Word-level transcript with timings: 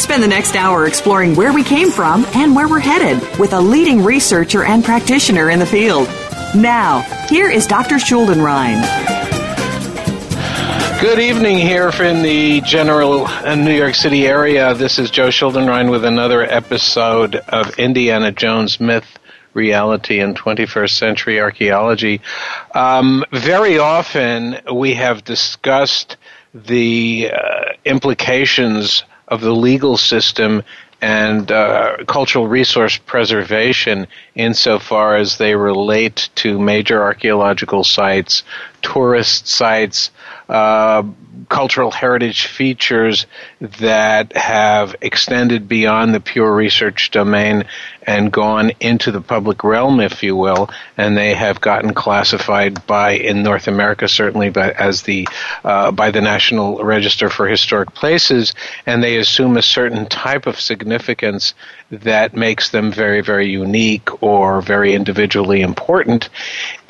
Spend 0.00 0.22
the 0.22 0.28
next 0.28 0.56
hour 0.56 0.86
exploring 0.86 1.36
where 1.36 1.52
we 1.52 1.62
came 1.62 1.90
from 1.90 2.24
and 2.34 2.56
where 2.56 2.66
we're 2.66 2.80
headed 2.80 3.20
with 3.38 3.52
a 3.52 3.60
leading 3.60 4.02
researcher 4.02 4.64
and 4.64 4.82
practitioner 4.82 5.50
in 5.50 5.58
the 5.58 5.66
field. 5.66 6.08
Now, 6.54 7.00
here 7.28 7.50
is 7.50 7.66
Dr. 7.66 7.96
Schuldenrein. 7.96 8.80
Good 11.02 11.18
evening 11.18 11.58
here 11.58 11.90
in 11.90 12.22
the 12.22 12.62
general 12.62 13.26
uh, 13.26 13.54
New 13.54 13.74
York 13.74 13.94
City 13.94 14.26
area. 14.26 14.72
This 14.72 14.98
is 14.98 15.10
Joe 15.10 15.28
Schuldenrein 15.28 15.90
with 15.90 16.06
another 16.06 16.42
episode 16.42 17.36
of 17.36 17.78
Indiana 17.78 18.32
Jones 18.32 18.80
Myth, 18.80 19.18
Reality, 19.52 20.20
and 20.20 20.34
21st 20.34 20.90
Century 20.92 21.40
Archaeology. 21.42 22.22
Um, 22.74 23.22
very 23.32 23.78
often 23.78 24.60
we 24.72 24.94
have 24.94 25.24
discussed 25.24 26.16
the 26.54 27.30
uh, 27.32 27.72
implications 27.84 29.04
of 29.30 29.40
the 29.40 29.54
legal 29.54 29.96
system 29.96 30.62
and 31.02 31.50
uh, 31.50 31.96
cultural 32.06 32.46
resource 32.46 32.98
preservation 32.98 34.06
insofar 34.34 35.16
as 35.16 35.38
they 35.38 35.54
relate 35.54 36.28
to 36.34 36.58
major 36.58 37.02
archaeological 37.02 37.84
sites, 37.84 38.42
tourist 38.82 39.48
sites, 39.48 40.10
uh, 40.48 41.02
cultural 41.48 41.90
heritage 41.90 42.46
features 42.46 43.26
that 43.60 44.36
have 44.36 44.94
extended 45.00 45.68
beyond 45.68 46.14
the 46.14 46.20
pure 46.20 46.54
research 46.54 47.10
domain 47.10 47.64
and 48.06 48.32
gone 48.32 48.72
into 48.80 49.12
the 49.12 49.20
public 49.20 49.62
realm, 49.62 50.00
if 50.00 50.22
you 50.22 50.34
will, 50.34 50.70
and 50.96 51.16
they 51.16 51.34
have 51.34 51.60
gotten 51.60 51.92
classified 51.92 52.86
by 52.86 53.12
in 53.12 53.42
North 53.42 53.68
America 53.68 54.08
certainly, 54.08 54.50
but 54.50 54.74
as 54.76 55.02
the 55.02 55.28
uh, 55.64 55.90
by 55.90 56.10
the 56.10 56.20
National 56.20 56.82
Register 56.82 57.28
for 57.28 57.46
Historic 57.46 57.94
Places, 57.94 58.54
and 58.86 59.02
they 59.02 59.16
assume 59.16 59.56
a 59.56 59.62
certain 59.62 60.06
type 60.06 60.46
of 60.46 60.60
significance 60.60 61.54
that 61.90 62.34
makes 62.34 62.70
them 62.70 62.92
very, 62.92 63.20
very 63.20 63.50
unique 63.50 64.22
or 64.22 64.62
very 64.62 64.94
individually 64.94 65.60
important. 65.60 66.28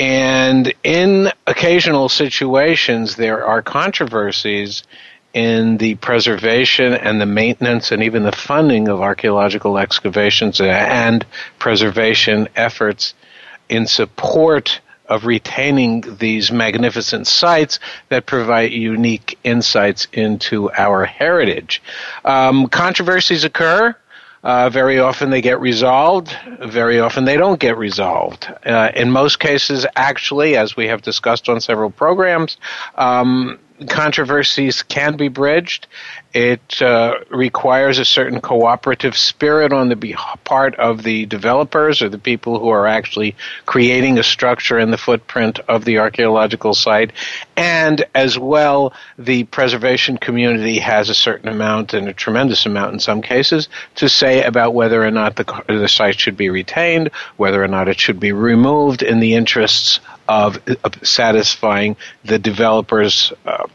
And 0.01 0.73
in 0.83 1.31
occasional 1.47 2.09
situations, 2.09 3.17
there 3.17 3.45
are 3.45 3.61
controversies 3.61 4.83
in 5.35 5.77
the 5.77 5.97
preservation 5.97 6.95
and 6.95 7.21
the 7.21 7.27
maintenance 7.27 7.93
and 7.93 8.03
even 8.03 8.23
the 8.23 8.33
funding 8.33 8.89
of 8.89 9.03
archaeological 9.03 9.77
excavations 9.77 10.59
and 10.59 11.27
preservation 11.59 12.49
efforts 12.57 13.13
in 13.69 13.87
support 13.87 14.81
of 15.07 15.27
retaining 15.27 16.03
these 16.19 16.51
magnificent 16.51 17.27
sites 17.27 17.79
that 18.09 18.25
provide 18.25 18.73
unique 18.73 19.39
insights 19.45 20.09
into 20.15 20.71
our 20.73 21.05
heritage. 21.05 21.83
Um, 22.25 22.69
controversies 22.69 23.45
occur. 23.45 23.95
Uh, 24.43 24.71
very 24.71 24.99
often 24.99 25.31
they 25.31 25.43
get 25.43 25.61
resolved. 25.61 26.35
Very 26.61 26.99
often 26.99 27.25
they 27.27 27.37
don't 27.37 27.61
get 27.61 27.77
resolved. 27.77 28.49
Uh, 28.65 28.91
in 28.95 29.11
most 29.11 29.39
cases, 29.39 29.87
actually, 29.97 30.57
as 30.57 30.77
we 30.77 30.87
have 30.89 31.03
discussed 31.03 31.49
on 31.49 31.61
several 31.61 31.91
programs, 31.91 32.57
um, 32.95 33.59
controversies 33.89 34.83
can 34.83 35.17
be 35.17 35.29
bridged. 35.29 35.87
It 36.33 36.81
uh, 36.81 37.15
requires 37.31 37.99
a 37.99 38.05
certain 38.05 38.41
cooperative 38.41 39.17
spirit 39.17 39.73
on 39.73 39.89
the 39.89 40.17
part 40.45 40.77
of 40.77 41.03
the 41.03 41.27
developers 41.27 42.03
or 42.03 42.09
the 42.09 42.19
people 42.19 42.61
who 42.61 42.69
are 42.69 42.87
actually 42.87 43.35
creating 43.67 44.19
a 44.19 44.23
structure 44.23 44.79
in 44.79 44.91
the 44.91 44.99
footprint 44.99 45.59
of 45.61 45.85
the 45.85 45.99
archaeological 45.99 46.75
site. 46.75 47.13
And 47.57 48.05
as 48.15 48.39
well, 48.39 48.93
the 49.19 49.45
preservation 49.45 50.19
community 50.19 50.79
has 50.79 51.09
a 51.09 51.15
certain 51.15 51.49
amount 51.49 51.95
and 51.95 52.09
a 52.09 52.13
tremendous 52.13 52.67
amount 52.67 52.95
in 52.95 53.01
some 53.01 53.23
cases 53.23 53.69
to 53.97 54.09
say 54.09 54.45
about 54.45 54.75
whether 54.75 55.03
or 55.05 55.11
not 55.11 55.37
the, 55.37 55.65
the 55.67 55.89
site 55.89 56.21
should 56.21 56.37
be 56.37 56.49
retained, 56.49 57.11
whether 57.39 57.63
or 57.63 57.69
not 57.69 57.89
it 57.89 57.99
should 57.99 58.21
be 58.21 58.33
removed 58.33 59.03
in 59.03 59.21
the 59.21 59.35
interests 59.35 60.01
of, 60.31 60.59
satisfying 61.03 61.97
the 62.25 62.39
developers' 62.39 63.33
uh, 63.45 63.67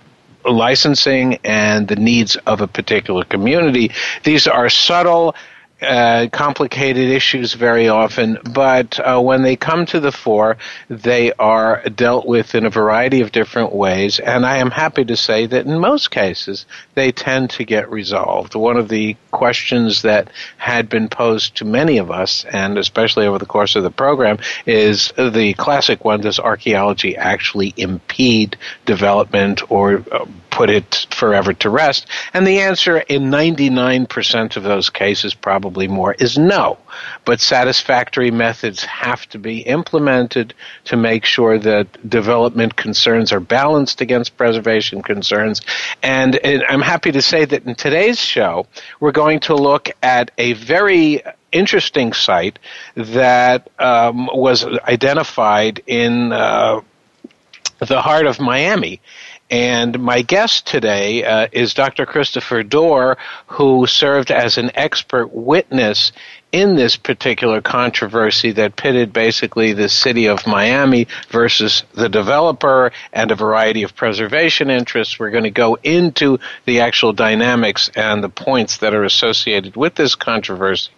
licensing 0.45 1.37
and 1.43 1.87
the 1.87 1.97
needs 1.97 2.37
of 2.47 2.61
a 2.61 2.67
particular 2.67 3.25
community. 3.25 3.91
These 4.23 4.47
are 4.47 4.69
subtle 4.69 5.35
uh, 5.81 6.27
complicated 6.31 7.09
issues 7.09 7.53
very 7.53 7.89
often, 7.89 8.37
but 8.53 8.97
uh, 8.99 9.19
when 9.19 9.41
they 9.41 9.57
come 9.57 9.85
to 9.87 9.99
the 9.99 10.11
fore, 10.11 10.57
they 10.89 11.33
are 11.33 11.83
dealt 11.89 12.25
with 12.25 12.55
in 12.55 12.65
a 12.65 12.69
variety 12.69 13.19
of 13.19 13.33
different 13.33 13.73
ways. 13.73 14.19
And 14.19 14.45
I 14.45 14.57
am 14.57 14.71
happy 14.71 15.03
to 15.03 15.17
say 15.17 15.45
that 15.47 15.65
in 15.65 15.77
most 15.77 16.09
cases, 16.09 16.65
they 16.95 17.11
tend 17.11 17.51
to 17.51 17.63
get 17.63 17.91
resolved. 17.91 18.55
One 18.55 18.77
of 18.77 18.89
the 18.89 19.15
questions 19.31 20.01
that 20.03 20.31
had 20.57 20.89
been 20.89 21.09
posed 21.09 21.57
to 21.57 21.65
many 21.65 21.97
of 21.97 22.09
us, 22.09 22.45
and 22.45 22.77
especially 22.77 23.27
over 23.27 23.37
the 23.37 23.45
course 23.45 23.75
of 23.75 23.83
the 23.83 23.91
program, 23.91 24.39
is 24.65 25.13
the 25.17 25.53
classic 25.57 26.03
one 26.03 26.21
does 26.21 26.39
archaeology 26.39 27.15
actually 27.17 27.73
impede 27.77 28.57
development 28.85 29.69
or 29.69 30.03
uh, 30.11 30.25
put 30.49 30.69
it 30.69 31.05
forever 31.11 31.53
to 31.53 31.69
rest? 31.69 32.07
And 32.33 32.47
the 32.47 32.59
answer 32.59 32.97
in 32.97 33.23
99% 33.23 34.55
of 34.55 34.63
those 34.63 34.89
cases, 34.89 35.33
probably 35.33 35.89
more, 35.89 36.13
is 36.13 36.37
no. 36.37 36.77
But 37.25 37.41
satisfactory 37.41 38.31
methods 38.31 38.85
have 38.85 39.27
to 39.29 39.39
be 39.39 39.59
implemented 39.59 40.53
to 40.85 40.95
make 40.95 41.25
sure 41.25 41.59
that 41.59 42.09
development 42.09 42.77
concerns 42.77 43.33
are 43.33 43.41
balanced 43.41 43.99
against 43.99 44.37
preservation 44.37 45.01
concerns. 45.01 45.61
And 46.01 46.39
I'm 46.69 46.81
happy 46.85 47.11
to 47.11 47.21
say 47.21 47.45
that 47.45 47.65
in 47.65 47.73
today's 47.73 48.19
show, 48.21 48.67
we're 48.99 49.11
going 49.11 49.39
to 49.41 49.55
look 49.55 49.89
at 50.03 50.29
a 50.37 50.53
very 50.53 51.23
interesting 51.51 52.13
site 52.13 52.59
that 52.95 53.69
um, 53.79 54.29
was 54.31 54.63
identified 54.63 55.81
in 55.87 56.31
uh, 56.31 56.81
the 57.79 58.01
heart 58.01 58.25
of 58.25 58.39
Miami. 58.39 59.01
And 59.49 59.99
my 59.99 60.23
guest 60.23 60.65
today 60.65 61.23
uh, 61.23 61.47
is 61.51 61.75
Dr. 61.75 62.07
Christopher 62.07 62.63
Dore, 62.63 63.17
who 63.45 63.85
served 63.85 64.31
as 64.31 64.57
an 64.57 64.71
expert 64.73 65.27
witness 65.31 66.11
in 66.51 66.75
this 66.75 66.95
particular 66.95 67.61
controversy 67.61 68.53
that 68.53 68.75
pitted 68.75 69.13
basically 69.13 69.73
the 69.73 69.89
city 69.89 70.27
of 70.27 70.47
Miami 70.47 71.05
versus 71.29 71.83
the 71.93 72.09
developer 72.09 72.91
and 73.13 73.29
a 73.29 73.35
variety 73.35 73.83
of 73.83 73.95
preservation 73.95 74.71
interests. 74.71 75.19
We're 75.19 75.31
going 75.31 75.43
to 75.43 75.51
go 75.51 75.77
into 75.83 76.39
the 76.65 76.79
actual 76.79 77.13
dynamics 77.13 77.91
and 77.93 78.23
the 78.23 78.29
points 78.29 78.77
that 78.77 78.95
are 78.95 79.03
associated 79.03 79.75
with 79.75 79.93
this 79.93 80.15
controversy 80.15 80.89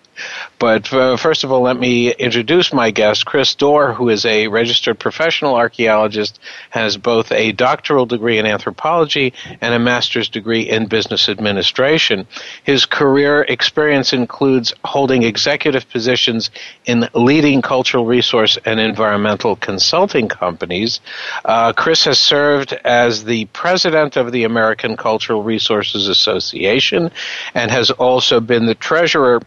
But 0.60 0.92
uh, 0.92 1.18
first 1.18 1.44
of 1.44 1.52
all, 1.52 1.62
let 1.62 1.78
me 1.78 2.12
introduce 2.12 2.74
my 2.74 2.92
guest, 2.92 3.26
Chris 3.26 3.54
Dore, 3.56 3.94
who 3.94 4.10
is 4.10 4.26
a 4.26 4.48
registered 4.48 5.00
professional 5.00 5.56
archaeologist, 5.56 6.40
has 6.72 6.98
both 6.98 7.32
a 7.32 7.52
doctoral 7.52 8.06
degree 8.06 8.40
in 8.40 8.46
anthropology 8.46 9.34
and 9.62 9.74
a 9.74 9.80
master's 9.80 10.30
degree 10.30 10.62
in 10.62 10.88
business 10.88 11.30
administration. 11.30 12.28
His 12.64 12.86
career 12.86 13.42
experience 13.48 14.14
includes 14.14 14.74
holding 14.84 15.24
executive 15.24 15.88
positions 15.90 16.50
in 16.86 17.08
leading 17.14 17.62
cultural 17.62 18.06
resource 18.06 18.58
and 18.66 18.80
environmental 18.80 19.56
consulting 19.56 20.28
companies. 20.28 21.00
Uh, 21.46 21.74
Chris 21.74 22.06
has 22.06 22.20
served 22.20 22.74
as 22.84 23.24
the 23.24 23.46
president 23.46 24.18
of 24.18 24.32
the 24.32 24.44
American 24.44 24.98
Cultural 24.98 25.44
Resources 25.44 26.08
Association 26.08 27.12
and 27.54 27.70
has 27.70 27.92
also 27.92 28.40
been 28.40 28.66
the 28.66 28.76
treasurer 28.76 29.42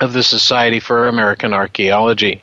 of 0.00 0.12
the 0.12 0.22
Society 0.22 0.80
for 0.80 1.08
American 1.08 1.52
Archaeology. 1.52 2.42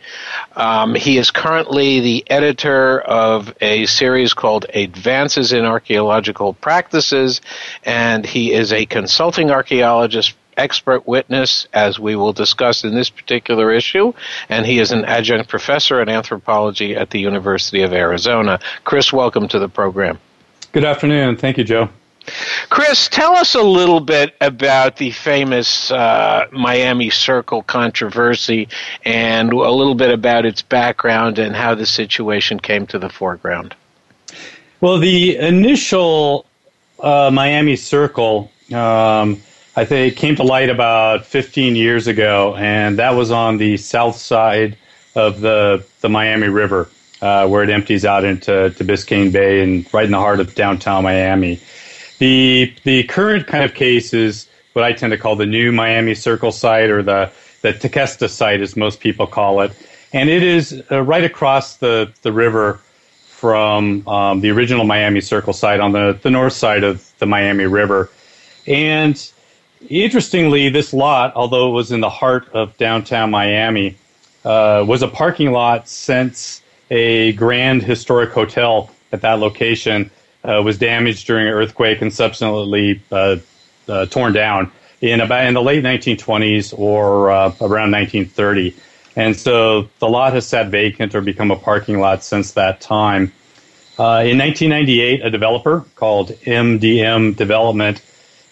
Um, 0.56 0.96
he 0.96 1.18
is 1.18 1.32
currently 1.32 2.00
the 2.00 2.24
editor 2.30 3.00
of 3.00 3.54
a 3.62 3.86
series 3.86 4.34
called 4.34 4.66
Advances 4.74 5.54
in 5.54 5.66
Archaeological 5.66 6.54
Practices, 6.54 7.42
and 7.84 8.26
he 8.26 8.54
is 8.54 8.74
a 8.74 8.86
consulting 8.86 9.52
archaeologist 9.52 10.36
expert 10.58 11.08
witness, 11.08 11.68
as 11.74 12.00
we 12.00 12.16
will 12.16 12.34
discuss 12.34 12.84
in 12.84 12.94
this 12.96 13.10
particular 13.10 13.72
issue, 13.72 14.14
and 14.50 14.66
he 14.66 14.80
is 14.80 14.92
an 14.92 15.06
adjunct 15.06 15.50
professor 15.50 16.02
in 16.02 16.10
anthropology 16.10 16.96
at 16.96 17.10
the 17.10 17.20
University 17.20 17.82
of 17.82 17.94
Arizona. 17.94 18.60
Chris, 18.84 19.12
welcome 19.12 19.48
to 19.48 19.60
the 19.60 19.70
program. 19.70 20.20
Good 20.72 20.86
afternoon. 20.86 21.38
Thank 21.38 21.58
you, 21.58 21.64
Joe. 21.64 21.90
Chris, 22.70 23.08
tell 23.08 23.36
us 23.36 23.56
a 23.56 23.62
little 23.62 24.00
bit 24.00 24.36
about 24.42 24.98
the 24.98 25.12
famous 25.12 25.92
uh, 25.92 26.48
Miami 26.52 27.10
Circle 27.10 27.64
controversy 27.64 28.70
and 29.04 29.52
a 29.52 29.72
little 29.72 29.96
bit 29.96 30.12
about 30.12 30.46
its 30.46 30.62
background 30.62 31.40
and 31.40 31.56
how 31.56 31.76
the 31.76 31.86
situation 31.86 32.60
came 32.60 32.88
to 32.88 33.00
the 33.00 33.10
foreground. 33.10 33.76
Well, 34.82 34.98
the 34.98 35.38
initial 35.38 36.46
uh, 37.00 37.30
Miami 37.32 37.76
Circle, 37.76 38.52
um, 38.74 39.42
I 39.76 39.86
think, 39.86 40.16
came 40.16 40.36
to 40.38 40.44
light 40.44 40.70
about 40.70 41.26
15 41.26 41.76
years 41.76 42.08
ago, 42.08 42.56
and 42.56 43.00
that 43.00 43.12
was 43.12 43.32
on 43.32 43.58
the 43.58 43.78
south 43.78 44.18
side 44.18 44.78
of 45.16 45.42
the, 45.42 45.86
the 46.02 46.10
Miami 46.10 46.48
River, 46.48 46.90
uh, 47.22 47.48
where 47.48 47.64
it 47.64 47.70
empties 47.70 48.04
out 48.04 48.24
into 48.24 48.72
to 48.72 48.84
Biscayne 48.84 49.32
Bay 49.32 49.62
and 49.62 49.92
right 49.94 50.06
in 50.06 50.12
the 50.12 50.18
heart 50.18 50.40
of 50.40 50.56
downtown 50.56 51.04
Miami. 51.04 51.60
The 52.20 52.74
the 52.84 53.04
current 53.04 53.48
kind 53.48 53.64
of 53.64 53.74
case 53.74 54.14
is 54.14 54.48
what 54.74 54.84
I 54.86 54.94
tend 54.94 55.12
to 55.12 55.18
call 55.18 55.36
the 55.36 55.46
new 55.46 55.72
Miami 55.72 56.16
Circle 56.16 56.52
site 56.52 56.90
or 56.90 57.04
the 57.04 57.32
the 57.62 57.74
Tequesta 57.74 58.30
site, 58.30 58.62
as 58.62 58.76
most 58.76 59.00
people 59.00 59.28
call 59.28 59.62
it, 59.62 59.72
and 60.12 60.30
it 60.30 60.44
is 60.44 60.84
uh, 60.92 61.02
right 61.02 61.24
across 61.24 61.78
the 61.78 62.12
the 62.22 62.32
river 62.32 62.80
from 63.28 64.08
um, 64.08 64.42
the 64.42 64.52
original 64.52 64.86
Miami 64.86 65.22
Circle 65.22 65.54
site 65.54 65.80
on 65.80 65.92
the 65.92 66.18
the 66.22 66.30
north 66.30 66.54
side 66.54 66.84
of 66.84 67.12
the 67.20 67.26
Miami 67.26 67.66
River, 67.66 68.10
and 68.68 69.32
interestingly, 69.90 70.70
this 70.70 70.94
lot, 70.94 71.34
although 71.36 71.70
it 71.70 71.74
was 71.74 71.92
in 71.92 72.00
the 72.00 72.10
heart 72.10 72.48
of 72.54 72.78
downtown 72.78 73.32
Miami, 73.32 73.98
uh, 74.46 74.84
was 74.88 75.02
a 75.02 75.08
parking 75.08 75.52
lot 75.52 75.88
since 75.88 76.62
a 76.90 77.34
grand 77.34 77.82
historic 77.82 78.32
hotel 78.32 78.90
at 79.12 79.22
that 79.22 79.40
location 79.40 80.12
uh, 80.44 80.62
was 80.64 80.78
damaged 80.78 81.26
during 81.28 81.48
an 81.48 81.54
earthquake 81.54 82.02
and 82.02 82.14
subsequently 82.14 83.02
uh, 83.12 83.38
uh, 83.88 84.06
torn 84.08 84.34
down 84.34 84.72
in 85.02 85.22
about 85.22 85.46
in 85.46 85.54
the 85.54 85.62
late 85.62 85.84
1920s 85.84 86.78
or 86.78 87.32
uh, 87.32 87.48
around 87.62 87.92
1930. 87.92 88.76
And 89.16 89.36
so 89.36 89.90
the 90.00 90.10
lot 90.10 90.34
has 90.34 90.48
sat 90.48 90.70
vacant 90.70 91.14
or 91.14 91.22
become 91.22 91.52
a 91.52 91.56
parking 91.56 92.00
lot 92.00 92.24
since 92.24 92.54
that 92.54 92.82
time. 92.82 93.32
Uh, 94.00 94.26
in 94.26 94.40
1998, 94.40 95.24
a 95.24 95.30
developer 95.30 95.86
called 95.96 96.30
MDM 96.30 97.36
Development 97.36 98.02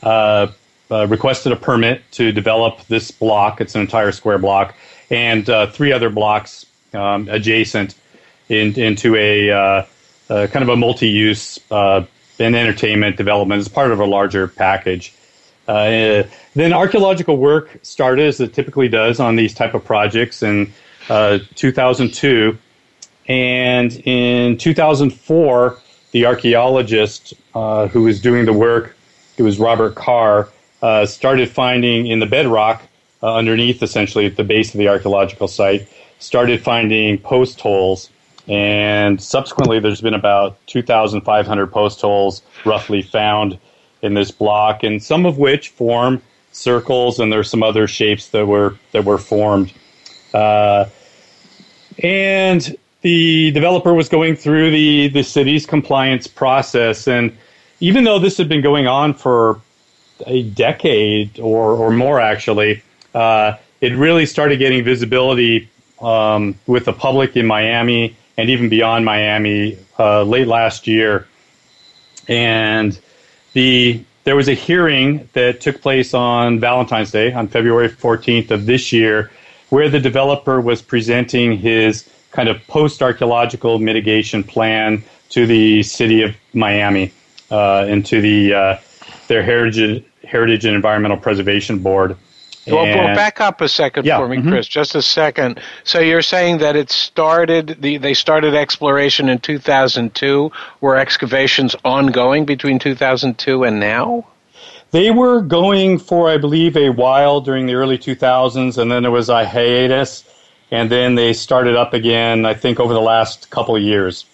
uh, 0.04 0.48
requested 0.90 1.52
a 1.52 1.56
permit 1.56 2.04
to 2.12 2.32
develop 2.32 2.86
this 2.88 3.10
block. 3.10 3.60
It's 3.60 3.74
an 3.74 3.82
entire 3.82 4.12
square 4.12 4.38
block 4.38 4.76
and 5.10 5.46
three 5.74 5.92
other 5.92 6.10
blocks 6.10 6.66
um, 6.94 7.28
adjacent 7.28 7.96
in, 8.50 8.80
into 8.80 9.16
a 9.16 9.88
uh, 10.32 10.48
kind 10.48 10.64
of 10.64 10.70
a 10.70 10.78
multi-use 10.78 11.60
uh, 11.72 12.06
and 12.40 12.56
entertainment 12.56 13.18
development 13.18 13.60
as 13.60 13.68
part 13.68 13.92
of 13.92 14.00
a 14.00 14.06
larger 14.06 14.48
package. 14.48 15.14
Uh, 15.68 16.24
then 16.56 16.72
archaeological 16.72 17.36
work 17.36 17.78
started, 17.82 18.28
as 18.28 18.40
it 18.40 18.54
typically 18.54 18.88
does 18.88 19.20
on 19.20 19.36
these 19.36 19.54
type 19.54 19.74
of 19.74 19.84
projects, 19.84 20.42
in 20.42 20.72
uh, 21.10 21.40
2002. 21.56 22.58
And 23.28 23.92
in 24.06 24.58
2004, 24.58 25.78
the 26.12 26.26
archaeologist 26.26 27.34
uh, 27.54 27.88
who 27.90 28.04
was 28.04 28.22
doing 28.22 28.46
the 28.46 28.54
work, 28.54 28.96
it 29.36 29.44
was 29.44 29.60
Robert 29.60 29.96
Carr, 29.96 30.48
started 31.06 31.50
finding 31.50 32.08
in 32.08 32.20
the 32.20 32.26
bedrock 32.26 32.82
underneath, 33.22 33.84
essentially 33.84 34.28
at 34.28 34.38
the 34.38 34.46
base 34.46 34.74
of 34.74 34.78
the 34.78 34.88
archaeological 34.88 35.50
site, 35.50 35.90
started 36.20 36.64
finding 36.64 37.18
post 37.18 37.60
holes 37.60 38.10
and 38.48 39.22
subsequently, 39.22 39.80
there's 39.80 40.02
been 40.02 40.14
about 40.14 40.58
2,500 40.68 41.68
post 41.68 42.02
holes 42.02 42.42
roughly 42.66 43.02
found 43.02 43.60
in 44.02 44.14
this 44.14 44.32
block, 44.32 44.84
and 44.84 45.02
some 45.02 45.26
of 45.26 45.38
which 45.38 45.70
form 45.70 46.22
circles, 46.52 47.20
and 47.20 47.32
there's 47.32 47.50
some 47.50 47.64
other 47.64 47.88
shapes 47.88 48.30
that 48.30 48.46
were 48.46 48.76
that 48.94 49.06
were 49.06 49.18
formed. 49.18 49.72
Uh, 50.34 50.86
and 52.02 52.76
the 53.02 53.52
developer 53.52 53.94
was 53.94 54.10
going 54.10 54.36
through 54.36 54.72
the 54.72 55.10
the 55.10 55.24
city's 55.24 55.66
compliance 55.66 56.26
process, 56.26 57.08
and 57.08 57.36
even 57.80 58.04
though 58.04 58.20
this 58.20 58.38
had 58.38 58.50
been 58.50 58.62
going 58.62 58.88
on 58.88 59.14
for 59.14 59.62
a 60.26 60.44
decade 60.44 61.40
or 61.40 61.74
or 61.74 61.92
more, 61.92 62.20
actually, 62.20 62.82
uh, 63.14 63.54
it 63.82 63.96
really 63.96 64.26
started 64.26 64.58
getting 64.58 64.84
visibility 64.84 65.70
um, 66.02 66.56
with 66.66 66.86
the 66.86 66.94
public 66.94 67.38
in 67.38 67.46
Miami 67.46 68.18
and 68.42 68.50
even 68.50 68.70
beyond 68.70 69.06
Miami 69.06 69.78
uh, 70.00 70.24
late 70.24 70.48
last 70.48 70.88
year. 70.88 71.28
And 72.28 73.00
the 73.54 74.04
there 74.24 74.36
was 74.36 74.48
a 74.48 74.54
hearing 74.54 75.30
that 75.34 75.62
took 75.62 75.82
place 75.82 76.14
on 76.14 76.60
Valentine's 76.60 77.12
Day, 77.12 77.34
on 77.34 77.48
February 77.48 77.90
14th 77.90 78.52
of 78.52 78.66
this 78.66 78.92
year, 78.92 79.32
where 79.70 79.90
the 79.90 80.00
developer 80.00 80.62
was 80.62 80.82
presenting 80.82 81.58
his 81.58 82.08
kind 82.32 82.50
of 82.50 82.66
post 82.68 83.02
archaeological 83.02 83.80
mitigation 83.80 84.44
plan 84.44 85.04
to 85.30 85.46
the 85.46 85.84
city 85.84 86.22
of 86.24 86.36
Miami 86.54 87.12
uh, 87.52 87.86
and 87.88 88.06
to 88.08 88.22
the 88.22 88.54
uh, 88.54 88.78
their 89.28 89.44
heritage 89.44 90.04
heritage 90.24 90.66
and 90.66 90.76
environmental 90.76 91.18
preservation 91.18 91.80
board. 91.80 92.18
Well, 92.68 92.86
well, 92.86 93.16
back 93.16 93.42
up 93.42 93.60
a 93.62 93.68
second 93.68 94.06
yeah, 94.06 94.18
for 94.18 94.28
me, 94.28 94.38
mm-hmm. 94.38 94.50
Chris. 94.50 94.68
Just 94.68 94.94
a 94.94 95.02
second. 95.02 95.60
So 95.84 96.00
you're 96.00 96.22
saying 96.22 96.60
that 96.60 96.76
it 96.76 96.92
started 96.92 97.78
the 97.80 97.98
they 97.98 98.14
started 98.14 98.54
exploration 98.54 99.30
in 99.30 99.40
2002. 99.40 100.52
Were 100.80 100.96
excavations 100.96 101.76
ongoing 101.84 102.46
between 102.46 102.78
2002 102.78 103.64
and 103.64 103.80
now? 103.80 104.28
They 104.92 105.10
were 105.10 105.42
going 105.42 106.00
for, 106.00 106.30
I 106.30 106.38
believe, 106.38 106.78
a 106.78 106.90
while 106.90 107.42
during 107.42 107.66
the 107.66 107.76
early 107.76 107.98
2000s, 107.98 108.78
and 108.78 108.92
then 108.92 109.04
there 109.04 109.12
was 109.12 109.30
a 109.30 109.48
hiatus, 109.48 110.26
and 110.70 110.92
then 110.92 111.16
they 111.16 111.34
started 111.34 111.76
up 111.76 111.94
again. 111.94 112.46
I 112.46 112.54
think 112.54 112.80
over 112.80 112.94
the 112.94 113.02
last 113.02 113.50
couple 113.50 113.76
of 113.76 113.82
years. 113.82 114.26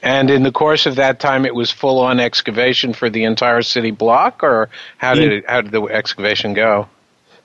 And 0.00 0.30
in 0.30 0.44
the 0.44 0.52
course 0.52 0.86
of 0.86 0.94
that 0.96 1.18
time, 1.18 1.44
it 1.44 1.54
was 1.54 1.72
full 1.72 1.98
on 1.98 2.20
excavation 2.20 2.92
for 2.92 3.10
the 3.10 3.24
entire 3.24 3.62
city 3.62 3.90
block, 3.90 4.44
or 4.44 4.70
how 4.96 5.14
did 5.14 5.32
it, 5.32 5.44
how 5.48 5.60
did 5.60 5.72
the 5.72 5.82
excavation 5.82 6.54
go? 6.54 6.88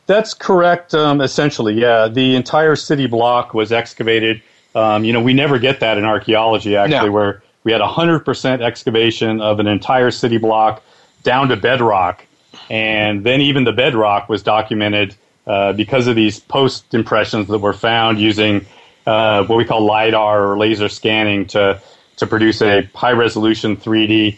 That's 0.06 0.34
correct. 0.34 0.94
Um, 0.94 1.22
essentially, 1.22 1.76
yeah, 1.76 2.08
the 2.08 2.36
entire 2.36 2.76
city 2.76 3.08
block 3.08 3.54
was 3.54 3.72
excavated. 3.72 4.42
Um, 4.76 5.06
you 5.06 5.14
know, 5.14 5.22
we 5.22 5.34
never 5.34 5.60
get 5.60 5.80
that 5.80 5.98
in 5.98 6.04
archaeology, 6.04 6.76
actually, 6.76 7.08
no. 7.08 7.12
where 7.12 7.44
we 7.64 7.72
had 7.72 7.82
100% 7.82 8.62
excavation 8.62 9.40
of 9.40 9.60
an 9.60 9.68
entire 9.68 10.12
city 10.12 10.38
block 10.38 10.84
down 11.24 11.48
to 11.50 11.56
bedrock, 11.56 12.26
and 12.70 13.24
then 13.24 13.42
even 13.42 13.64
the 13.64 13.72
bedrock 13.72 14.28
was 14.28 14.44
documented 14.44 15.16
uh, 15.48 15.74
because 15.74 16.08
of 16.08 16.16
these 16.16 16.40
post 16.40 16.94
impressions 16.94 17.48
that 17.48 17.60
were 17.60 17.74
found 17.74 18.20
using 18.20 18.66
uh, 19.06 19.44
what 19.46 19.58
we 19.58 19.66
call 19.66 19.86
lidar 19.86 20.46
or 20.46 20.58
laser 20.58 20.90
scanning 20.90 21.46
to 21.46 21.82
to 22.18 22.28
produce 22.28 22.62
a 22.62 22.84
high 22.94 23.12
resolution 23.12 23.76
3D 23.76 24.38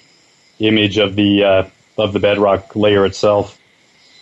image 0.59 0.97
of 0.97 1.15
the 1.15 1.43
uh, 1.43 1.69
of 1.97 2.13
the 2.13 2.19
bedrock 2.19 2.75
layer 2.75 3.05
itself. 3.05 3.59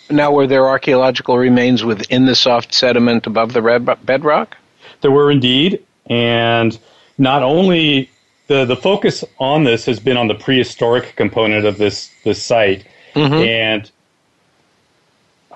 Now, 0.10 0.31
were 0.31 0.48
there 0.48 0.67
archaeological 0.67 1.38
remains 1.38 1.83
within 1.83 2.25
the 2.25 2.36
soft 2.36 2.74
sediment 2.74 3.25
above 3.25 3.53
the 3.53 3.62
red 3.62 3.86
bedrock? 4.05 4.57
There 5.01 5.12
were 5.12 5.31
indeed, 5.31 5.83
and 6.07 6.77
not 7.17 7.43
only 7.43 8.10
the 8.48 8.65
the 8.65 8.75
focus 8.75 9.24
on 9.39 9.63
this 9.63 9.86
has 9.86 10.00
been 10.00 10.17
on 10.17 10.27
the 10.27 10.36
prehistoric 10.36 11.15
component 11.15 11.65
of 11.65 11.77
this 11.77 12.12
this 12.24 12.41
site, 12.41 12.86
mm-hmm. 13.13 13.33
and 13.33 13.91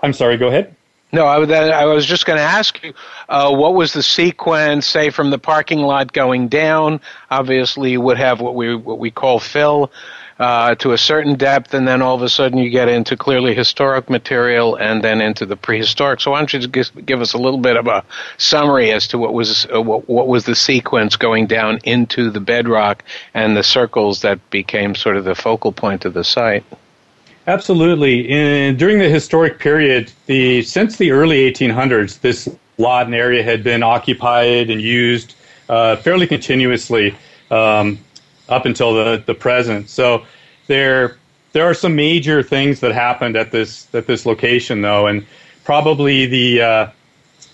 I'm 0.02 0.14
sorry, 0.14 0.38
go 0.38 0.48
ahead. 0.48 0.76
No, 1.12 1.26
I, 1.26 1.40
I 1.40 1.86
was 1.86 2.06
just 2.06 2.26
going 2.26 2.38
to 2.38 2.44
ask 2.44 2.84
you, 2.84 2.94
uh, 3.30 3.56
what 3.56 3.76
was 3.76 3.94
the 3.94 4.04
sequence, 4.04 4.86
say, 4.86 5.10
from 5.10 5.30
the 5.30 5.40
parking 5.40 5.80
lot 5.80 6.12
going 6.12 6.50
down? 6.50 7.00
Obviously, 7.32 7.92
you 7.92 8.02
would 8.02 8.18
have 8.18 8.42
what 8.42 8.56
we 8.56 8.76
what 8.76 9.00
we 9.00 9.12
call 9.12 9.40
fill 9.40 9.92
uh, 10.40 10.76
to 10.76 10.92
a 10.94 10.98
certain 10.98 11.36
depth, 11.36 11.74
and 11.74 11.88
then 11.88 12.02
all 12.02 12.16
of 12.16 12.22
a 12.22 12.30
sudden 12.30 12.58
you 12.60 12.70
get 12.70 12.90
into 12.90 13.18
clearly 13.18 13.56
historic 13.56 14.10
material, 14.10 14.76
and 14.76 15.04
then 15.04 15.22
into 15.22 15.46
the 15.46 15.56
prehistoric. 15.56 16.22
So, 16.22 16.32
why 16.32 16.40
don't 16.40 16.54
you 16.54 16.68
give, 16.68 17.06
give 17.06 17.22
us 17.22 17.34
a 17.34 17.38
little 17.38 17.60
bit 17.60 17.78
of 17.78 17.88
a 17.88 18.04
summary 18.38 18.92
as 18.92 19.08
to 19.10 19.18
what 19.18 19.34
was 19.34 19.66
uh, 19.74 19.82
what, 19.82 20.08
what 20.08 20.28
was 20.28 20.46
the 20.46 20.56
sequence 20.56 21.16
going 21.16 21.48
down 21.48 21.80
into 21.84 22.30
the 22.30 22.40
bedrock 22.40 23.04
and 23.34 23.58
the 23.58 23.64
circles 23.64 24.22
that 24.22 24.50
became 24.50 24.96
sort 24.96 25.18
of 25.18 25.26
the 25.26 25.36
focal 25.36 25.72
point 25.72 26.06
of 26.06 26.14
the 26.14 26.24
site? 26.24 26.64
Absolutely. 27.48 28.30
In, 28.30 28.76
during 28.76 29.00
the 29.00 29.10
historic 29.10 29.58
period, 29.58 30.12
the 30.26 30.62
since 30.64 30.98
the 30.98 31.12
early 31.12 31.52
1800s, 31.52 32.20
this 32.20 32.50
lot 32.78 33.06
and 33.06 33.16
area 33.16 33.42
had 33.42 33.64
been 33.64 33.84
occupied 33.84 34.70
and 34.70 34.82
used 34.82 35.34
uh, 35.70 35.96
fairly 35.96 36.28
continuously 36.28 37.16
um, 37.50 38.00
up 38.50 38.66
until 38.66 38.94
the, 38.94 39.24
the 39.26 39.34
present. 39.34 39.90
So 39.90 40.26
there 40.68 41.18
there 41.54 41.66
are 41.66 41.74
some 41.74 41.96
major 41.96 42.44
things 42.44 42.82
that 42.82 42.92
happened 42.92 43.36
at 43.36 43.52
this 43.52 43.88
at 43.94 44.08
this 44.08 44.26
location, 44.26 44.82
though, 44.82 45.08
and 45.08 45.26
probably 45.64 46.26
the 46.26 46.62
uh, 46.62 46.88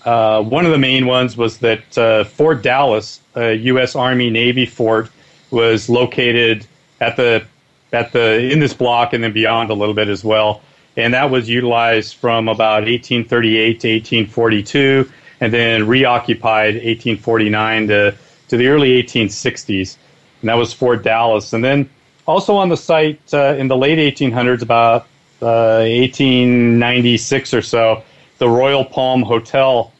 uh, 0.04 0.42
one 0.42 0.66
of 0.66 0.72
the 0.72 0.78
main 0.78 1.06
ones 1.06 1.36
was 1.36 1.58
that 1.58 1.96
uh, 1.96 2.24
Fort 2.24 2.62
Dallas, 2.62 3.20
a 3.34 3.54
U.S. 3.54 3.96
Army 3.96 4.30
Navy 4.30 4.66
fort, 4.66 5.10
was 5.50 5.88
located 5.88 6.66
at 7.00 7.16
the 7.16 7.44
at 7.92 8.12
the 8.12 8.50
in 8.50 8.58
this 8.58 8.74
block 8.74 9.12
and 9.12 9.24
then 9.24 9.32
beyond 9.32 9.70
a 9.70 9.74
little 9.74 9.94
bit 9.94 10.08
as 10.08 10.24
well. 10.24 10.60
And 10.96 11.14
that 11.14 11.30
was 11.30 11.48
utilized 11.48 12.16
from 12.16 12.48
about 12.48 12.84
1838 12.84 13.80
to 13.80 13.88
1842, 13.88 15.10
and 15.40 15.52
then 15.52 15.86
reoccupied 15.86 16.74
1849 16.74 17.88
to 17.88 18.14
to 18.48 18.56
the 18.56 18.68
early 18.68 19.02
1860s. 19.02 19.96
And 20.44 20.50
that 20.50 20.58
was 20.58 20.74
Fort 20.74 21.02
Dallas. 21.02 21.54
And 21.54 21.64
then 21.64 21.88
also 22.26 22.54
on 22.56 22.68
the 22.68 22.76
site 22.76 23.32
uh, 23.32 23.54
in 23.56 23.68
the 23.68 23.78
late 23.78 23.96
1800s, 23.96 24.60
about 24.60 25.06
uh, 25.40 25.80
1896 25.88 27.54
or 27.54 27.62
so, 27.62 28.02
the 28.36 28.46
Royal 28.46 28.84
Palm 28.84 29.22
Hotel 29.22 29.90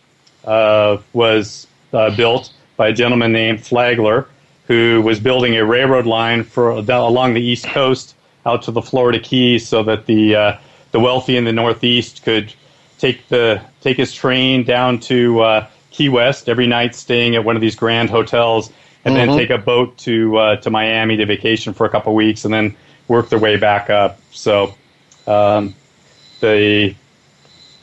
uh, 0.44 0.98
was 1.14 1.66
uh, 1.94 2.14
built 2.14 2.52
by 2.76 2.88
a 2.88 2.92
gentleman 2.92 3.32
named 3.32 3.64
Flagler 3.64 4.28
who 4.66 5.00
was 5.00 5.18
building 5.18 5.56
a 5.56 5.64
railroad 5.64 6.04
line 6.04 6.44
for 6.44 6.72
along 6.72 7.32
the 7.32 7.42
east 7.42 7.64
coast 7.64 8.14
out 8.44 8.60
to 8.64 8.70
the 8.70 8.82
Florida 8.82 9.18
Keys, 9.18 9.66
so 9.66 9.82
that 9.82 10.04
the 10.04 10.36
uh, 10.36 10.58
the 10.92 11.00
wealthy 11.00 11.38
in 11.38 11.44
the 11.44 11.54
Northeast 11.54 12.22
could 12.22 12.52
take 12.98 13.26
the 13.28 13.62
take 13.80 13.96
his 13.96 14.12
train 14.12 14.62
down 14.62 15.00
to 15.00 15.40
uh, 15.40 15.66
Key 15.90 16.10
West 16.10 16.50
every 16.50 16.66
night, 16.66 16.94
staying 16.94 17.34
at 17.34 17.44
one 17.44 17.56
of 17.56 17.62
these 17.62 17.76
grand 17.76 18.10
hotels, 18.10 18.70
and 19.04 19.14
mm-hmm. 19.14 19.28
then 19.28 19.38
take 19.38 19.50
a 19.50 19.58
boat 19.58 19.99
to 19.99 20.37
uh, 20.37 20.56
to 20.56 20.70
Miami 20.70 21.16
to 21.18 21.26
vacation 21.26 21.75
for 21.75 21.87
a 21.87 21.90
couple 21.90 22.12
of 22.12 22.16
weeks, 22.16 22.44
and 22.44 22.54
then 22.54 22.76
work 23.08 23.28
their 23.28 23.38
way 23.38 23.56
back 23.56 23.90
up. 23.90 24.18
So 24.32 24.75
um, 25.26 25.75
the 26.40 26.94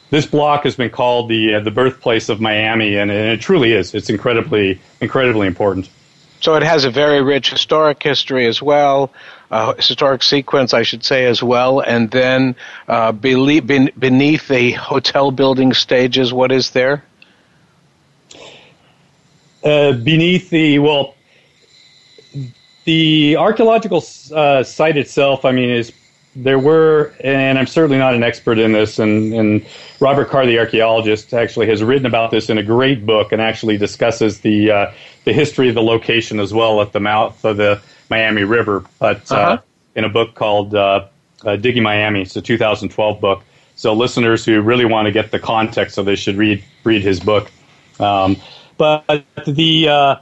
this 0.09 0.25
block 0.25 0.63
has 0.63 0.75
been 0.75 0.89
called 0.89 1.29
the 1.29 1.55
uh, 1.55 1.59
the 1.61 1.71
birthplace 1.71 2.29
of 2.29 2.41
Miami, 2.41 2.97
and, 2.97 3.09
and 3.11 3.29
it 3.29 3.41
truly 3.41 3.73
is. 3.73 3.93
It's 3.93 4.09
incredibly 4.09 4.79
incredibly 4.99 5.47
important. 5.47 5.89
So 6.41 6.55
it 6.55 6.63
has 6.63 6.85
a 6.85 6.91
very 6.91 7.21
rich 7.21 7.51
historic 7.51 8.01
history 8.01 8.47
as 8.47 8.63
well, 8.63 9.13
uh, 9.51 9.75
historic 9.75 10.23
sequence, 10.23 10.73
I 10.73 10.81
should 10.81 11.03
say, 11.03 11.27
as 11.27 11.43
well. 11.43 11.81
And 11.81 12.09
then 12.09 12.55
uh, 12.87 13.11
beneath 13.11 14.47
the 14.47 14.71
hotel 14.71 15.29
building 15.29 15.73
stages, 15.73 16.33
what 16.33 16.51
is 16.51 16.71
there? 16.71 17.03
Uh, 19.63 19.93
beneath 19.93 20.49
the, 20.49 20.79
well, 20.79 21.15
the 22.85 23.37
archaeological 23.37 24.03
uh, 24.33 24.63
site 24.63 24.97
itself, 24.97 25.45
I 25.45 25.51
mean, 25.51 25.69
is 25.69 25.91
there 26.35 26.59
were, 26.59 27.13
and 27.23 27.59
I'm 27.59 27.67
certainly 27.67 27.97
not 27.97 28.13
an 28.13 28.23
expert 28.23 28.57
in 28.57 28.71
this, 28.71 28.99
and, 28.99 29.33
and 29.33 29.65
Robert 29.99 30.29
Carr, 30.29 30.45
the 30.45 30.59
archaeologist, 30.59 31.33
actually 31.33 31.67
has 31.67 31.83
written 31.83 32.05
about 32.05 32.31
this 32.31 32.49
in 32.49 32.57
a 32.57 32.63
great 32.63 33.05
book 33.05 33.31
and 33.31 33.41
actually 33.41 33.77
discusses 33.77 34.39
the 34.39 34.71
uh, 34.71 34.91
the 35.25 35.33
history 35.33 35.69
of 35.69 35.75
the 35.75 35.83
location 35.83 36.39
as 36.39 36.53
well 36.53 36.81
at 36.81 36.93
the 36.93 36.99
mouth 36.99 37.43
of 37.43 37.57
the 37.57 37.81
Miami 38.09 38.43
River, 38.43 38.83
but 38.99 39.29
uh, 39.31 39.35
uh-huh. 39.35 39.51
uh, 39.53 39.57
in 39.95 40.03
a 40.05 40.09
book 40.09 40.35
called 40.35 40.73
uh, 40.73 41.07
uh, 41.45 41.55
Digging 41.57 41.83
Miami. 41.83 42.21
It's 42.21 42.35
a 42.35 42.41
2012 42.41 43.19
book. 43.19 43.43
So 43.75 43.93
listeners 43.93 44.45
who 44.45 44.61
really 44.61 44.85
want 44.85 45.07
to 45.07 45.11
get 45.11 45.31
the 45.31 45.39
context 45.39 45.97
of 45.97 46.05
this 46.05 46.19
should 46.19 46.37
read 46.37 46.63
read 46.83 47.01
his 47.01 47.19
book. 47.19 47.51
Um, 47.99 48.37
but 48.81 49.23
the 49.45 49.89
uh, 49.89 50.15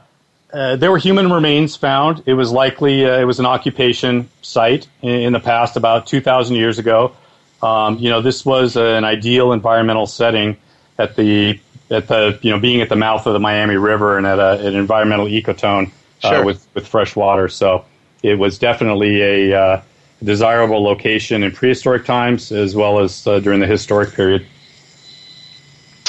uh, 0.52 0.76
there 0.76 0.90
were 0.90 0.98
human 0.98 1.32
remains 1.32 1.76
found. 1.76 2.22
It 2.26 2.34
was 2.34 2.52
likely 2.52 3.06
uh, 3.06 3.18
it 3.18 3.24
was 3.24 3.38
an 3.38 3.46
occupation 3.46 4.28
site 4.42 4.86
in, 5.00 5.12
in 5.12 5.32
the 5.32 5.40
past, 5.40 5.78
about 5.78 6.06
2,000 6.06 6.56
years 6.56 6.78
ago. 6.78 7.16
Um, 7.62 7.96
you 7.96 8.10
know, 8.10 8.20
this 8.20 8.44
was 8.44 8.76
an 8.76 9.04
ideal 9.04 9.52
environmental 9.52 10.06
setting 10.06 10.58
at 10.98 11.16
the 11.16 11.58
at 11.90 12.08
the 12.08 12.38
you 12.42 12.50
know 12.50 12.60
being 12.60 12.82
at 12.82 12.90
the 12.90 12.96
mouth 12.96 13.26
of 13.26 13.32
the 13.32 13.40
Miami 13.40 13.76
River 13.76 14.18
and 14.18 14.26
at 14.26 14.38
a, 14.38 14.66
an 14.66 14.74
environmental 14.74 15.24
ecotone 15.24 15.90
uh, 16.22 16.28
sure. 16.28 16.44
with 16.44 16.66
with 16.74 16.86
fresh 16.86 17.16
water. 17.16 17.48
So 17.48 17.86
it 18.22 18.38
was 18.38 18.58
definitely 18.58 19.22
a 19.22 19.58
uh, 19.58 19.82
desirable 20.22 20.82
location 20.82 21.42
in 21.44 21.52
prehistoric 21.52 22.04
times 22.04 22.52
as 22.52 22.76
well 22.76 22.98
as 22.98 23.26
uh, 23.26 23.40
during 23.40 23.60
the 23.60 23.66
historic 23.66 24.12
period. 24.12 24.44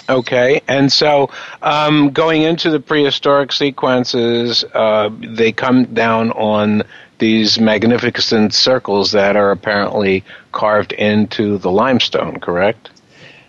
Okay, 0.09 0.61
and 0.67 0.91
so 0.91 1.29
um, 1.61 2.09
going 2.09 2.41
into 2.41 2.69
the 2.69 2.79
prehistoric 2.79 3.51
sequences, 3.51 4.63
uh, 4.73 5.09
they 5.19 5.51
come 5.51 5.85
down 5.85 6.31
on 6.31 6.83
these 7.21 7.59
magnificent 7.59 8.51
circles 8.51 9.11
that 9.11 9.35
are 9.35 9.51
apparently 9.51 10.23
carved 10.51 10.91
into 10.91 11.59
the 11.59 11.69
limestone, 11.69 12.39
correct? 12.39 12.89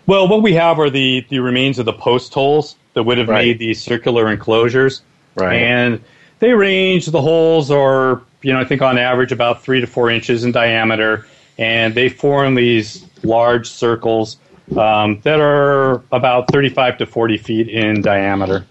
Well, 0.05 0.27
what 0.27 0.43
we 0.43 0.53
have 0.53 0.79
are 0.79 0.91
the, 0.91 1.25
the 1.29 1.39
remains 1.39 1.79
of 1.79 1.85
the 1.85 1.93
post 1.93 2.33
holes 2.35 2.75
that 2.93 3.03
would 3.03 3.17
have 3.17 3.29
right. 3.29 3.47
made 3.47 3.59
these 3.59 3.81
circular 3.81 4.29
enclosures. 4.31 5.01
Right. 5.35 5.55
And 5.55 6.03
they 6.37 6.53
range, 6.53 7.07
the 7.07 7.21
holes 7.21 7.71
are, 7.71 8.21
you 8.43 8.53
know, 8.53 8.59
I 8.59 8.65
think 8.65 8.83
on 8.83 8.99
average 8.99 9.31
about 9.31 9.63
three 9.63 9.81
to 9.81 9.87
four 9.87 10.11
inches 10.11 10.43
in 10.43 10.51
diameter. 10.51 11.25
And 11.57 11.95
they 11.95 12.09
form 12.09 12.53
these 12.53 13.03
large 13.23 13.67
circles 13.67 14.37
um, 14.77 15.19
that 15.21 15.39
are 15.39 16.03
about 16.11 16.51
35 16.51 16.97
to 16.99 17.05
40 17.05 17.37
feet 17.37 17.69
in 17.69 18.01
diameter. 18.01 18.65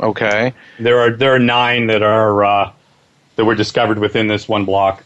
Okay. 0.00 0.52
There 0.78 0.98
are 1.00 1.10
there 1.10 1.34
are 1.34 1.38
nine 1.38 1.86
that 1.86 2.02
are 2.02 2.44
uh, 2.44 2.72
that 3.36 3.44
were 3.44 3.54
discovered 3.54 3.98
within 3.98 4.26
this 4.26 4.48
one 4.48 4.64
block. 4.64 5.04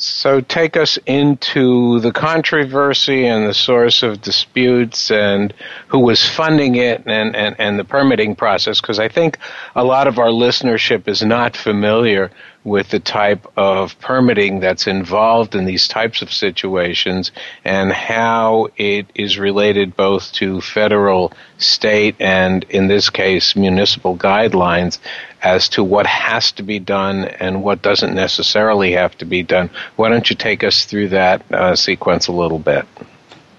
So 0.00 0.40
take 0.40 0.76
us 0.76 0.96
into 1.06 1.98
the 1.98 2.12
controversy 2.12 3.26
and 3.26 3.48
the 3.48 3.52
source 3.52 4.04
of 4.04 4.22
disputes 4.22 5.10
and 5.10 5.52
who 5.88 5.98
was 5.98 6.24
funding 6.24 6.76
it 6.76 7.02
and, 7.06 7.34
and, 7.34 7.56
and 7.58 7.80
the 7.80 7.84
permitting 7.84 8.36
process, 8.36 8.80
because 8.80 9.00
I 9.00 9.08
think 9.08 9.38
a 9.74 9.82
lot 9.82 10.06
of 10.06 10.20
our 10.20 10.28
listenership 10.28 11.08
is 11.08 11.22
not 11.22 11.56
familiar 11.56 12.30
with 12.62 12.90
the 12.90 13.00
type 13.00 13.44
of 13.56 13.98
permitting 13.98 14.60
that's 14.60 14.86
involved 14.86 15.56
in 15.56 15.64
these 15.64 15.88
types 15.88 16.22
of 16.22 16.32
situations 16.32 17.32
and 17.64 17.92
how 17.92 18.68
it 18.76 19.06
is 19.16 19.36
related 19.36 19.96
both 19.96 20.30
to 20.34 20.60
federal, 20.60 21.32
state, 21.56 22.14
and 22.20 22.64
in 22.64 22.86
this 22.86 23.10
case, 23.10 23.56
municipal 23.56 24.16
guidelines 24.16 24.98
as 25.42 25.68
to 25.70 25.84
what 25.84 26.06
has 26.06 26.52
to 26.52 26.62
be 26.62 26.78
done 26.78 27.24
and 27.24 27.62
what 27.62 27.82
doesn't 27.82 28.14
necessarily 28.14 28.92
have 28.92 29.16
to 29.18 29.24
be 29.24 29.42
done. 29.42 29.70
Why 29.96 30.08
don't 30.08 30.28
you 30.28 30.36
take 30.36 30.64
us 30.64 30.84
through 30.84 31.08
that 31.08 31.50
uh, 31.52 31.76
sequence 31.76 32.26
a 32.26 32.32
little 32.32 32.58
bit? 32.58 32.86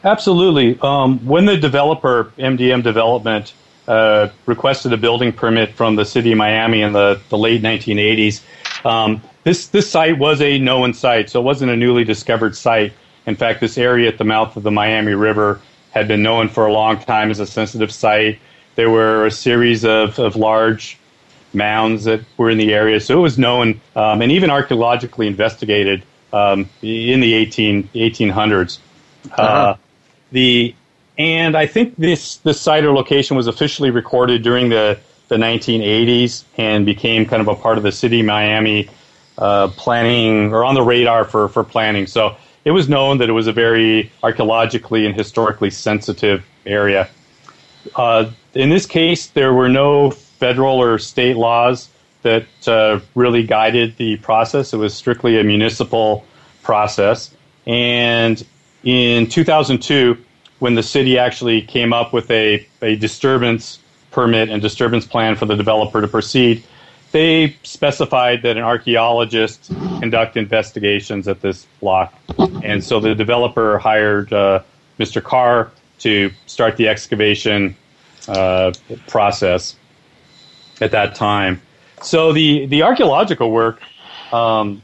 Absolutely. 0.04 0.78
Um, 0.82 1.26
when 1.26 1.46
the 1.46 1.58
developer, 1.58 2.32
MDM 2.38 2.84
Development, 2.84 3.54
uh, 3.88 4.30
requested 4.46 4.94
a 4.94 4.98
building 4.98 5.34
permit 5.34 5.74
from 5.74 5.96
the 5.96 6.06
city 6.06 6.32
of 6.32 6.38
Miami 6.38 6.82
in 6.82 6.94
the, 6.94 7.20
the 7.30 7.38
late 7.38 7.62
1980s, 7.62 8.42
um, 8.86 9.22
this 9.44 9.68
this 9.68 9.90
site 9.90 10.18
was 10.18 10.42
a 10.42 10.60
known 10.60 10.94
site, 10.94 11.30
so 11.30 11.40
it 11.40 11.44
wasn't 11.44 11.72
a 11.72 11.76
newly 11.76 12.04
discovered 12.04 12.56
site. 12.56 12.94
In 13.26 13.36
fact, 13.36 13.60
this 13.60 13.78
area 13.78 14.08
at 14.08 14.18
the 14.18 14.24
mouth 14.24 14.56
of 14.56 14.64
the 14.64 14.72
Miami 14.72 15.14
River 15.14 15.60
had 15.92 16.08
been 16.08 16.22
known 16.22 16.50
for 16.50 16.66
a 16.66 16.72
long 16.72 17.00
time 17.00 17.32
as 17.32 17.40
a 17.40 17.48
sensitive 17.48 17.92
site. 17.92 18.40
There 18.76 18.90
were 18.90 19.26
a 19.26 19.32
series 19.32 19.84
of, 19.84 20.20
of 20.20 20.36
large 20.36 20.98
mounds 21.54 22.04
that 22.06 22.22
were 22.38 22.50
in 22.50 22.58
the 22.58 22.74
area, 22.74 23.00
so 23.00 23.18
it 23.18 23.22
was 23.22 23.38
known 23.38 23.82
um, 23.96 24.22
and 24.22 24.32
even 24.32 24.50
archaeologically 24.50 25.28
investigated 25.28 26.04
um, 26.32 26.70
in 26.82 27.20
the 27.20 27.34
18, 27.34 27.90
1800s. 27.90 28.80
Uh-huh. 29.26 29.42
Uh, 29.42 29.78
the 30.32 30.76
and 31.18 31.58
I 31.58 31.66
think 31.66 31.96
this 31.98 32.38
this 32.38 32.62
site 32.62 32.86
or 32.86 32.94
location 32.94 33.36
was 33.36 33.48
officially 33.48 33.90
recorded 33.90 34.42
during 34.42 34.70
the 34.70 35.00
the 35.28 35.36
1980s 35.36 36.44
and 36.58 36.86
became 36.86 37.26
kind 37.26 37.42
of 37.42 37.48
a 37.48 37.56
part 37.56 37.78
of 37.78 37.84
the 37.84 37.92
city 37.92 38.22
Miami 38.22 38.90
uh, 39.38 39.68
planning 39.70 40.54
or 40.54 40.64
on 40.64 40.76
the 40.76 40.82
radar 40.82 41.24
for, 41.24 41.48
for 41.50 41.64
planning. 41.64 42.08
So 42.08 42.36
it 42.66 42.70
it 42.70 42.72
was 42.72 42.88
known 42.88 43.18
that 43.18 43.30
it 43.30 43.34
was 43.34 43.48
a 43.48 43.52
very 43.52 44.12
archaeologically 44.22 45.08
and 45.08 45.16
historically 45.16 45.72
sensitive 45.72 46.46
area. 46.68 47.10
Uh, 47.96 48.30
in 48.54 48.70
this 48.70 48.86
case, 48.86 49.28
there 49.28 49.54
were 49.54 49.68
no 49.68 50.12
federal 50.40 50.82
or 50.82 50.98
state 50.98 51.36
laws 51.36 51.90
that 52.22 52.46
uh, 52.68 53.00
really 53.16 53.44
guided 53.44 53.96
the 53.98 54.18
process. 54.18 54.74
It 54.74 54.78
was 54.78 54.94
strictly 54.94 55.40
a 55.40 55.44
municipal 55.44 56.26
process. 56.64 57.32
And 57.68 58.44
in 58.84 59.28
2002, 59.28 60.18
when 60.60 60.76
the 60.76 60.84
city 60.84 61.18
actually 61.18 61.62
came 61.62 61.94
up 61.94 62.12
with 62.14 62.30
a, 62.32 62.66
a 62.82 62.96
disturbance 62.96 63.80
permit 64.12 64.50
and 64.50 64.62
disturbance 64.62 65.06
plan 65.06 65.36
for 65.36 65.46
the 65.46 65.56
developer 65.56 66.02
to 66.02 66.08
proceed, 66.08 66.64
they 67.12 67.56
specified 67.64 68.42
that 68.44 68.58
an 68.58 68.64
archaeologist 68.64 69.72
conduct 70.00 70.38
investigations 70.38 71.28
at 71.28 71.42
this 71.42 71.66
block. 71.80 72.14
And 72.64 72.84
so 72.84 73.00
the 73.00 73.16
developer 73.16 73.78
hired 73.80 74.32
uh, 74.32 74.62
Mr. 75.00 75.24
Carr 75.24 75.72
to 76.00 76.32
start 76.46 76.78
the 76.78 76.88
excavation 76.88 77.76
uh, 78.28 78.72
process 79.08 79.76
at 80.82 80.92
that 80.92 81.16
time. 81.16 81.62
So 82.02 82.32
the, 82.34 82.66
the 82.68 82.84
archaeological 82.84 83.52
work 83.52 83.82
um, 84.32 84.82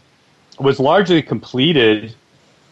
was 0.60 0.80
largely 0.80 1.22
completed 1.22 2.14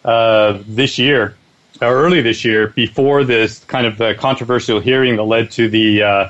uh, 0.04 0.60
this 0.68 0.98
year, 1.00 1.36
or 1.82 1.88
early 1.88 2.22
this 2.22 2.44
year, 2.44 2.68
before 2.68 3.24
this 3.24 3.64
kind 3.66 3.88
of 3.88 3.98
the 3.98 4.16
controversial 4.16 4.80
hearing 4.80 5.16
that 5.16 5.24
led 5.24 5.52
to 5.52 5.70
the 5.70 6.04
uh, 6.04 6.30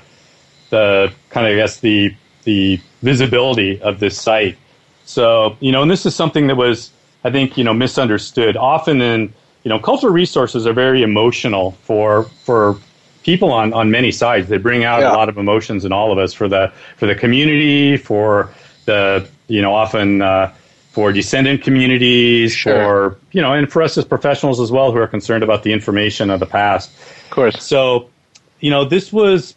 the 0.70 1.12
kind 1.30 1.48
of 1.48 1.54
I 1.54 1.56
guess 1.56 1.80
the 1.80 2.16
the 2.44 2.80
visibility 3.02 3.82
of 3.82 4.00
this 4.00 4.20
site. 4.20 4.58
So 5.06 5.58
you 5.60 5.72
know, 5.72 5.82
and 5.82 5.90
this 5.90 6.06
is 6.06 6.16
something 6.16 6.48
that 6.48 6.56
was 6.56 6.92
I 7.24 7.32
think 7.32 7.58
you 7.58 7.64
know 7.64 7.74
misunderstood. 7.74 8.56
Often 8.58 9.02
in 9.02 9.34
you 9.64 9.70
know, 9.70 9.80
cultural 9.80 10.14
resources 10.14 10.68
are 10.68 10.74
very 10.74 11.04
emotional 11.04 11.72
for 11.84 12.24
for 12.44 12.78
people 13.24 13.52
on, 13.52 13.74
on 13.74 13.90
many 13.90 14.12
sides. 14.12 14.50
They 14.50 14.58
bring 14.58 14.84
out 14.84 15.02
yeah. 15.02 15.12
a 15.12 15.14
lot 15.14 15.30
of 15.30 15.38
emotions 15.38 15.86
in 15.86 15.92
all 15.92 16.12
of 16.12 16.18
us 16.18 16.34
for 16.34 16.48
the 16.48 16.72
for 16.98 17.08
the 17.08 17.16
community, 17.16 17.98
for 17.98 18.54
the 18.86 19.28
you 19.48 19.62
know 19.62 19.74
often 19.74 20.22
uh, 20.22 20.54
for 20.92 21.12
descendant 21.12 21.64
communities, 21.64 22.54
sure. 22.54 22.76
for 22.76 23.18
you 23.32 23.42
know, 23.42 23.54
and 23.54 23.72
for 23.72 23.82
us 23.82 23.98
as 23.98 24.06
professionals 24.06 24.60
as 24.60 24.72
well 24.72 24.92
who 24.92 25.00
are 25.00 25.08
concerned 25.08 25.44
about 25.44 25.64
the 25.64 25.74
information 25.74 26.30
of 26.30 26.40
the 26.40 26.46
past. 26.46 26.92
Of 27.26 27.30
course. 27.32 27.64
So, 27.64 28.10
you 28.60 28.70
know, 28.70 28.86
this 28.86 29.12
was 29.12 29.56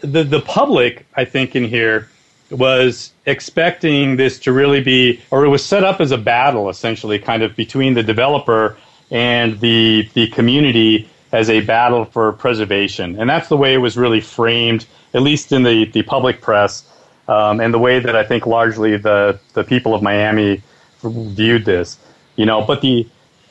the 0.00 0.24
the 0.24 0.40
public. 0.40 1.06
I 1.16 1.24
think 1.24 1.56
in 1.56 1.64
here 1.64 2.08
was 2.50 3.12
expecting 3.26 4.16
this 4.16 4.38
to 4.40 4.52
really 4.52 4.82
be, 4.82 5.20
or 5.30 5.44
it 5.44 5.48
was 5.48 5.64
set 5.64 5.84
up 5.84 6.00
as 6.00 6.10
a 6.10 6.18
battle, 6.18 6.70
essentially, 6.70 7.18
kind 7.18 7.42
of 7.42 7.54
between 7.56 7.94
the 7.94 8.02
developer 8.02 8.76
and 9.10 9.58
the 9.60 10.08
the 10.14 10.28
community 10.28 11.08
as 11.32 11.50
a 11.50 11.60
battle 11.60 12.04
for 12.04 12.32
preservation. 12.32 13.18
And 13.20 13.28
that's 13.28 13.48
the 13.48 13.56
way 13.56 13.74
it 13.74 13.78
was 13.78 13.96
really 13.96 14.20
framed, 14.20 14.86
at 15.14 15.22
least 15.22 15.52
in 15.52 15.62
the, 15.62 15.84
the 15.86 16.02
public 16.02 16.40
press, 16.40 16.84
um, 17.28 17.60
and 17.60 17.72
the 17.72 17.78
way 17.78 17.98
that 18.00 18.16
I 18.16 18.24
think 18.24 18.46
largely 18.46 18.96
the, 18.96 19.38
the 19.52 19.64
people 19.64 19.94
of 19.94 20.02
Miami 20.02 20.62
viewed 21.02 21.64
this. 21.64 21.98
You 22.36 22.46
know, 22.46 22.62
but 22.62 22.80
the 22.80 23.06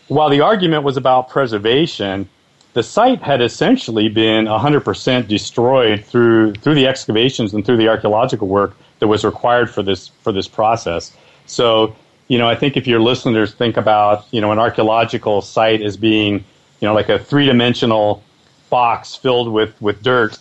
while 0.08 0.30
the 0.30 0.42
argument 0.42 0.84
was 0.84 0.96
about 0.96 1.30
preservation, 1.30 2.30
the 2.74 2.84
site 2.84 3.22
had 3.22 3.42
essentially 3.42 4.08
been 4.08 4.46
100% 4.46 5.28
destroyed 5.28 6.06
through 6.06 6.54
through 6.54 6.76
the 6.76 6.88
excavations 6.88 7.54
and 7.54 7.66
through 7.66 7.78
the 7.78 7.88
archaeological 7.88 8.48
work 8.48 8.78
that 9.00 9.08
was 9.08 9.26
required 9.26 9.70
for 9.70 9.84
this 9.84 10.10
for 10.22 10.32
this 10.32 10.48
process. 10.48 11.16
So, 11.46 11.96
you 12.28 12.38
know, 12.38 12.48
I 12.48 12.56
think 12.56 12.78
if 12.78 12.88
your 12.88 13.00
listeners 13.00 13.54
think 13.54 13.78
about, 13.78 14.26
you 14.32 14.42
know, 14.42 14.52
an 14.52 14.60
archaeological 14.60 15.42
site 15.42 15.82
as 15.82 15.98
being 15.98 16.44
you 16.80 16.88
know, 16.88 16.94
like 16.94 17.10
a 17.10 17.20
three 17.20 17.46
dimensional 17.46 18.24
box 18.70 19.16
filled 19.16 19.52
with, 19.52 19.80
with 19.82 20.02
dirt. 20.04 20.38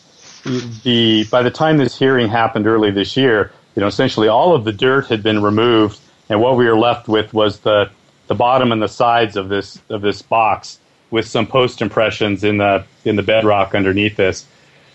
The 0.85 1.25
by 1.31 1.43
the 1.43 1.51
time 1.51 1.77
this 1.77 1.99
hearing 1.99 2.29
happened 2.29 2.67
early 2.69 2.93
this 2.93 3.17
year, 3.17 3.51
you 3.75 3.81
know, 3.81 3.89
essentially 3.89 4.29
all 4.29 4.55
of 4.55 4.65
the 4.65 4.73
dirt 4.73 5.07
had 5.07 5.23
been 5.23 5.43
removed, 5.43 5.99
and 6.29 6.41
what 6.41 6.57
we 6.57 6.67
were 6.67 6.79
left 6.79 7.09
with 7.09 7.35
was 7.35 7.61
the 7.61 7.91
the 8.29 8.35
bottom 8.35 8.73
and 8.73 8.81
the 8.81 8.89
sides 8.89 9.37
of 9.37 9.49
this 9.49 9.81
of 9.89 10.03
this 10.03 10.23
box 10.23 10.79
with 11.11 11.27
some 11.27 11.47
post 11.47 11.83
impressions 11.83 12.45
in 12.45 12.59
the 12.59 12.85
in 13.05 13.17
the 13.17 13.23
bedrock 13.23 13.75
underneath 13.75 14.17
this. 14.17 14.47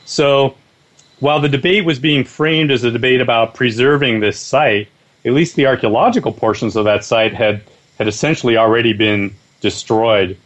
So 0.05 0.55
while 1.19 1.39
the 1.39 1.49
debate 1.49 1.85
was 1.85 1.99
being 1.99 2.23
framed 2.23 2.71
as 2.71 2.83
a 2.83 2.91
debate 2.91 3.21
about 3.21 3.53
preserving 3.53 4.19
this 4.19 4.39
site, 4.39 4.87
at 5.23 5.33
least 5.33 5.55
the 5.55 5.67
archaeological 5.67 6.31
portions 6.31 6.75
of 6.75 6.85
that 6.85 7.05
site 7.05 7.33
had 7.33 7.61
had 7.97 8.07
essentially 8.07 8.57
already 8.57 8.93
been 8.93 9.35
destroyed. 9.61 10.37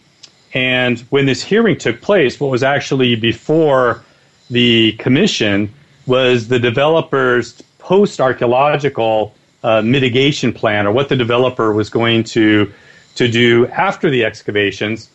And 0.53 0.99
when 1.09 1.25
this 1.25 1.43
hearing 1.43 1.77
took 1.77 2.01
place, 2.01 2.39
what 2.39 2.49
was 2.49 2.63
actually 2.63 3.15
before 3.15 4.03
the 4.49 4.93
commission 4.93 5.73
was 6.05 6.47
the 6.47 6.59
developer's 6.59 7.61
post 7.79 8.21
archaeological 8.21 9.33
uh, 9.63 9.81
mitigation 9.81 10.53
plan, 10.53 10.85
or 10.85 10.91
what 10.91 11.09
the 11.09 11.15
developer 11.15 11.73
was 11.73 11.89
going 11.89 12.23
to 12.23 12.71
to 13.15 13.27
do 13.27 13.67
after 13.67 14.09
the 14.09 14.23
excavations 14.23 15.09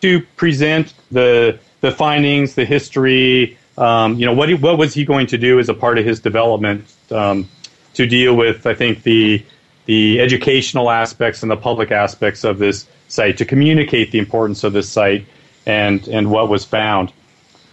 to 0.00 0.20
present 0.36 0.94
the 1.10 1.58
the 1.80 1.90
findings, 1.90 2.54
the 2.54 2.64
history. 2.64 3.56
Um, 3.78 4.18
you 4.18 4.26
know, 4.26 4.34
what 4.34 4.48
he, 4.48 4.54
what 4.56 4.76
was 4.76 4.92
he 4.92 5.04
going 5.04 5.26
to 5.28 5.38
do 5.38 5.58
as 5.58 5.68
a 5.68 5.74
part 5.74 5.98
of 5.98 6.04
his 6.04 6.20
development 6.20 6.84
um, 7.10 7.48
to 7.94 8.06
deal 8.06 8.36
with? 8.36 8.66
I 8.66 8.74
think 8.74 9.04
the 9.04 9.44
the 9.86 10.20
educational 10.20 10.90
aspects 10.90 11.42
and 11.42 11.50
the 11.50 11.56
public 11.56 11.90
aspects 11.90 12.44
of 12.44 12.58
this 12.58 12.86
site 13.10 13.36
to 13.38 13.44
communicate 13.44 14.12
the 14.12 14.18
importance 14.18 14.64
of 14.64 14.72
this 14.72 14.88
site 14.88 15.26
and 15.66 16.06
and 16.08 16.30
what 16.30 16.48
was 16.48 16.64
found. 16.64 17.12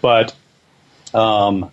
But 0.01 0.35
um, 1.13 1.71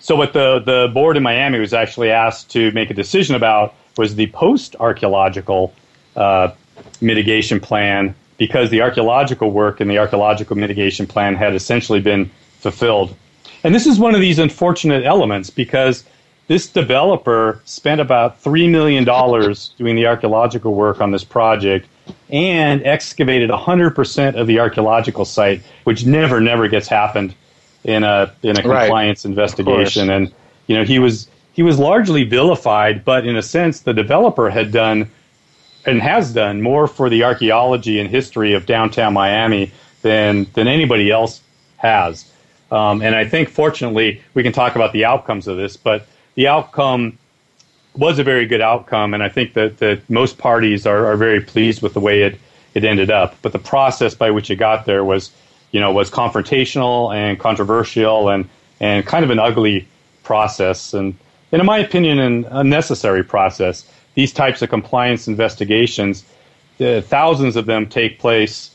so 0.00 0.16
what 0.16 0.32
the 0.32 0.60
the 0.60 0.90
board 0.92 1.16
in 1.16 1.22
Miami 1.22 1.58
was 1.58 1.74
actually 1.74 2.10
asked 2.10 2.50
to 2.50 2.70
make 2.72 2.90
a 2.90 2.94
decision 2.94 3.34
about 3.34 3.74
was 3.96 4.14
the 4.14 4.26
post 4.28 4.76
archaeological 4.80 5.72
uh, 6.16 6.48
mitigation 7.00 7.60
plan 7.60 8.14
because 8.36 8.70
the 8.70 8.82
archaeological 8.82 9.50
work 9.50 9.80
and 9.80 9.90
the 9.90 9.98
archaeological 9.98 10.56
mitigation 10.56 11.06
plan 11.06 11.36
had 11.36 11.54
essentially 11.54 12.00
been 12.00 12.30
fulfilled. 12.58 13.14
And 13.62 13.74
this 13.74 13.86
is 13.86 13.98
one 13.98 14.14
of 14.14 14.20
these 14.20 14.38
unfortunate 14.38 15.04
elements 15.04 15.50
because 15.50 16.04
this 16.48 16.66
developer 16.66 17.60
spent 17.64 18.00
about 18.00 18.42
$3 18.42 18.68
million 18.70 19.04
doing 19.04 19.96
the 19.96 20.06
archaeological 20.06 20.74
work 20.74 21.00
on 21.00 21.12
this 21.12 21.24
project 21.24 21.86
and 22.30 22.84
excavated 22.84 23.50
100% 23.50 24.34
of 24.34 24.46
the 24.46 24.58
archaeological 24.58 25.24
site, 25.24 25.62
which 25.84 26.04
never, 26.04 26.40
never 26.40 26.68
gets 26.68 26.88
happened 26.88 27.34
in 27.84 28.02
a, 28.02 28.32
in 28.42 28.58
a 28.58 28.62
compliance 28.62 29.24
right. 29.24 29.30
investigation. 29.30 30.10
And, 30.10 30.32
you 30.66 30.76
know, 30.76 30.84
he 30.84 30.98
was, 30.98 31.28
he 31.52 31.62
was 31.62 31.78
largely 31.78 32.24
vilified, 32.24 33.04
but 33.04 33.26
in 33.26 33.36
a 33.36 33.42
sense, 33.42 33.80
the 33.80 33.92
developer 33.92 34.50
had 34.50 34.72
done 34.72 35.10
and 35.86 36.00
has 36.00 36.32
done 36.32 36.62
more 36.62 36.86
for 36.86 37.10
the 37.10 37.24
archaeology 37.24 38.00
and 38.00 38.08
history 38.08 38.54
of 38.54 38.64
downtown 38.66 39.12
Miami 39.12 39.70
than, 40.02 40.46
than 40.54 40.66
anybody 40.66 41.10
else 41.10 41.42
has. 41.76 42.30
Um, 42.70 43.02
and 43.02 43.14
I 43.14 43.26
think, 43.26 43.50
fortunately, 43.50 44.22
we 44.32 44.42
can 44.42 44.52
talk 44.52 44.74
about 44.76 44.92
the 44.92 45.04
outcomes 45.04 45.46
of 45.46 45.56
this, 45.56 45.76
but 45.76 46.06
the 46.34 46.48
outcome 46.48 47.18
was 47.96 48.18
a 48.18 48.24
very 48.24 48.46
good 48.46 48.60
outcome, 48.60 49.14
and 49.14 49.22
I 49.22 49.28
think 49.28 49.54
that, 49.54 49.78
that 49.78 50.08
most 50.10 50.38
parties 50.38 50.86
are, 50.86 51.06
are 51.06 51.16
very 51.16 51.40
pleased 51.40 51.82
with 51.82 51.94
the 51.94 52.00
way 52.00 52.22
it, 52.22 52.40
it 52.74 52.84
ended 52.84 53.10
up. 53.10 53.36
But 53.42 53.52
the 53.52 53.58
process 53.58 54.14
by 54.14 54.30
which 54.30 54.50
it 54.50 54.56
got 54.56 54.84
there 54.84 55.04
was, 55.04 55.30
you 55.70 55.80
know, 55.80 55.92
was 55.92 56.10
confrontational 56.10 57.14
and 57.14 57.38
controversial 57.38 58.28
and, 58.28 58.48
and 58.80 59.06
kind 59.06 59.24
of 59.24 59.30
an 59.30 59.38
ugly 59.38 59.86
process, 60.22 60.94
and, 60.94 61.14
and 61.52 61.60
in 61.60 61.66
my 61.66 61.78
opinion, 61.78 62.18
an 62.18 62.44
unnecessary 62.50 63.22
process. 63.22 63.88
These 64.14 64.32
types 64.32 64.62
of 64.62 64.70
compliance 64.70 65.28
investigations, 65.28 66.24
uh, 66.80 67.00
thousands 67.00 67.56
of 67.56 67.66
them 67.66 67.86
take 67.86 68.18
place 68.18 68.70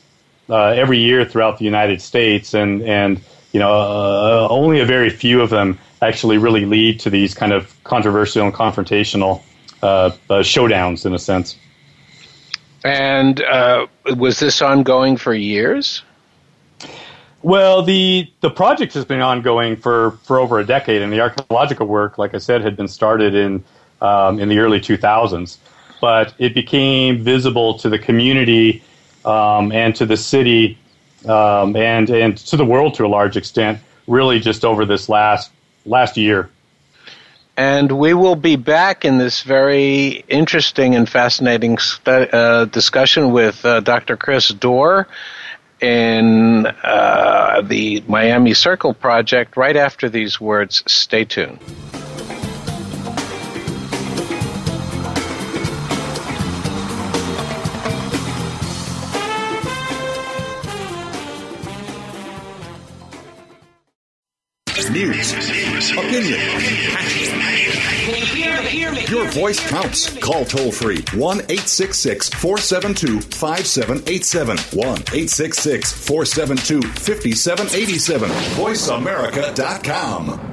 uh, 0.48 0.68
every 0.68 0.98
year 0.98 1.24
throughout 1.24 1.58
the 1.58 1.64
United 1.64 2.00
States, 2.00 2.54
and 2.54 2.82
and 2.82 3.20
you 3.52 3.60
know, 3.60 3.72
uh, 3.72 4.46
only 4.50 4.80
a 4.80 4.86
very 4.86 5.10
few 5.10 5.40
of 5.40 5.50
them 5.50 5.78
actually 6.02 6.38
really 6.38 6.64
lead 6.64 7.00
to 7.00 7.10
these 7.10 7.34
kind 7.34 7.52
of 7.52 7.74
controversial 7.84 8.44
and 8.44 8.54
confrontational 8.54 9.42
uh, 9.82 9.86
uh, 9.86 10.10
showdowns 10.40 11.04
in 11.04 11.14
a 11.14 11.18
sense. 11.18 11.56
And 12.84 13.42
uh, 13.42 13.86
was 14.16 14.38
this 14.38 14.62
ongoing 14.62 15.16
for 15.16 15.34
years? 15.34 16.02
Well, 17.42 17.82
the 17.82 18.30
the 18.40 18.50
project 18.50 18.94
has 18.94 19.04
been 19.04 19.20
ongoing 19.20 19.76
for, 19.76 20.12
for 20.24 20.38
over 20.38 20.58
a 20.58 20.66
decade, 20.66 21.02
and 21.02 21.12
the 21.12 21.20
archaeological 21.20 21.86
work, 21.86 22.18
like 22.18 22.34
I 22.34 22.38
said, 22.38 22.62
had 22.62 22.76
been 22.76 22.88
started 22.88 23.34
in 23.34 23.64
um, 24.00 24.38
in 24.38 24.48
the 24.48 24.58
early 24.58 24.80
2000s. 24.80 25.56
But 26.00 26.34
it 26.38 26.54
became 26.54 27.22
visible 27.22 27.78
to 27.78 27.90
the 27.90 27.98
community 27.98 28.82
um, 29.24 29.72
and 29.72 29.94
to 29.96 30.06
the 30.06 30.16
city 30.16 30.78
um, 31.26 31.76
and 31.76 32.08
and 32.10 32.36
to 32.38 32.56
the 32.56 32.64
world 32.64 32.94
to 32.94 33.06
a 33.06 33.08
large 33.08 33.36
extent, 33.36 33.80
really 34.06 34.40
just 34.40 34.64
over 34.64 34.84
this 34.84 35.08
last 35.08 35.50
last 35.86 36.16
year. 36.16 36.50
And 37.56 37.92
we 37.92 38.14
will 38.14 38.36
be 38.36 38.56
back 38.56 39.04
in 39.04 39.18
this 39.18 39.42
very 39.42 40.24
interesting 40.28 40.94
and 40.94 41.06
fascinating 41.06 41.76
stu- 41.76 42.10
uh, 42.10 42.64
discussion 42.64 43.32
with 43.32 43.62
uh, 43.66 43.80
Dr. 43.80 44.16
Chris 44.16 44.48
Dore 44.48 45.06
in 45.80 46.66
uh, 46.66 47.62
the 47.62 48.02
Miami 48.06 48.54
Circle 48.54 48.94
project 48.94 49.56
right 49.56 49.76
after 49.76 50.08
these 50.08 50.40
words. 50.40 50.82
Stay 50.86 51.24
tuned. 51.24 51.58
Opinion, 66.00 66.40
your 69.10 69.28
voice 69.30 69.60
counts. 69.68 70.16
Call 70.18 70.44
toll 70.44 70.72
free 70.72 71.02
1 71.14 71.38
866 71.38 72.28
472 72.30 73.20
5787. 73.20 74.58
1 74.58 74.86
866 74.86 75.92
472 75.92 76.82
5787. 76.82 78.30
VoiceAmerica.com. 78.30 80.50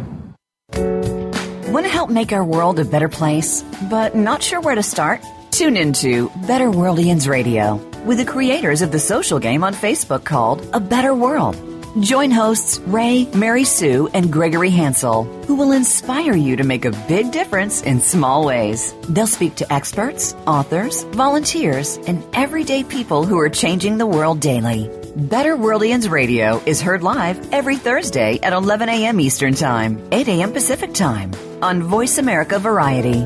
Want 1.71 1.85
to 1.85 1.91
help 1.91 2.09
make 2.09 2.31
our 2.31 2.43
world 2.43 2.79
a 2.79 2.85
better 2.85 3.09
place, 3.09 3.63
but 3.89 4.15
not 4.15 4.41
sure 4.41 4.61
where 4.61 4.75
to 4.75 4.83
start? 4.83 5.21
Tune 5.51 5.77
into 5.77 6.29
Better 6.47 6.69
Worldians 6.69 7.27
Radio 7.27 7.75
with 8.05 8.19
the 8.19 8.25
creators 8.25 8.81
of 8.81 8.91
the 8.91 8.99
social 8.99 9.37
game 9.37 9.63
on 9.63 9.73
Facebook 9.73 10.23
called 10.23 10.65
A 10.73 10.79
Better 10.79 11.13
World. 11.13 11.55
Join 11.99 12.29
hosts 12.29 12.77
Ray, 12.81 13.25
Mary 13.33 13.63
Sue, 13.63 14.07
and 14.13 14.31
Gregory 14.31 14.69
Hansel, 14.69 15.23
who 15.47 15.55
will 15.55 15.71
inspire 15.71 16.35
you 16.35 16.55
to 16.55 16.63
make 16.63 16.85
a 16.85 16.91
big 17.07 17.31
difference 17.31 17.81
in 17.81 18.01
small 18.01 18.45
ways. 18.45 18.93
They'll 19.09 19.25
speak 19.25 19.55
to 19.55 19.73
experts, 19.73 20.35
authors, 20.45 21.05
volunteers, 21.05 21.97
and 22.05 22.23
everyday 22.33 22.83
people 22.83 23.23
who 23.23 23.39
are 23.39 23.49
changing 23.49 23.97
the 23.97 24.05
world 24.05 24.39
daily. 24.41 24.91
Better 25.15 25.57
Worldians 25.57 26.07
Radio 26.07 26.61
is 26.67 26.81
heard 26.81 27.01
live 27.01 27.51
every 27.51 27.77
Thursday 27.77 28.37
at 28.43 28.53
11 28.53 28.89
a.m. 28.89 29.19
Eastern 29.19 29.55
Time, 29.55 29.99
8 30.11 30.27
a.m. 30.27 30.53
Pacific 30.53 30.93
Time 30.93 31.31
on 31.63 31.81
Voice 31.81 32.19
America 32.19 32.59
Variety. 32.59 33.23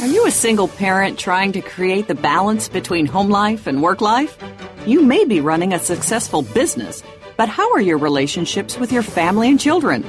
Are 0.00 0.08
you 0.08 0.26
a 0.26 0.32
single 0.32 0.66
parent 0.66 1.20
trying 1.20 1.52
to 1.52 1.60
create 1.60 2.08
the 2.08 2.16
balance 2.16 2.68
between 2.68 3.06
home 3.06 3.30
life 3.30 3.68
and 3.68 3.80
work 3.80 4.00
life? 4.00 4.36
You 4.86 5.02
may 5.02 5.24
be 5.24 5.40
running 5.40 5.72
a 5.72 5.80
successful 5.80 6.42
business, 6.42 7.02
but 7.36 7.48
how 7.48 7.72
are 7.72 7.80
your 7.80 7.98
relationships 7.98 8.78
with 8.78 8.92
your 8.92 9.02
family 9.02 9.48
and 9.48 9.58
children? 9.58 10.04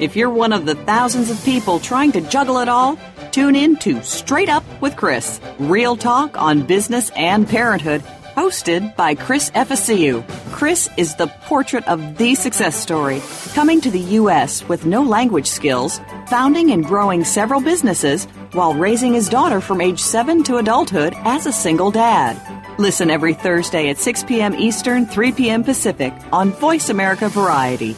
If 0.00 0.16
you're 0.16 0.30
one 0.30 0.52
of 0.52 0.66
the 0.66 0.74
thousands 0.74 1.30
of 1.30 1.44
people 1.44 1.78
trying 1.78 2.10
to 2.10 2.20
juggle 2.22 2.58
it 2.58 2.68
all, 2.68 2.98
tune 3.30 3.54
in 3.54 3.76
to 3.76 4.02
Straight 4.02 4.48
Up 4.48 4.64
with 4.82 4.96
Chris, 4.96 5.40
real 5.60 5.94
talk 5.96 6.36
on 6.36 6.66
business 6.66 7.10
and 7.10 7.48
parenthood, 7.48 8.02
hosted 8.34 8.96
by 8.96 9.14
Chris 9.14 9.52
FSCU. 9.52 10.26
Chris 10.50 10.88
is 10.96 11.14
the 11.14 11.28
portrait 11.44 11.86
of 11.86 12.18
the 12.18 12.34
success 12.34 12.74
story, 12.74 13.22
coming 13.54 13.80
to 13.80 13.92
the 13.92 14.16
U.S. 14.18 14.68
with 14.68 14.86
no 14.86 15.04
language 15.04 15.46
skills, 15.46 16.00
founding 16.26 16.72
and 16.72 16.84
growing 16.84 17.22
several 17.22 17.60
businesses 17.60 18.24
while 18.52 18.74
raising 18.74 19.14
his 19.14 19.28
daughter 19.28 19.60
from 19.60 19.80
age 19.80 20.00
7 20.00 20.42
to 20.44 20.56
adulthood 20.56 21.14
as 21.18 21.46
a 21.46 21.52
single 21.52 21.92
dad. 21.92 22.55
Listen 22.78 23.10
every 23.10 23.34
Thursday 23.34 23.88
at 23.88 23.98
6 23.98 24.24
p.m. 24.24 24.54
Eastern, 24.54 25.06
3 25.06 25.32
p.m. 25.32 25.64
Pacific 25.64 26.12
on 26.32 26.52
Voice 26.52 26.90
America 26.90 27.28
Variety. 27.28 27.96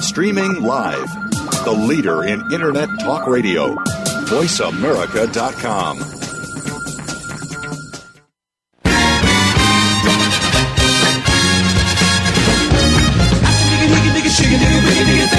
Streaming 0.00 0.62
live, 0.62 1.08
the 1.64 1.72
leader 1.72 2.24
in 2.24 2.40
Internet 2.52 2.88
Talk 3.00 3.26
Radio. 3.26 3.74
VoiceAmerica.com. 4.26 5.98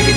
You're 0.07 0.16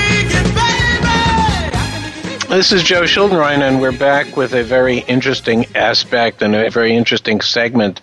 This 2.51 2.73
is 2.73 2.83
Joe 2.83 3.03
Schuldenrein, 3.03 3.61
and 3.61 3.79
we're 3.79 3.97
back 3.97 4.35
with 4.35 4.53
a 4.53 4.61
very 4.61 4.97
interesting 4.97 5.65
aspect 5.73 6.41
and 6.41 6.53
a 6.53 6.69
very 6.69 6.93
interesting 6.93 7.39
segment 7.39 8.01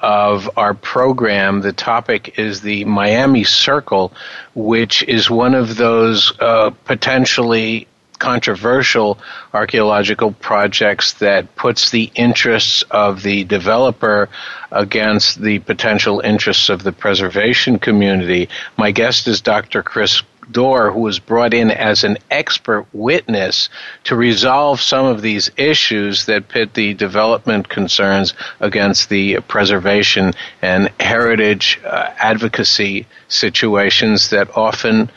of 0.00 0.48
our 0.56 0.72
program. 0.72 1.62
The 1.62 1.72
topic 1.72 2.38
is 2.38 2.60
the 2.60 2.84
Miami 2.84 3.42
Circle, 3.42 4.12
which 4.54 5.02
is 5.02 5.28
one 5.28 5.56
of 5.56 5.76
those 5.76 6.32
uh, 6.38 6.70
potentially 6.84 7.88
controversial 8.20 9.18
archaeological 9.52 10.30
projects 10.30 11.14
that 11.14 11.56
puts 11.56 11.90
the 11.90 12.12
interests 12.14 12.82
of 12.92 13.24
the 13.24 13.42
developer 13.44 14.28
against 14.70 15.42
the 15.42 15.58
potential 15.58 16.20
interests 16.20 16.68
of 16.68 16.84
the 16.84 16.92
preservation 16.92 17.80
community. 17.80 18.48
My 18.76 18.92
guest 18.92 19.26
is 19.26 19.40
Dr. 19.40 19.82
Chris 19.82 20.22
Dore, 20.50 20.90
who 20.90 21.00
was 21.00 21.18
brought 21.18 21.54
in 21.54 21.70
as 21.70 22.04
an 22.04 22.18
expert 22.30 22.86
witness 22.92 23.68
to 24.04 24.16
resolve 24.16 24.80
some 24.80 25.06
of 25.06 25.22
these 25.22 25.50
issues 25.56 26.26
that 26.26 26.48
pit 26.48 26.74
the 26.74 26.94
development 26.94 27.68
concerns 27.68 28.34
against 28.60 29.08
the 29.08 29.40
preservation 29.40 30.32
and 30.62 30.90
heritage 31.00 31.80
uh, 31.84 32.10
advocacy 32.18 33.06
situations 33.28 34.30
that 34.30 34.56
often 34.56 35.10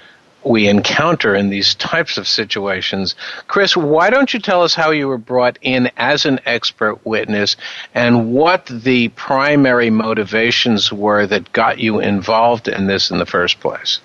we 0.43 0.67
encounter 0.67 1.35
in 1.35 1.49
these 1.49 1.75
types 1.75 2.17
of 2.17 2.27
situations. 2.27 3.15
Chris, 3.47 3.77
why 3.77 4.09
don't 4.09 4.33
you 4.33 4.39
tell 4.39 4.63
us 4.63 4.73
how 4.73 4.91
you 4.91 5.07
were 5.07 5.17
brought 5.17 5.57
in 5.61 5.91
as 5.97 6.25
an 6.25 6.39
expert 6.45 7.05
witness 7.05 7.55
and 7.93 8.31
what 8.31 8.65
the 8.65 9.09
primary 9.09 9.89
motivations 9.89 10.91
were 10.91 11.27
that 11.27 11.51
got 11.53 11.79
you 11.79 11.99
involved 11.99 12.67
in 12.67 12.87
this 12.87 13.11
in 13.11 13.19
the 13.19 13.25
first 13.25 13.59
place? 13.59 13.99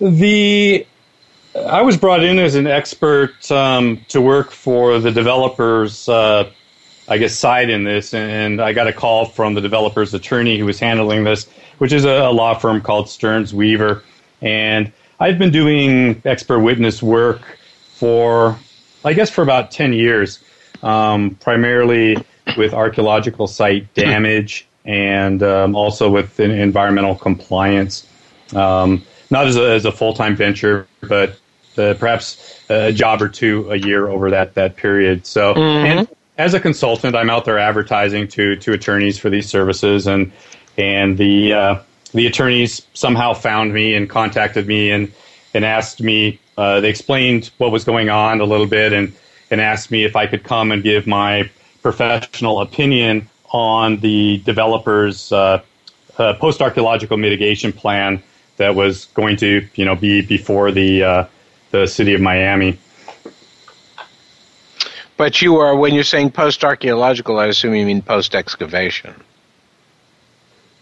The 0.00 0.86
I 1.54 1.80
was 1.80 1.96
brought 1.96 2.22
in 2.22 2.38
as 2.38 2.54
an 2.54 2.66
expert 2.66 3.50
um, 3.50 4.04
to 4.08 4.20
work 4.20 4.50
for 4.50 4.98
the 4.98 5.10
developers, 5.10 6.06
uh, 6.08 6.50
I 7.08 7.16
guess, 7.16 7.34
side 7.34 7.70
in 7.70 7.84
this, 7.84 8.12
and 8.12 8.60
I 8.60 8.72
got 8.74 8.86
a 8.86 8.92
call 8.92 9.24
from 9.24 9.54
the 9.54 9.60
developer's 9.60 10.12
attorney 10.12 10.58
who 10.58 10.66
was 10.66 10.78
handling 10.78 11.24
this, 11.24 11.48
which 11.78 11.92
is 11.92 12.04
a, 12.04 12.26
a 12.26 12.32
law 12.32 12.54
firm 12.54 12.82
called 12.82 13.08
Stearns 13.08 13.54
Weaver, 13.54 14.02
and 14.42 14.92
I've 15.18 15.38
been 15.38 15.50
doing 15.50 16.20
expert 16.26 16.60
witness 16.60 17.02
work 17.02 17.40
for, 17.94 18.58
I 19.04 19.14
guess, 19.14 19.30
for 19.30 19.42
about 19.42 19.70
ten 19.70 19.94
years, 19.94 20.40
um, 20.82 21.36
primarily 21.36 22.22
with 22.58 22.74
archaeological 22.74 23.46
site 23.46 23.92
damage 23.94 24.68
and 24.84 25.42
um, 25.42 25.74
also 25.74 26.10
with 26.10 26.38
environmental 26.38 27.14
compliance. 27.14 28.06
Um, 28.54 29.02
not 29.30 29.46
as 29.46 29.56
a, 29.56 29.70
as 29.70 29.84
a 29.84 29.92
full 29.92 30.14
time 30.14 30.36
venture, 30.36 30.86
but 31.00 31.38
uh, 31.78 31.94
perhaps 31.98 32.62
a 32.68 32.92
job 32.92 33.22
or 33.22 33.28
two 33.28 33.70
a 33.70 33.76
year 33.76 34.08
over 34.08 34.30
that 34.30 34.54
that 34.54 34.76
period. 34.76 35.26
So, 35.26 35.54
mm-hmm. 35.54 35.98
and 35.98 36.08
as 36.38 36.54
a 36.54 36.60
consultant, 36.60 37.16
I'm 37.16 37.30
out 37.30 37.44
there 37.44 37.58
advertising 37.58 38.28
to 38.28 38.56
to 38.56 38.72
attorneys 38.72 39.18
for 39.18 39.30
these 39.30 39.48
services, 39.48 40.06
and 40.06 40.32
and 40.76 41.18
the 41.18 41.52
uh, 41.52 41.82
the 42.12 42.26
attorneys 42.26 42.86
somehow 42.94 43.34
found 43.34 43.72
me 43.72 43.94
and 43.94 44.08
contacted 44.08 44.66
me 44.66 44.90
and 44.90 45.12
and 45.54 45.64
asked 45.64 46.00
me. 46.00 46.38
Uh, 46.56 46.80
they 46.80 46.88
explained 46.88 47.50
what 47.58 47.70
was 47.70 47.84
going 47.84 48.08
on 48.08 48.40
a 48.40 48.44
little 48.44 48.66
bit 48.66 48.92
and 48.92 49.12
and 49.50 49.60
asked 49.60 49.90
me 49.90 50.04
if 50.04 50.16
I 50.16 50.26
could 50.26 50.42
come 50.42 50.72
and 50.72 50.82
give 50.82 51.06
my 51.06 51.50
professional 51.82 52.60
opinion 52.60 53.28
on 53.50 53.98
the 53.98 54.38
developer's 54.38 55.30
uh, 55.32 55.62
uh, 56.18 56.34
post 56.34 56.60
archaeological 56.60 57.16
mitigation 57.16 57.72
plan 57.72 58.22
that 58.56 58.74
was 58.74 59.06
going 59.14 59.36
to 59.38 59.66
you 59.74 59.84
know 59.84 59.94
be 59.94 60.22
before 60.22 60.70
the 60.72 61.02
uh, 61.02 61.26
the 61.70 61.86
city 61.86 62.14
of 62.14 62.20
Miami. 62.20 62.78
But 65.16 65.40
you 65.40 65.56
are 65.56 65.74
when 65.74 65.94
you're 65.94 66.04
saying 66.04 66.32
post 66.32 66.64
archaeological, 66.64 67.38
I 67.38 67.46
assume 67.46 67.74
you 67.74 67.86
mean 67.86 68.02
post 68.02 68.34
excavation. 68.34 69.14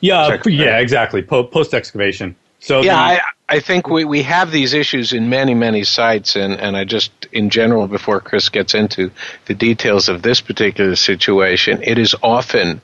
Yeah, 0.00 0.38
yeah, 0.44 0.78
exactly. 0.80 1.22
Po- 1.22 1.44
post 1.44 1.72
excavation. 1.72 2.36
So 2.60 2.82
yeah, 2.82 3.16
the, 3.16 3.22
I 3.48 3.60
think 3.60 3.88
we, 3.88 4.04
we 4.04 4.22
have 4.22 4.50
these 4.50 4.72
issues 4.72 5.12
in 5.12 5.28
many, 5.28 5.54
many 5.54 5.84
sites, 5.84 6.34
and, 6.34 6.54
and 6.54 6.76
I 6.76 6.84
just, 6.84 7.12
in 7.30 7.50
general, 7.50 7.86
before 7.86 8.20
Chris 8.20 8.48
gets 8.48 8.74
into 8.74 9.10
the 9.44 9.54
details 9.54 10.08
of 10.08 10.22
this 10.22 10.40
particular 10.40 10.96
situation, 10.96 11.82
it 11.82 11.98
is 11.98 12.14
often 12.22 12.80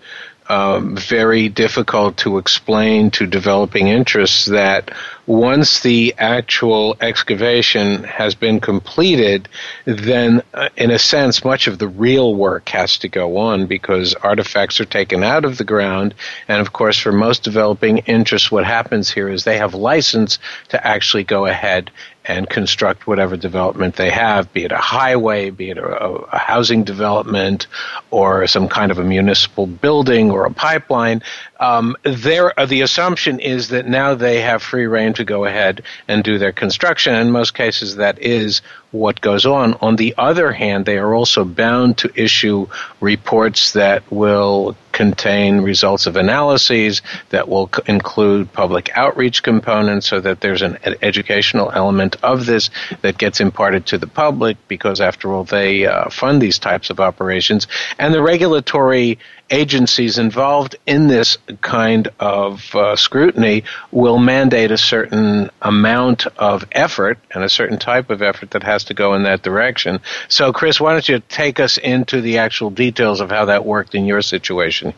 um, 0.50 0.96
very 0.96 1.48
difficult 1.48 2.16
to 2.18 2.38
explain 2.38 3.12
to 3.12 3.26
developing 3.26 3.86
interests 3.86 4.46
that 4.46 4.90
once 5.24 5.78
the 5.80 6.12
actual 6.18 6.96
excavation 7.00 8.02
has 8.02 8.34
been 8.34 8.58
completed, 8.58 9.48
then 9.84 10.42
uh, 10.52 10.68
in 10.76 10.90
a 10.90 10.98
sense, 10.98 11.44
much 11.44 11.68
of 11.68 11.78
the 11.78 11.86
real 11.86 12.34
work 12.34 12.68
has 12.70 12.98
to 12.98 13.08
go 13.08 13.36
on 13.36 13.66
because 13.66 14.14
artifacts 14.14 14.80
are 14.80 14.84
taken 14.84 15.22
out 15.22 15.44
of 15.44 15.56
the 15.56 15.64
ground. 15.64 16.16
And 16.48 16.60
of 16.60 16.72
course, 16.72 16.98
for 16.98 17.12
most 17.12 17.44
developing 17.44 17.98
interests, 17.98 18.50
what 18.50 18.64
happens 18.64 19.08
here 19.08 19.28
is 19.28 19.44
they 19.44 19.58
have 19.58 19.72
license 19.72 20.40
to 20.70 20.84
actually 20.84 21.22
go 21.22 21.46
ahead 21.46 21.92
and 22.24 22.48
construct 22.48 23.06
whatever 23.06 23.36
development 23.36 23.96
they 23.96 24.10
have, 24.10 24.52
be 24.52 24.64
it 24.64 24.72
a 24.72 24.76
highway, 24.76 25.50
be 25.50 25.70
it 25.70 25.78
a, 25.78 25.82
a, 25.82 26.38
housing 26.38 26.84
development, 26.84 27.66
or 28.10 28.46
some 28.46 28.68
kind 28.68 28.90
of 28.90 28.98
a 28.98 29.04
municipal 29.04 29.66
building 29.66 30.30
or 30.30 30.44
a 30.44 30.52
pipeline. 30.52 31.22
Um, 31.60 31.94
there, 32.02 32.58
uh, 32.58 32.64
the 32.64 32.80
assumption 32.80 33.38
is 33.38 33.68
that 33.68 33.86
now 33.86 34.14
they 34.14 34.40
have 34.40 34.62
free 34.62 34.86
reign 34.86 35.12
to 35.14 35.24
go 35.24 35.44
ahead 35.44 35.82
and 36.08 36.24
do 36.24 36.38
their 36.38 36.52
construction. 36.52 37.14
In 37.14 37.30
most 37.30 37.54
cases, 37.54 37.96
that 37.96 38.18
is 38.18 38.62
what 38.92 39.20
goes 39.20 39.46
on. 39.46 39.74
On 39.74 39.96
the 39.96 40.14
other 40.18 40.50
hand, 40.52 40.86
they 40.86 40.98
are 40.98 41.14
also 41.14 41.44
bound 41.44 41.98
to 41.98 42.10
issue 42.14 42.66
reports 43.00 43.72
that 43.72 44.10
will 44.10 44.74
contain 44.92 45.60
results 45.60 46.06
of 46.06 46.16
analyses, 46.16 47.02
that 47.28 47.48
will 47.48 47.70
c- 47.72 47.82
include 47.86 48.52
public 48.52 48.90
outreach 48.96 49.42
components 49.42 50.08
so 50.08 50.18
that 50.20 50.40
there's 50.40 50.62
an 50.62 50.78
ed- 50.82 50.98
educational 51.02 51.70
element 51.70 52.16
of 52.22 52.46
this 52.46 52.70
that 53.02 53.16
gets 53.16 53.38
imparted 53.40 53.86
to 53.86 53.98
the 53.98 54.08
public 54.08 54.56
because, 54.66 55.00
after 55.00 55.32
all, 55.32 55.44
they 55.44 55.86
uh, 55.86 56.08
fund 56.10 56.42
these 56.42 56.58
types 56.58 56.90
of 56.90 56.98
operations. 56.98 57.68
And 57.98 58.12
the 58.12 58.22
regulatory 58.22 59.18
agencies 59.50 60.18
involved 60.18 60.76
in 60.86 61.08
this 61.08 61.38
kind 61.60 62.08
of 62.20 62.74
uh, 62.74 62.96
scrutiny 62.96 63.64
will 63.90 64.18
mandate 64.18 64.70
a 64.70 64.78
certain 64.78 65.50
amount 65.60 66.26
of 66.38 66.64
effort 66.72 67.18
and 67.32 67.42
a 67.42 67.48
certain 67.48 67.78
type 67.78 68.10
of 68.10 68.22
effort 68.22 68.52
that 68.52 68.62
has 68.62 68.84
to 68.84 68.94
go 68.94 69.14
in 69.14 69.24
that 69.24 69.42
direction. 69.42 70.00
So, 70.28 70.52
Chris, 70.52 70.80
why 70.80 70.92
don't 70.92 71.08
you 71.08 71.20
take 71.28 71.60
us 71.60 71.78
into 71.78 72.20
the 72.20 72.38
actual 72.38 72.70
details 72.70 73.20
of 73.20 73.30
how 73.30 73.46
that 73.46 73.64
worked 73.64 73.94
in 73.94 74.04
your 74.04 74.22
situation? 74.22 74.94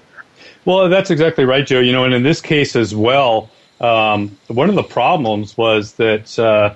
Well, 0.64 0.88
that's 0.88 1.10
exactly 1.10 1.44
right, 1.44 1.66
Joe. 1.66 1.80
You 1.80 1.92
know, 1.92 2.04
and 2.04 2.14
in 2.14 2.22
this 2.22 2.40
case 2.40 2.76
as 2.76 2.94
well, 2.94 3.50
um, 3.80 4.38
one 4.46 4.68
of 4.68 4.76
the 4.76 4.82
problems 4.82 5.56
was 5.56 5.94
that, 5.94 6.38
uh, 6.38 6.74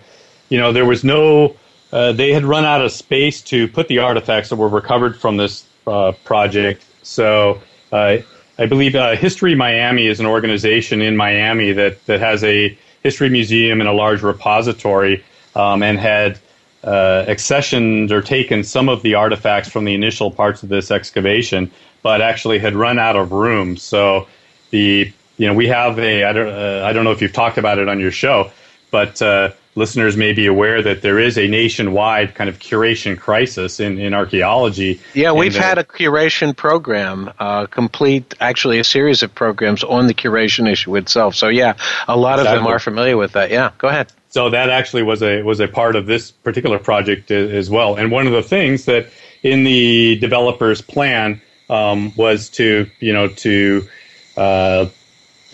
you 0.48 0.58
know, 0.58 0.72
there 0.72 0.84
was 0.84 1.04
no, 1.04 1.56
uh, 1.92 2.12
they 2.12 2.32
had 2.32 2.44
run 2.44 2.64
out 2.64 2.80
of 2.80 2.90
space 2.90 3.42
to 3.42 3.68
put 3.68 3.86
the 3.86 3.98
artifacts 4.00 4.48
that 4.48 4.56
were 4.56 4.68
recovered 4.68 5.16
from 5.16 5.36
this 5.36 5.64
uh, 5.86 6.12
project 6.24 6.84
so 7.06 7.60
uh, 7.92 8.18
I 8.58 8.66
believe 8.66 8.94
uh, 8.94 9.16
History 9.16 9.54
Miami 9.54 10.06
is 10.06 10.18
an 10.20 10.26
organization 10.26 11.00
in 11.00 11.16
Miami 11.16 11.72
that, 11.72 12.04
that 12.06 12.20
has 12.20 12.42
a 12.42 12.76
history 13.02 13.28
museum 13.28 13.80
and 13.80 13.88
a 13.88 13.92
large 13.92 14.22
repository 14.22 15.24
um, 15.54 15.82
and 15.82 15.98
had 15.98 16.38
uh, 16.82 17.24
accessioned 17.28 18.10
or 18.10 18.20
taken 18.20 18.64
some 18.64 18.88
of 18.88 19.02
the 19.02 19.14
artifacts 19.14 19.68
from 19.68 19.84
the 19.84 19.94
initial 19.94 20.30
parts 20.30 20.62
of 20.62 20.68
this 20.68 20.90
excavation, 20.90 21.70
but 22.02 22.20
actually 22.20 22.58
had 22.58 22.74
run 22.74 22.98
out 22.98 23.16
of 23.16 23.32
room. 23.32 23.76
So 23.76 24.26
the 24.70 25.12
you 25.36 25.46
know 25.46 25.54
we 25.54 25.68
have 25.68 25.98
a 25.98 26.24
I 26.24 26.32
don't 26.32 26.48
uh, 26.48 26.84
I 26.84 26.92
don't 26.92 27.04
know 27.04 27.12
if 27.12 27.22
you've 27.22 27.32
talked 27.32 27.58
about 27.58 27.78
it 27.78 27.88
on 27.88 28.00
your 28.00 28.10
show, 28.10 28.50
but 28.90 29.20
uh, 29.22 29.50
listeners 29.76 30.16
may 30.16 30.32
be 30.32 30.46
aware 30.46 30.82
that 30.82 31.02
there 31.02 31.20
is 31.20 31.38
a 31.38 31.46
nationwide 31.46 32.34
kind 32.34 32.50
of 32.50 32.58
curation 32.58 33.16
crisis 33.16 33.78
in, 33.78 33.98
in 33.98 34.14
archaeology. 34.14 35.00
Yeah, 35.14 35.32
we've 35.32 35.54
had 35.54 35.78
a 35.78 35.84
curation 35.84 36.56
program, 36.56 37.30
uh, 37.38 37.66
complete, 37.66 38.34
actually, 38.40 38.80
a 38.80 38.84
series 38.84 39.22
of 39.22 39.32
programs 39.34 39.84
on 39.84 40.08
the 40.08 40.14
curation 40.14 40.68
issue 40.68 40.96
itself. 40.96 41.36
So, 41.36 41.48
yeah, 41.48 41.74
a 42.08 42.16
lot 42.16 42.38
exactly. 42.38 42.56
of 42.56 42.64
them 42.64 42.72
are 42.72 42.78
familiar 42.78 43.16
with 43.16 43.32
that. 43.32 43.50
Yeah, 43.50 43.70
go 43.78 43.88
ahead. 43.88 44.10
So 44.30 44.50
that 44.50 44.68
actually 44.68 45.02
was 45.02 45.22
a 45.22 45.42
was 45.42 45.60
a 45.60 45.68
part 45.68 45.96
of 45.96 46.04
this 46.04 46.30
particular 46.30 46.78
project 46.78 47.30
as 47.30 47.70
well. 47.70 47.94
And 47.94 48.10
one 48.10 48.26
of 48.26 48.34
the 48.34 48.42
things 48.42 48.84
that 48.84 49.06
in 49.42 49.64
the 49.64 50.16
developer's 50.16 50.82
plan 50.82 51.40
um, 51.70 52.12
was 52.16 52.50
to 52.50 52.90
you 53.00 53.14
know 53.14 53.28
to 53.28 53.88
uh, 54.36 54.86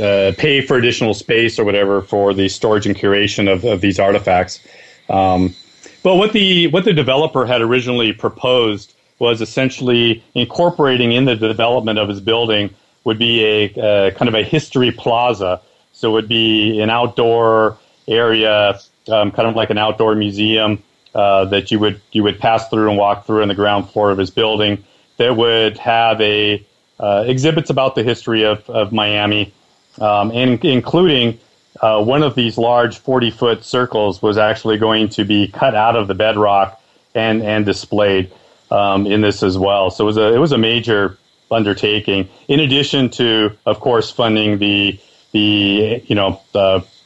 uh, 0.02 0.32
pay 0.36 0.60
for 0.60 0.76
additional 0.76 1.14
space 1.14 1.58
or 1.58 1.64
whatever 1.64 2.02
for 2.02 2.34
the 2.34 2.48
storage 2.48 2.86
and 2.86 2.96
curation 2.96 3.50
of, 3.52 3.64
of 3.64 3.80
these 3.80 4.00
artifacts. 4.00 4.60
Um, 5.08 5.54
but 6.02 6.16
what 6.16 6.32
the 6.32 6.66
what 6.68 6.84
the 6.84 6.92
developer 6.92 7.46
had 7.46 7.60
originally 7.60 8.12
proposed 8.12 8.94
was 9.18 9.40
essentially 9.40 10.22
incorporating 10.34 11.12
in 11.12 11.24
the 11.26 11.36
development 11.36 11.98
of 11.98 12.08
his 12.08 12.20
building 12.20 12.70
would 13.04 13.18
be 13.18 13.44
a 13.44 13.80
uh, 13.80 14.10
kind 14.12 14.28
of 14.28 14.34
a 14.34 14.42
history 14.42 14.90
plaza. 14.90 15.60
So 15.92 16.10
it 16.10 16.12
would 16.12 16.28
be 16.28 16.80
an 16.80 16.90
outdoor 16.90 17.78
area, 18.08 18.80
um, 19.08 19.30
kind 19.30 19.48
of 19.48 19.54
like 19.54 19.70
an 19.70 19.78
outdoor 19.78 20.16
museum 20.16 20.82
uh, 21.14 21.44
that 21.46 21.70
you 21.70 21.78
would 21.78 22.00
you 22.10 22.24
would 22.24 22.40
pass 22.40 22.68
through 22.68 22.88
and 22.88 22.98
walk 22.98 23.26
through 23.26 23.42
on 23.42 23.48
the 23.48 23.54
ground 23.54 23.88
floor 23.90 24.10
of 24.10 24.18
his 24.18 24.30
building. 24.30 24.82
That 25.18 25.36
would 25.36 25.78
have 25.78 26.20
a 26.20 26.66
uh, 26.98 27.24
exhibits 27.26 27.70
about 27.70 27.94
the 27.94 28.02
history 28.02 28.44
of, 28.44 28.68
of 28.70 28.92
Miami 28.92 29.52
um, 30.00 30.30
and 30.32 30.64
including 30.64 31.38
uh, 31.80 32.02
one 32.02 32.22
of 32.22 32.34
these 32.34 32.58
large 32.58 32.98
40 32.98 33.30
foot 33.30 33.64
circles 33.64 34.22
was 34.22 34.38
actually 34.38 34.78
going 34.78 35.08
to 35.10 35.24
be 35.24 35.48
cut 35.48 35.74
out 35.74 35.96
of 35.96 36.08
the 36.08 36.14
bedrock 36.14 36.80
and, 37.14 37.42
and 37.42 37.64
displayed 37.64 38.32
um, 38.70 39.06
in 39.06 39.20
this 39.20 39.42
as 39.42 39.58
well. 39.58 39.90
So 39.90 40.04
it 40.04 40.06
was 40.06 40.16
a, 40.16 40.34
it 40.34 40.38
was 40.38 40.52
a 40.52 40.58
major 40.58 41.18
undertaking, 41.50 42.28
in 42.48 42.60
addition 42.60 43.10
to, 43.10 43.50
of 43.66 43.80
course, 43.80 44.10
funding 44.10 44.58
the, 44.58 44.98
the 45.32 46.02
you 46.06 46.14
know, 46.14 46.40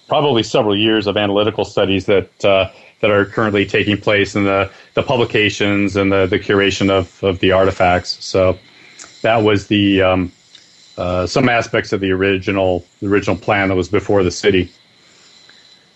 probably 0.08 0.42
several 0.42 0.76
years 0.76 1.06
of 1.06 1.16
analytical 1.16 1.64
studies 1.64 2.06
that, 2.06 2.44
uh, 2.44 2.70
that 3.00 3.10
are 3.10 3.24
currently 3.24 3.66
taking 3.66 3.96
place 3.96 4.34
and 4.34 4.46
the, 4.46 4.70
the 4.94 5.02
publications 5.02 5.96
and 5.96 6.12
the, 6.12 6.26
the 6.26 6.38
curation 6.38 6.90
of, 6.90 7.22
of 7.24 7.40
the 7.40 7.52
artifacts. 7.52 8.24
So 8.24 8.58
that 9.22 9.38
was 9.38 9.66
the, 9.66 10.02
um, 10.02 10.32
uh, 10.96 11.26
some 11.26 11.48
aspects 11.48 11.92
of 11.92 12.00
the 12.00 12.10
original 12.10 12.84
the 13.00 13.08
original 13.08 13.36
plan 13.36 13.68
that 13.68 13.74
was 13.74 13.88
before 13.88 14.22
the 14.22 14.30
city. 14.30 14.70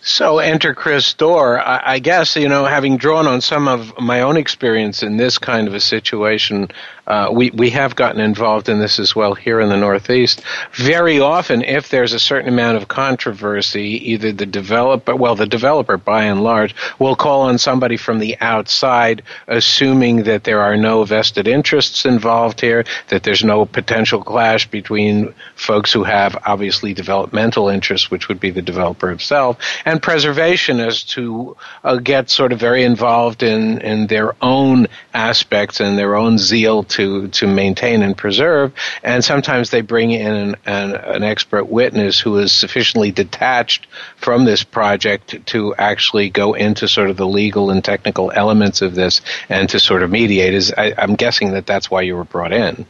So 0.02 0.38
enter 0.38 0.74
Chris 0.74 1.12
Dore. 1.12 1.60
I, 1.60 1.94
I, 1.94 1.98
guess 1.98 2.34
you 2.34 2.48
know, 2.48 2.64
having 2.64 2.96
drawn 2.96 3.26
on 3.26 3.42
some 3.42 3.68
of 3.68 3.92
my 3.98 4.22
own 4.22 4.38
experience 4.38 5.02
in 5.02 5.18
this 5.18 5.36
kind 5.36 5.68
of 5.68 5.74
a 5.74 5.80
situation, 5.80 6.68
uh, 7.10 7.28
we 7.32 7.50
we 7.50 7.70
have 7.70 7.96
gotten 7.96 8.20
involved 8.20 8.68
in 8.68 8.78
this 8.78 9.00
as 9.00 9.16
well 9.16 9.34
here 9.34 9.58
in 9.58 9.68
the 9.68 9.76
Northeast. 9.76 10.42
Very 10.74 11.18
often, 11.18 11.60
if 11.64 11.88
there's 11.88 12.12
a 12.12 12.20
certain 12.20 12.48
amount 12.48 12.76
of 12.76 12.86
controversy, 12.86 14.12
either 14.12 14.30
the 14.30 14.46
developer, 14.46 15.16
well, 15.16 15.34
the 15.34 15.44
developer 15.44 15.96
by 15.96 16.22
and 16.22 16.44
large, 16.44 16.72
will 17.00 17.16
call 17.16 17.40
on 17.42 17.58
somebody 17.58 17.96
from 17.96 18.20
the 18.20 18.36
outside, 18.40 19.24
assuming 19.48 20.22
that 20.22 20.44
there 20.44 20.60
are 20.60 20.76
no 20.76 21.02
vested 21.02 21.48
interests 21.48 22.04
involved 22.04 22.60
here, 22.60 22.84
that 23.08 23.24
there's 23.24 23.42
no 23.42 23.66
potential 23.66 24.22
clash 24.22 24.68
between 24.68 25.34
folks 25.56 25.92
who 25.92 26.04
have 26.04 26.38
obviously 26.46 26.94
developmental 26.94 27.68
interests, 27.68 28.08
which 28.08 28.28
would 28.28 28.38
be 28.38 28.52
the 28.52 28.62
developer 28.62 29.08
himself, 29.08 29.58
and 29.84 30.00
preservationists 30.00 31.12
who 31.12 31.56
uh, 31.82 31.96
get 31.96 32.30
sort 32.30 32.52
of 32.52 32.60
very 32.60 32.84
involved 32.84 33.42
in 33.42 33.80
in 33.80 34.06
their 34.06 34.36
own 34.40 34.86
aspects 35.12 35.80
and 35.80 35.98
their 35.98 36.14
own 36.14 36.38
zeal 36.38 36.84
to 36.84 36.99
to 37.00 37.28
to 37.28 37.46
maintain 37.46 38.02
and 38.02 38.16
preserve. 38.16 38.72
And 39.02 39.24
sometimes 39.24 39.70
they 39.70 39.80
bring 39.80 40.10
in 40.10 40.32
an, 40.34 40.56
an, 40.66 40.94
an 40.94 41.22
expert 41.22 41.64
witness 41.64 42.20
who 42.20 42.38
is 42.38 42.52
sufficiently 42.52 43.10
detached 43.10 43.86
from 44.16 44.44
this 44.44 44.62
project 44.62 45.46
to 45.46 45.74
actually 45.76 46.28
go 46.28 46.54
into 46.54 46.86
sort 46.86 47.10
of 47.10 47.16
the 47.16 47.26
legal 47.26 47.70
and 47.70 47.82
technical 47.82 48.30
elements 48.30 48.82
of 48.82 48.94
this 48.94 49.20
and 49.48 49.68
to 49.70 49.80
sort 49.80 50.02
of 50.02 50.10
mediate. 50.10 50.54
Is 50.54 50.72
I, 50.76 50.94
I'm 50.98 51.16
guessing 51.16 51.52
that 51.52 51.66
that's 51.66 51.90
why 51.90 52.02
you 52.02 52.16
were 52.16 52.24
brought 52.24 52.52
in. 52.52 52.86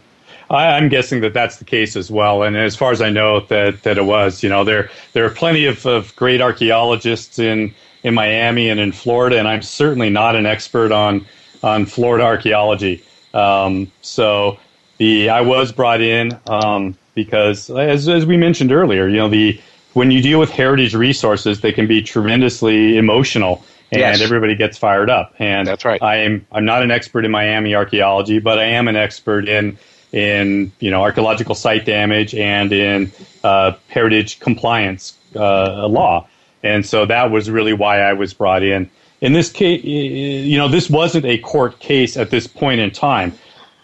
I'm 0.50 0.88
guessing 0.88 1.20
that 1.20 1.32
that's 1.32 1.58
the 1.58 1.64
case 1.64 1.94
as 1.94 2.10
well. 2.10 2.42
And 2.42 2.56
as 2.56 2.74
far 2.74 2.90
as 2.90 3.00
I 3.00 3.10
know, 3.10 3.38
that 3.46 3.84
that 3.84 3.98
it 3.98 4.04
was. 4.04 4.42
You 4.42 4.48
know, 4.48 4.64
there 4.64 4.90
there 5.12 5.24
are 5.24 5.30
plenty 5.30 5.66
of, 5.66 5.86
of 5.86 6.14
great 6.16 6.40
archaeologists 6.40 7.38
in 7.38 7.72
in 8.02 8.14
Miami 8.14 8.68
and 8.68 8.80
in 8.80 8.90
Florida, 8.90 9.38
and 9.38 9.46
I'm 9.46 9.62
certainly 9.62 10.10
not 10.10 10.34
an 10.34 10.46
expert 10.46 10.90
on 10.90 11.24
on 11.62 11.86
Florida 11.86 12.24
archaeology. 12.24 13.04
Um, 13.34 13.90
so 14.02 14.58
the 14.98 15.30
I 15.30 15.40
was 15.40 15.72
brought 15.72 16.00
in 16.00 16.38
um, 16.46 16.96
because, 17.14 17.70
as 17.70 18.08
as 18.08 18.26
we 18.26 18.36
mentioned 18.36 18.72
earlier, 18.72 19.08
you 19.08 19.16
know 19.16 19.28
the 19.28 19.60
when 19.92 20.10
you 20.10 20.22
deal 20.22 20.38
with 20.38 20.50
heritage 20.50 20.94
resources, 20.94 21.60
they 21.60 21.72
can 21.72 21.86
be 21.86 22.02
tremendously 22.02 22.96
emotional, 22.96 23.64
and 23.90 24.00
yes. 24.00 24.20
everybody 24.20 24.54
gets 24.54 24.78
fired 24.78 25.10
up. 25.10 25.34
And 25.38 25.66
that's 25.66 25.84
right. 25.84 26.02
I 26.02 26.16
am 26.16 26.46
I'm 26.52 26.64
not 26.64 26.82
an 26.82 26.90
expert 26.90 27.24
in 27.24 27.30
Miami 27.30 27.74
archaeology, 27.74 28.38
but 28.38 28.58
I 28.58 28.64
am 28.64 28.88
an 28.88 28.96
expert 28.96 29.48
in 29.48 29.78
in 30.12 30.72
you 30.80 30.90
know 30.90 31.02
archaeological 31.02 31.54
site 31.54 31.84
damage 31.84 32.34
and 32.34 32.72
in 32.72 33.12
uh, 33.44 33.72
heritage 33.88 34.40
compliance 34.40 35.16
uh, 35.36 35.86
law. 35.86 36.26
And 36.62 36.84
so 36.84 37.06
that 37.06 37.30
was 37.30 37.48
really 37.48 37.72
why 37.72 38.00
I 38.00 38.12
was 38.12 38.34
brought 38.34 38.62
in. 38.62 38.90
In 39.20 39.32
this 39.34 39.50
case, 39.50 39.84
you 39.84 40.56
know, 40.56 40.68
this 40.68 40.88
wasn't 40.88 41.26
a 41.26 41.38
court 41.38 41.78
case 41.78 42.16
at 42.16 42.30
this 42.30 42.46
point 42.46 42.80
in 42.80 42.90
time. 42.90 43.32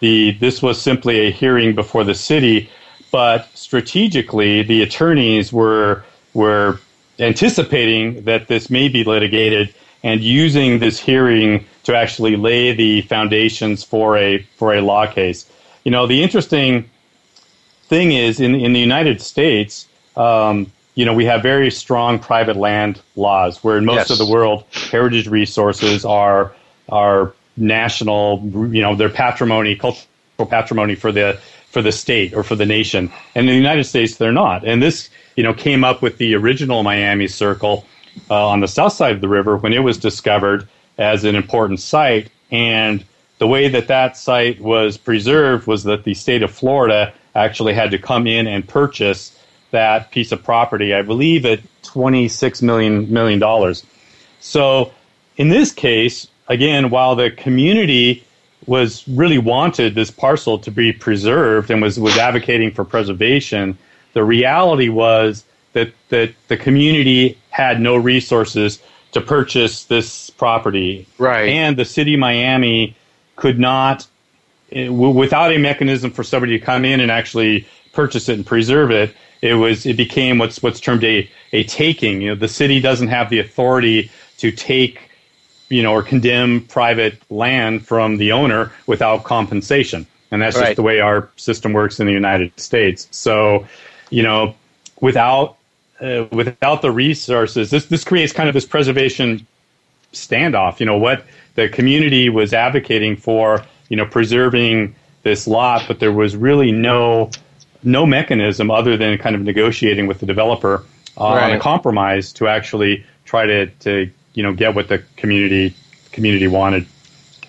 The 0.00 0.32
this 0.32 0.62
was 0.62 0.80
simply 0.80 1.26
a 1.26 1.30
hearing 1.30 1.74
before 1.74 2.04
the 2.04 2.14
city, 2.14 2.70
but 3.10 3.48
strategically, 3.54 4.62
the 4.62 4.82
attorneys 4.82 5.52
were 5.52 6.04
were 6.34 6.80
anticipating 7.18 8.22
that 8.24 8.48
this 8.48 8.70
may 8.70 8.88
be 8.88 9.04
litigated 9.04 9.74
and 10.02 10.20
using 10.20 10.78
this 10.78 11.00
hearing 11.00 11.64
to 11.84 11.96
actually 11.96 12.36
lay 12.36 12.72
the 12.72 13.02
foundations 13.02 13.82
for 13.82 14.16
a 14.16 14.38
for 14.56 14.74
a 14.74 14.80
law 14.80 15.06
case. 15.06 15.50
You 15.84 15.90
know, 15.90 16.06
the 16.06 16.22
interesting 16.22 16.88
thing 17.84 18.12
is 18.12 18.40
in 18.40 18.54
in 18.54 18.72
the 18.72 18.80
United 18.80 19.20
States, 19.20 19.86
um, 20.16 20.72
you 20.96 21.04
know, 21.04 21.14
we 21.14 21.26
have 21.26 21.42
very 21.42 21.70
strong 21.70 22.18
private 22.18 22.56
land 22.56 23.00
laws, 23.14 23.62
where 23.62 23.78
in 23.78 23.84
most 23.84 24.08
yes. 24.08 24.10
of 24.10 24.18
the 24.18 24.26
world, 24.26 24.64
heritage 24.72 25.28
resources 25.28 26.04
are 26.04 26.52
are 26.88 27.32
national. 27.56 28.40
You 28.74 28.82
know, 28.82 28.96
they're 28.96 29.10
patrimony, 29.10 29.76
cultural 29.76 30.08
patrimony 30.48 30.96
for 30.96 31.12
the 31.12 31.38
for 31.70 31.82
the 31.82 31.92
state 31.92 32.32
or 32.32 32.42
for 32.42 32.56
the 32.56 32.64
nation. 32.64 33.12
And 33.34 33.46
in 33.46 33.52
the 33.52 33.60
United 33.60 33.84
States, 33.84 34.16
they're 34.16 34.32
not. 34.32 34.64
And 34.64 34.82
this, 34.82 35.10
you 35.36 35.44
know, 35.44 35.52
came 35.52 35.84
up 35.84 36.00
with 36.00 36.16
the 36.16 36.34
original 36.34 36.82
Miami 36.82 37.28
Circle 37.28 37.84
uh, 38.30 38.48
on 38.48 38.60
the 38.60 38.68
south 38.68 38.94
side 38.94 39.14
of 39.14 39.20
the 39.20 39.28
river 39.28 39.58
when 39.58 39.74
it 39.74 39.80
was 39.80 39.98
discovered 39.98 40.66
as 40.96 41.24
an 41.24 41.36
important 41.36 41.80
site. 41.80 42.30
And 42.50 43.04
the 43.36 43.46
way 43.46 43.68
that 43.68 43.88
that 43.88 44.16
site 44.16 44.62
was 44.62 44.96
preserved 44.96 45.66
was 45.66 45.84
that 45.84 46.04
the 46.04 46.14
state 46.14 46.42
of 46.42 46.50
Florida 46.50 47.12
actually 47.34 47.74
had 47.74 47.90
to 47.90 47.98
come 47.98 48.26
in 48.26 48.46
and 48.46 48.66
purchase 48.66 49.35
that 49.76 50.10
piece 50.10 50.32
of 50.32 50.42
property, 50.42 50.94
I 50.94 51.02
believe 51.02 51.44
at 51.46 51.60
$26 51.82 52.62
million, 52.62 53.12
million 53.12 53.38
dollars. 53.38 53.84
So 54.40 54.92
in 55.36 55.48
this 55.48 55.72
case, 55.72 56.28
again, 56.48 56.90
while 56.90 57.14
the 57.16 57.30
community 57.30 58.24
was 58.66 59.06
really 59.08 59.38
wanted 59.38 59.94
this 59.94 60.10
parcel 60.10 60.58
to 60.58 60.70
be 60.70 60.92
preserved 60.92 61.70
and 61.70 61.80
was, 61.82 61.98
was 61.98 62.16
advocating 62.16 62.70
for 62.72 62.84
preservation, 62.84 63.78
the 64.12 64.24
reality 64.24 64.88
was 64.88 65.44
that, 65.72 65.92
that 66.08 66.34
the 66.48 66.56
community 66.56 67.38
had 67.50 67.80
no 67.80 67.96
resources 67.96 68.80
to 69.12 69.20
purchase 69.20 69.84
this 69.84 70.30
property. 70.30 71.06
Right. 71.18 71.48
And 71.48 71.76
the 71.76 71.84
city 71.84 72.14
of 72.14 72.20
Miami 72.20 72.96
could 73.36 73.58
not, 73.58 74.06
eh, 74.72 74.88
without 74.88 75.52
a 75.52 75.58
mechanism 75.58 76.10
for 76.10 76.24
somebody 76.24 76.58
to 76.58 76.64
come 76.64 76.84
in 76.84 77.00
and 77.00 77.10
actually 77.10 77.66
purchase 77.92 78.28
it 78.28 78.34
and 78.34 78.46
preserve 78.46 78.90
it, 78.90 79.14
it 79.46 79.54
was 79.54 79.86
it 79.86 79.96
became 79.96 80.38
what's 80.38 80.62
what's 80.62 80.80
termed 80.80 81.04
a, 81.04 81.28
a 81.52 81.64
taking. 81.64 82.20
You 82.20 82.30
know, 82.30 82.34
the 82.34 82.48
city 82.48 82.80
doesn't 82.80 83.08
have 83.08 83.30
the 83.30 83.38
authority 83.38 84.10
to 84.38 84.50
take, 84.50 85.10
you 85.68 85.82
know, 85.82 85.92
or 85.92 86.02
condemn 86.02 86.62
private 86.62 87.20
land 87.30 87.86
from 87.86 88.16
the 88.16 88.32
owner 88.32 88.72
without 88.86 89.24
compensation. 89.24 90.06
And 90.30 90.42
that's 90.42 90.56
right. 90.56 90.66
just 90.66 90.76
the 90.76 90.82
way 90.82 91.00
our 91.00 91.28
system 91.36 91.72
works 91.72 92.00
in 92.00 92.06
the 92.06 92.12
United 92.12 92.58
States. 92.58 93.06
So, 93.12 93.66
you 94.10 94.22
know, 94.22 94.54
without 95.00 95.56
uh, 96.00 96.24
without 96.32 96.82
the 96.82 96.90
resources, 96.90 97.70
this 97.70 97.86
this 97.86 98.04
creates 98.04 98.32
kind 98.32 98.48
of 98.48 98.54
this 98.54 98.66
preservation 98.66 99.46
standoff. 100.12 100.80
You 100.80 100.86
know 100.86 100.98
what 100.98 101.24
the 101.54 101.68
community 101.68 102.28
was 102.28 102.52
advocating 102.52 103.16
for, 103.16 103.64
you 103.88 103.96
know, 103.96 104.06
preserving 104.06 104.94
this 105.22 105.46
lot, 105.46 105.84
but 105.88 106.00
there 106.00 106.12
was 106.12 106.36
really 106.36 106.70
no 106.70 107.30
no 107.86 108.04
mechanism 108.04 108.70
other 108.70 108.96
than 108.96 109.16
kind 109.18 109.36
of 109.36 109.42
negotiating 109.42 110.06
with 110.06 110.20
the 110.20 110.26
developer 110.26 110.84
uh, 111.18 111.24
right. 111.24 111.50
on 111.50 111.56
a 111.56 111.60
compromise 111.60 112.32
to 112.34 112.48
actually 112.48 113.04
try 113.24 113.46
to, 113.46 113.66
to 113.66 114.10
you 114.34 114.42
know 114.42 114.52
get 114.52 114.74
what 114.74 114.88
the 114.88 115.02
community 115.16 115.74
community 116.12 116.48
wanted. 116.48 116.86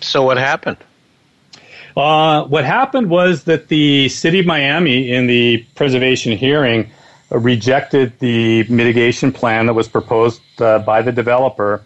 So 0.00 0.22
what 0.22 0.38
happened? 0.38 0.78
Uh, 1.96 2.44
what 2.44 2.64
happened 2.64 3.10
was 3.10 3.44
that 3.44 3.68
the 3.68 4.08
city 4.08 4.38
of 4.38 4.46
Miami, 4.46 5.10
in 5.10 5.26
the 5.26 5.66
preservation 5.74 6.36
hearing, 6.36 6.90
rejected 7.30 8.16
the 8.20 8.62
mitigation 8.68 9.32
plan 9.32 9.66
that 9.66 9.74
was 9.74 9.88
proposed 9.88 10.40
uh, 10.60 10.78
by 10.78 11.02
the 11.02 11.10
developer 11.10 11.82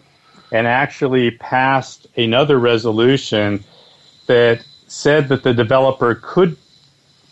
and 0.51 0.67
actually 0.67 1.31
passed 1.31 2.05
another 2.15 2.59
resolution 2.59 3.63
that 4.27 4.63
said 4.87 5.29
that 5.29 5.41
the 5.41 5.53
developer 5.53 6.13
could 6.13 6.55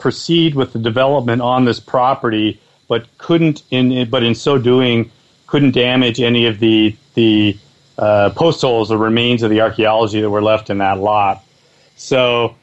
proceed 0.01 0.55
with 0.55 0.73
the 0.73 0.79
development 0.79 1.41
on 1.41 1.65
this 1.65 1.79
property, 1.79 2.59
but 2.87 3.05
couldn't 3.17 3.63
in 3.71 4.09
but 4.09 4.23
in 4.23 4.35
so 4.35 4.57
doing 4.57 5.09
couldn't 5.47 5.71
damage 5.71 6.19
any 6.19 6.45
of 6.45 6.59
the 6.59 6.95
the 7.13 7.57
uh, 7.97 8.31
post 8.31 8.61
holes 8.61 8.91
or 8.91 8.97
remains 8.97 9.43
of 9.43 9.49
the 9.49 9.61
archaeology 9.61 10.19
that 10.19 10.29
were 10.29 10.41
left 10.41 10.69
in 10.69 10.79
that 10.79 10.97
lot. 10.97 11.43
So 11.95 12.55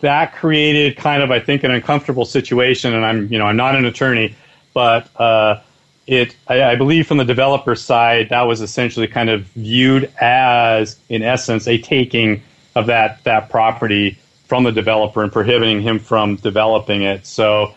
that 0.00 0.34
created 0.34 0.96
kind 0.96 1.22
of 1.22 1.30
I 1.30 1.40
think 1.40 1.64
an 1.64 1.70
uncomfortable 1.70 2.24
situation, 2.24 2.94
and 2.94 3.04
I'm 3.04 3.32
you 3.32 3.38
know 3.38 3.46
I'm 3.46 3.56
not 3.56 3.76
an 3.76 3.84
attorney, 3.84 4.34
but 4.72 5.08
uh, 5.20 5.60
it 6.06 6.34
I, 6.48 6.62
I, 6.62 6.76
believe 6.76 7.06
from 7.06 7.18
the 7.18 7.24
developer 7.24 7.74
side 7.74 8.28
that 8.30 8.42
was 8.42 8.60
essentially 8.60 9.06
kind 9.06 9.30
of 9.30 9.42
viewed 9.54 10.12
as 10.20 10.98
in 11.08 11.22
essence 11.22 11.66
a 11.66 11.78
taking 11.78 12.42
of 12.74 12.86
that 12.86 13.22
that 13.24 13.50
property 13.50 14.18
from 14.44 14.64
the 14.64 14.72
developer 14.72 15.22
and 15.22 15.32
prohibiting 15.32 15.80
him 15.80 15.98
from 15.98 16.36
developing 16.36 17.02
it. 17.02 17.26
So 17.26 17.74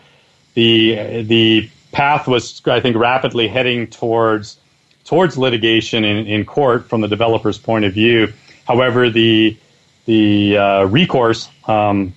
the 0.54 1.22
the 1.22 1.70
path 1.92 2.28
was 2.28 2.60
I 2.66 2.80
think 2.80 2.96
rapidly 2.96 3.48
heading 3.48 3.86
towards 3.86 4.58
towards 5.04 5.38
litigation 5.38 6.04
in, 6.04 6.26
in 6.26 6.44
court 6.44 6.88
from 6.88 7.00
the 7.00 7.08
developer's 7.08 7.58
point 7.58 7.84
of 7.84 7.94
view. 7.94 8.32
However, 8.66 9.10
the 9.10 9.56
the 10.04 10.56
uh, 10.56 10.84
recourse 10.84 11.48
um, 11.66 12.14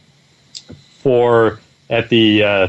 for 0.99 1.59
at 1.89 2.09
the 2.09 2.43
uh, 2.43 2.67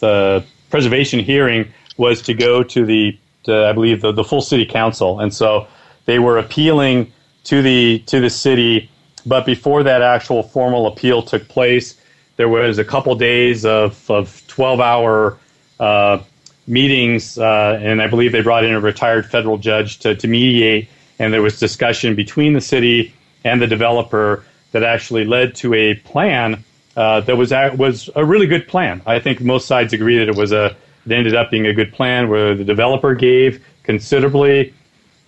the 0.00 0.44
preservation 0.70 1.20
hearing 1.20 1.72
was 1.96 2.22
to 2.22 2.34
go 2.34 2.62
to 2.62 2.86
the, 2.86 3.18
to, 3.44 3.66
I 3.66 3.72
believe, 3.72 4.00
the, 4.00 4.12
the 4.12 4.24
full 4.24 4.40
city 4.40 4.64
council, 4.64 5.20
and 5.20 5.34
so 5.34 5.66
they 6.06 6.18
were 6.18 6.38
appealing 6.38 7.12
to 7.44 7.62
the 7.62 7.98
to 8.06 8.20
the 8.20 8.30
city. 8.30 8.90
But 9.26 9.46
before 9.46 9.82
that 9.82 10.02
actual 10.02 10.42
formal 10.42 10.86
appeal 10.86 11.22
took 11.22 11.48
place, 11.48 11.96
there 12.36 12.48
was 12.48 12.78
a 12.78 12.84
couple 12.84 13.14
days 13.14 13.64
of 13.64 14.10
of 14.10 14.42
twelve 14.46 14.80
hour 14.80 15.38
uh, 15.78 16.18
meetings, 16.66 17.38
uh, 17.38 17.78
and 17.82 18.00
I 18.00 18.06
believe 18.06 18.32
they 18.32 18.42
brought 18.42 18.64
in 18.64 18.72
a 18.72 18.80
retired 18.80 19.26
federal 19.26 19.58
judge 19.58 19.98
to, 20.00 20.14
to 20.14 20.28
mediate, 20.28 20.88
and 21.18 21.32
there 21.32 21.42
was 21.42 21.58
discussion 21.58 22.14
between 22.14 22.52
the 22.54 22.60
city 22.60 23.14
and 23.44 23.60
the 23.60 23.66
developer 23.66 24.44
that 24.72 24.82
actually 24.82 25.24
led 25.24 25.54
to 25.56 25.74
a 25.74 25.94
plan 25.94 26.64
uh, 26.96 27.20
that 27.20 27.36
was 27.36 27.50
was 27.50 28.08
a 28.16 28.24
really 28.24 28.46
good 28.46 28.68
plan. 28.68 29.02
I 29.06 29.18
think 29.18 29.40
most 29.40 29.66
sides 29.66 29.92
agree 29.92 30.18
that 30.18 30.28
it 30.28 30.36
was 30.36 30.52
a 30.52 30.76
it 31.06 31.12
ended 31.12 31.34
up 31.34 31.50
being 31.50 31.66
a 31.66 31.72
good 31.74 31.92
plan 31.92 32.28
where 32.28 32.54
the 32.54 32.64
developer 32.64 33.14
gave 33.14 33.64
considerably 33.84 34.74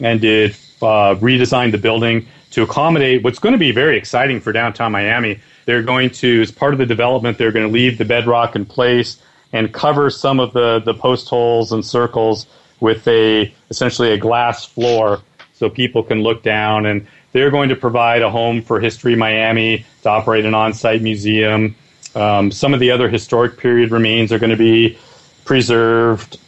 and 0.00 0.20
did 0.20 0.52
uh, 0.82 1.14
redesign 1.16 1.72
the 1.72 1.78
building 1.78 2.26
to 2.52 2.62
accommodate 2.62 3.22
what's 3.24 3.38
going 3.38 3.52
to 3.52 3.58
be 3.58 3.72
very 3.72 3.96
exciting 3.96 4.40
for 4.40 4.52
downtown 4.52 4.92
Miami. 4.92 5.40
They're 5.64 5.82
going 5.82 6.10
to, 6.10 6.42
as 6.42 6.50
part 6.50 6.72
of 6.72 6.78
the 6.78 6.86
development, 6.86 7.38
they're 7.38 7.52
going 7.52 7.66
to 7.66 7.72
leave 7.72 7.98
the 7.98 8.04
bedrock 8.04 8.54
in 8.56 8.64
place 8.64 9.20
and 9.52 9.72
cover 9.72 10.10
some 10.10 10.40
of 10.40 10.52
the, 10.52 10.80
the 10.80 10.94
post 10.94 11.28
holes 11.28 11.72
and 11.72 11.84
circles 11.84 12.46
with 12.80 13.06
a 13.06 13.52
essentially 13.70 14.12
a 14.12 14.18
glass 14.18 14.64
floor 14.64 15.22
so 15.54 15.68
people 15.70 16.02
can 16.02 16.22
look 16.22 16.42
down 16.42 16.86
and 16.86 17.06
they're 17.32 17.50
going 17.50 17.68
to 17.68 17.76
provide 17.76 18.22
a 18.22 18.30
home 18.30 18.60
for 18.60 18.80
History 18.80 19.16
Miami 19.16 19.86
to 20.02 20.08
operate 20.10 20.44
an 20.44 20.54
on-site 20.54 21.00
museum. 21.00 21.74
Um, 22.14 22.50
some 22.50 22.74
of 22.74 22.80
the 22.80 22.90
other 22.90 23.08
historic 23.08 23.56
period 23.56 23.90
remains 23.90 24.32
are 24.32 24.38
going 24.38 24.50
to 24.50 24.56
be 24.56 24.98
preserved, 25.44 26.38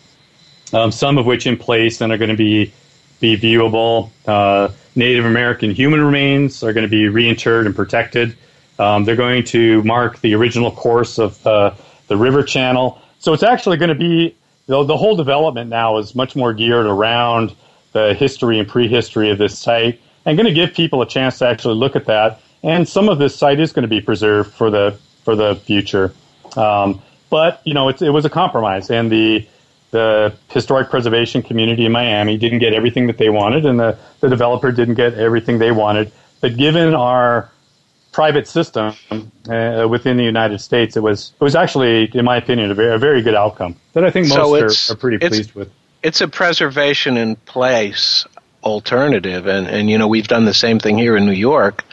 um, 0.75 0.93
some 0.93 1.17
of 1.17 1.25
which 1.25 1.47
in 1.47 1.57
place 1.57 2.01
and 2.01 2.13
are 2.13 2.19
going 2.19 2.31
to 2.31 2.37
be 2.37 2.73
be 3.25 3.37
viewable. 3.39 4.11
Uh, 4.27 4.69
Native 4.95 5.25
American 5.25 5.71
human 5.71 6.05
remains 6.05 6.63
are 6.63 6.75
going 6.75 6.89
to 6.89 6.91
be 6.91 7.05
reinterred 7.05 7.65
and 7.65 7.75
protected. 7.75 8.37
Um, 8.79 9.05
they're 9.05 9.17
going 9.17 9.45
to 9.45 9.83
mark 9.83 10.21
the 10.21 10.35
original 10.35 10.71
course 10.71 11.19
of 11.19 11.45
uh, 11.47 11.75
the 12.09 12.17
river 12.17 12.43
channel. 12.43 13.01
So 13.21 13.33
it's 13.33 13.43
actually 13.43 13.79
going 13.79 13.89
to 13.89 13.95
be 13.95 14.37
the, 14.67 14.83
the 14.85 14.97
whole 14.97 15.17
development 15.17 15.71
now 15.71 15.97
is 15.99 16.15
much 16.15 16.37
more 16.37 16.53
geared 16.53 16.87
around 16.87 17.55
the 17.93 18.13
history 18.13 18.59
and 18.59 18.69
prehistory 18.69 19.31
of 19.31 19.39
this 19.39 19.59
site 19.59 20.01
and 20.27 20.37
going 20.37 20.47
to 20.47 20.55
give 20.55 20.75
people 20.75 21.01
a 21.01 21.09
chance 21.09 21.39
to 21.39 21.47
actually 21.47 21.77
look 21.77 21.97
at 21.97 22.07
that. 22.07 22.41
And 22.63 22.87
some 22.87 23.09
of 23.09 23.19
this 23.19 23.37
site 23.37 23.61
is 23.61 23.73
going 23.73 23.83
to 23.83 23.89
be 23.89 24.01
preserved 24.01 24.53
for 24.53 24.71
the 24.71 24.99
for 25.25 25.35
the 25.35 25.57
future. 25.57 26.13
Um, 26.57 27.01
but 27.31 27.63
you 27.65 27.73
know, 27.73 27.89
it 27.89 28.01
was 28.01 28.25
a 28.25 28.31
compromise, 28.31 28.91
and 28.91 29.11
the 29.11 29.47
the 29.95 30.35
historic 30.51 30.91
preservation 30.91 31.41
community 31.41 31.87
in 31.87 31.93
Miami 31.93 32.37
didn't 32.37 32.59
get 32.59 32.75
everything 32.75 33.07
that 33.07 33.17
they 33.17 33.31
wanted, 33.31 33.65
and 33.65 33.79
the, 33.79 33.97
the 34.19 34.29
developer 34.29 34.73
didn't 34.73 34.97
get 34.97 35.15
everything 35.15 35.61
they 35.61 35.71
wanted. 35.71 36.11
But 36.41 36.57
given 36.57 36.97
our 36.97 37.49
private 38.11 38.49
system 38.49 38.97
uh, 39.49 39.87
within 39.89 40.17
the 40.17 40.25
United 40.25 40.61
States, 40.61 40.97
it 40.97 41.01
was 41.01 41.33
it 41.41 41.45
was 41.45 41.55
actually, 41.55 42.11
in 42.13 42.25
my 42.25 42.37
opinion, 42.37 42.73
a 42.73 42.75
very, 42.75 42.93
a 42.93 42.99
very 42.99 43.23
good 43.23 43.37
outcome 43.37 43.77
that 43.93 44.05
I 44.05 44.11
think 44.11 44.27
most 44.27 44.37
so 44.37 44.93
are, 44.93 44.95
are, 44.95 44.99
pretty 44.99 45.19
pleased 45.19 45.55
with. 45.55 45.71
it's 46.03 46.21
a 46.21 46.27
preservation 46.27 47.17
in 47.17 47.37
place 47.37 48.27
alternative, 48.65 49.47
and 49.47 49.69
and 49.69 49.89
you 49.89 49.97
know 49.97 50.09
we've 50.09 50.27
done 50.27 50.45
the 50.45 50.55
same 50.55 50.81
thing 50.81 50.99
here 50.99 51.17
in 51.17 51.25
New 51.25 51.41
York 51.53 51.85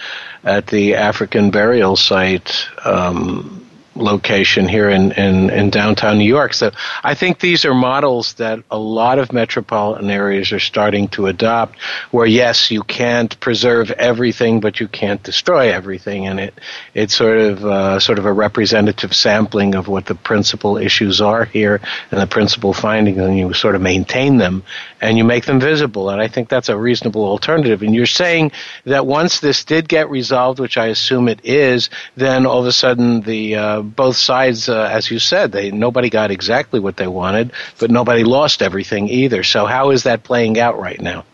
at 0.44 0.66
the 0.66 0.96
African 0.96 1.52
burial 1.52 1.96
site. 1.96 2.66
Um, 2.84 3.61
location 3.96 4.68
here 4.68 4.90
in, 4.90 5.12
in, 5.14 5.50
in 5.50 5.70
downtown 5.70 6.18
New 6.18 6.26
York. 6.26 6.54
So 6.54 6.72
I 7.04 7.14
think 7.14 7.40
these 7.40 7.66
are 7.66 7.74
models 7.74 8.34
that 8.36 8.64
a 8.72 8.78
lot 8.78 9.20
of 9.20 9.34
metropolitan 9.34 10.10
areas 10.10 10.52
are 10.52 10.60
starting 10.60 11.10
to 11.10 11.28
adopt 11.28 11.80
where 12.12 12.26
yes, 12.26 12.72
you 12.72 12.84
can't 12.84 13.38
preserve 13.40 13.92
everything, 13.92 14.62
but 14.62 14.80
you 14.80 14.88
can't 14.88 15.22
destroy 15.22 15.74
everything. 15.74 16.28
And 16.28 16.40
it, 16.40 16.54
it's 16.94 17.16
sort 17.16 17.38
of, 17.38 17.66
uh, 17.66 18.00
sort 18.00 18.20
of 18.20 18.26
a 18.26 18.34
representative 18.34 19.14
sampling 19.14 19.76
of 19.76 19.88
what 19.88 20.06
the 20.06 20.16
principal 20.16 20.78
issues 20.78 21.20
are 21.20 21.46
here 21.46 21.82
and 22.12 22.22
the 22.22 22.28
principal 22.28 22.74
findings 22.74 23.18
and 23.18 23.38
you 23.38 23.54
sort 23.54 23.76
of 23.76 23.82
maintain 23.82 24.38
them 24.38 24.64
and 25.02 25.18
you 25.18 25.24
make 25.24 25.46
them 25.46 25.60
visible. 25.60 26.10
And 26.10 26.22
I 26.22 26.28
think 26.28 26.48
that's 26.48 26.70
a 26.70 26.78
reasonable 26.78 27.26
alternative. 27.26 27.82
And 27.82 27.94
you're 27.94 28.06
saying 28.06 28.52
that 28.86 29.06
once 29.06 29.40
this 29.40 29.66
did 29.66 29.90
get 29.90 30.10
resolved, 30.10 30.60
which 30.60 30.78
I 30.78 30.88
assume 30.88 31.28
it 31.28 31.42
is, 31.44 31.90
then 32.16 32.46
all 32.46 32.60
of 32.60 32.68
a 32.68 32.72
sudden 32.72 33.22
the, 33.22 33.56
uh, 33.56 33.81
both 33.82 34.16
sides, 34.16 34.70
uh, 34.70 34.90
as 34.92 35.10
you 35.12 35.20
said, 35.20 35.52
they 35.52 35.72
nobody 35.72 36.10
got 36.10 36.32
exactly 36.32 36.80
what 36.80 36.98
they 36.98 37.08
wanted, 37.08 37.52
but 37.80 37.92
nobody 37.92 38.24
lost 38.24 38.62
everything 38.62 39.10
either. 39.10 39.44
So 39.44 39.66
how 39.66 39.92
is 39.92 40.04
that 40.04 40.24
playing 40.24 40.60
out 40.60 40.80
right 40.80 41.00
now? 41.00 41.26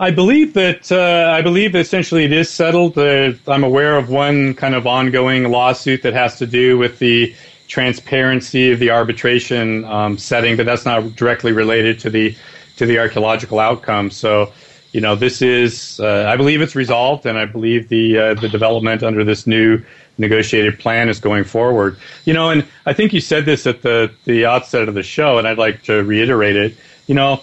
I 0.00 0.12
believe 0.12 0.54
that 0.54 0.92
uh, 0.92 1.32
I 1.32 1.42
believe 1.42 1.74
essentially 1.74 2.24
it 2.24 2.32
is 2.32 2.48
settled. 2.48 2.96
Uh, 2.96 3.32
I'm 3.48 3.64
aware 3.64 3.96
of 3.96 4.10
one 4.10 4.54
kind 4.54 4.74
of 4.74 4.86
ongoing 4.86 5.50
lawsuit 5.50 6.02
that 6.02 6.14
has 6.14 6.38
to 6.38 6.46
do 6.46 6.78
with 6.78 7.00
the 7.00 7.34
transparency 7.66 8.70
of 8.70 8.78
the 8.78 8.90
arbitration 8.90 9.84
um, 9.84 10.16
setting, 10.16 10.56
but 10.56 10.66
that's 10.66 10.84
not 10.84 11.16
directly 11.16 11.52
related 11.52 11.98
to 12.00 12.10
the 12.10 12.36
to 12.76 12.86
the 12.86 12.98
archaeological 12.98 13.58
outcome. 13.58 14.10
So, 14.12 14.52
you 14.92 15.00
know, 15.00 15.14
this 15.14 15.42
is 15.42 16.00
uh, 16.00 16.26
I 16.28 16.36
believe 16.36 16.62
it's 16.62 16.74
resolved, 16.74 17.26
and 17.26 17.38
I 17.38 17.44
believe 17.44 17.88
the 17.88 18.18
uh, 18.18 18.34
the 18.34 18.48
development 18.48 19.02
under 19.02 19.22
this 19.22 19.46
new 19.46 19.82
negotiated 20.16 20.78
plan 20.78 21.08
is 21.08 21.20
going 21.20 21.44
forward. 21.44 21.98
You 22.24 22.34
know, 22.34 22.50
and 22.50 22.66
I 22.86 22.92
think 22.92 23.12
you 23.12 23.20
said 23.20 23.44
this 23.44 23.66
at 23.66 23.82
the 23.82 24.10
the 24.24 24.46
outset 24.46 24.88
of 24.88 24.94
the 24.94 25.02
show, 25.02 25.38
and 25.38 25.46
I'd 25.46 25.58
like 25.58 25.82
to 25.84 26.02
reiterate 26.04 26.56
it. 26.56 26.76
You 27.06 27.14
know, 27.14 27.42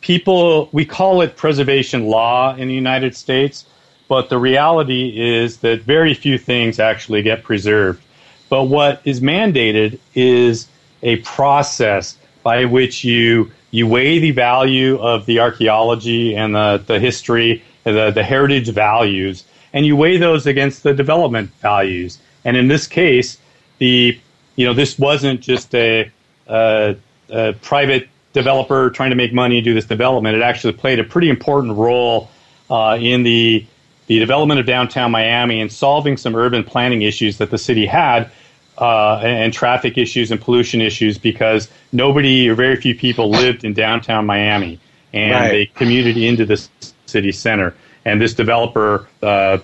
people 0.00 0.70
we 0.72 0.84
call 0.86 1.20
it 1.20 1.36
preservation 1.36 2.06
law 2.06 2.56
in 2.56 2.68
the 2.68 2.74
United 2.74 3.14
States, 3.14 3.66
but 4.08 4.30
the 4.30 4.38
reality 4.38 5.12
is 5.16 5.58
that 5.58 5.82
very 5.82 6.14
few 6.14 6.38
things 6.38 6.78
actually 6.78 7.22
get 7.22 7.42
preserved. 7.42 8.02
But 8.48 8.64
what 8.64 9.02
is 9.04 9.20
mandated 9.20 9.98
is 10.14 10.68
a 11.02 11.16
process 11.16 12.16
by 12.42 12.64
which 12.64 13.04
you 13.04 13.50
you 13.70 13.86
weigh 13.86 14.18
the 14.18 14.30
value 14.30 14.98
of 14.98 15.26
the 15.26 15.40
archaeology 15.40 16.34
and 16.36 16.54
the, 16.54 16.82
the 16.86 16.98
history, 16.98 17.62
the, 17.84 18.10
the 18.10 18.22
heritage 18.22 18.68
values, 18.70 19.44
and 19.72 19.84
you 19.84 19.96
weigh 19.96 20.16
those 20.16 20.46
against 20.46 20.82
the 20.82 20.94
development 20.94 21.50
values. 21.60 22.18
And 22.44 22.56
in 22.56 22.68
this 22.68 22.86
case, 22.86 23.38
the 23.78 24.18
you 24.54 24.66
know 24.66 24.72
this 24.72 24.98
wasn't 24.98 25.40
just 25.40 25.74
a, 25.74 26.10
a, 26.46 26.96
a 27.28 27.52
private 27.54 28.08
developer 28.32 28.90
trying 28.90 29.10
to 29.10 29.16
make 29.16 29.32
money 29.32 29.58
and 29.58 29.64
do 29.64 29.74
this 29.74 29.86
development. 29.86 30.36
It 30.36 30.42
actually 30.42 30.74
played 30.74 30.98
a 30.98 31.04
pretty 31.04 31.28
important 31.28 31.76
role 31.76 32.30
uh, 32.70 32.98
in 33.00 33.22
the 33.22 33.66
the 34.06 34.18
development 34.20 34.60
of 34.60 34.66
downtown 34.66 35.10
Miami 35.10 35.60
and 35.60 35.70
solving 35.72 36.16
some 36.16 36.36
urban 36.36 36.62
planning 36.62 37.02
issues 37.02 37.38
that 37.38 37.50
the 37.50 37.58
city 37.58 37.86
had. 37.86 38.30
Uh, 38.78 39.20
and, 39.22 39.44
and, 39.44 39.52
traffic 39.54 39.96
issues 39.96 40.30
and 40.30 40.38
pollution 40.38 40.82
issues 40.82 41.16
because 41.16 41.70
nobody 41.92 42.46
or 42.46 42.54
very 42.54 42.76
few 42.76 42.94
people 42.94 43.30
lived 43.30 43.64
in 43.64 43.72
downtown 43.72 44.26
Miami 44.26 44.78
and 45.14 45.32
right. 45.32 45.48
they 45.48 45.66
commuted 45.66 46.18
into 46.18 46.44
the 46.44 46.68
city 47.06 47.32
center 47.32 47.74
and 48.06 48.20
this 48.20 48.34
developer 48.34 49.06
uh, 49.22 49.58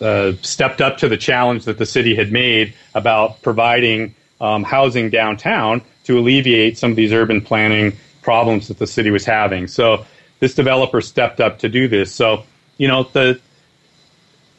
uh, 0.00 0.32
stepped 0.42 0.80
up 0.80 0.98
to 0.98 1.08
the 1.08 1.16
challenge 1.16 1.64
that 1.64 1.78
the 1.78 1.86
city 1.86 2.14
had 2.14 2.30
made 2.30 2.74
about 2.94 3.42
providing 3.42 4.14
um, 4.40 4.62
housing 4.62 5.10
downtown 5.10 5.82
to 6.04 6.18
alleviate 6.18 6.78
some 6.78 6.90
of 6.90 6.96
these 6.96 7.12
urban 7.12 7.40
planning 7.40 7.96
problems 8.22 8.68
that 8.68 8.78
the 8.78 8.86
city 8.86 9.10
was 9.10 9.24
having. 9.24 9.66
So 9.66 10.04
this 10.38 10.54
developer 10.54 11.00
stepped 11.00 11.40
up 11.40 11.58
to 11.60 11.68
do 11.68 11.88
this. 11.88 12.14
So 12.14 12.44
you 12.78 12.88
know 12.88 13.04
the 13.04 13.40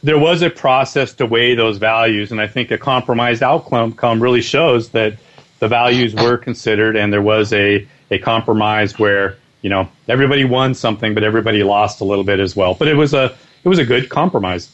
there 0.04 0.18
was 0.18 0.42
a 0.42 0.50
process 0.50 1.14
to 1.14 1.26
weigh 1.26 1.56
those 1.56 1.78
values, 1.78 2.32
and 2.32 2.42
I 2.42 2.48
think 2.48 2.72
a 2.72 2.78
compromised 2.78 3.44
outcome 3.44 4.22
really 4.22 4.42
shows 4.42 4.90
that 4.90 5.18
the 5.60 5.68
values 5.68 6.16
were 6.16 6.38
considered, 6.38 6.96
and 6.96 7.14
there 7.14 7.22
was 7.22 7.54
a 7.54 7.88
a 8.10 8.18
compromise 8.20 8.98
where 9.00 9.38
you 9.62 9.70
know 9.70 9.88
everybody 10.08 10.44
won 10.44 10.74
something, 10.74 11.14
but 11.14 11.24
everybody 11.24 11.64
lost 11.64 12.02
a 12.02 12.04
little 12.04 12.24
bit 12.24 12.40
as 12.40 12.56
well. 12.56 12.74
But 12.74 12.88
it 12.88 12.96
was 12.96 13.14
a 13.14 13.36
it 13.64 13.70
was 13.70 13.80
a 13.80 13.86
good 13.86 14.10
compromise. 14.10 14.70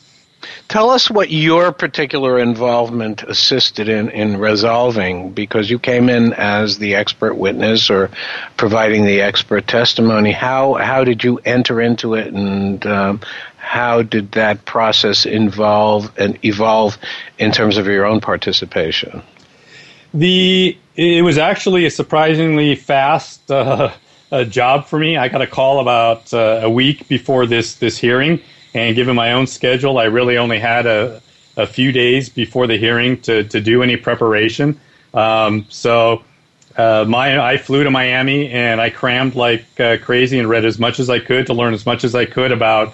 Tell 0.67 0.91
us 0.91 1.09
what 1.09 1.31
your 1.31 1.71
particular 1.71 2.37
involvement 2.39 3.23
assisted 3.23 3.89
in, 3.89 4.09
in 4.09 4.37
resolving, 4.37 5.31
because 5.31 5.69
you 5.69 5.79
came 5.79 6.09
in 6.09 6.33
as 6.33 6.77
the 6.77 6.95
expert 6.95 7.35
witness 7.35 7.89
or 7.89 8.11
providing 8.55 9.05
the 9.05 9.21
expert 9.21 9.67
testimony. 9.67 10.31
How 10.31 10.75
how 10.75 11.03
did 11.03 11.23
you 11.23 11.39
enter 11.39 11.81
into 11.81 12.13
it, 12.13 12.33
and 12.33 12.85
um, 12.85 13.21
how 13.67 14.01
did 14.01 14.31
that 14.31 14.63
process 14.63 15.25
involve 15.25 16.09
and 16.17 16.39
evolve 16.45 16.97
in 17.37 17.51
terms 17.51 17.75
of 17.77 17.85
your 17.85 18.05
own 18.05 18.21
participation? 18.21 19.21
The 20.13 20.77
it 20.95 21.23
was 21.23 21.37
actually 21.37 21.85
a 21.85 21.91
surprisingly 21.91 22.75
fast 22.75 23.51
uh, 23.51 23.91
a 24.31 24.45
job 24.45 24.85
for 24.85 24.97
me. 24.97 25.17
I 25.17 25.27
got 25.27 25.41
a 25.41 25.47
call 25.47 25.81
about 25.81 26.33
uh, 26.33 26.61
a 26.63 26.69
week 26.69 27.09
before 27.09 27.45
this 27.45 27.75
this 27.75 27.97
hearing, 27.97 28.39
and 28.73 28.95
given 28.95 29.15
my 29.15 29.33
own 29.33 29.47
schedule, 29.47 29.97
I 29.97 30.05
really 30.05 30.37
only 30.37 30.59
had 30.59 30.85
a, 30.85 31.21
a 31.57 31.67
few 31.67 31.91
days 31.91 32.29
before 32.29 32.67
the 32.67 32.77
hearing 32.77 33.19
to 33.23 33.43
to 33.43 33.59
do 33.59 33.83
any 33.83 33.97
preparation. 33.97 34.79
Um, 35.13 35.65
so. 35.69 36.23
Uh, 36.77 37.03
my 37.07 37.39
I 37.39 37.57
flew 37.57 37.83
to 37.83 37.89
Miami 37.89 38.51
and 38.51 38.79
I 38.79 38.91
crammed 38.91 39.33
like 39.33 39.65
uh, 39.79 39.97
crazy 39.97 40.37
and 40.37 40.47
read 40.47 40.63
as 40.63 40.77
much 40.77 40.99
as 40.99 41.09
I 41.09 41.17
could 41.17 41.47
to 41.47 41.55
learn 41.55 41.73
as 41.73 41.87
much 41.87 42.03
as 42.03 42.13
I 42.13 42.25
could 42.25 42.51
about 42.51 42.93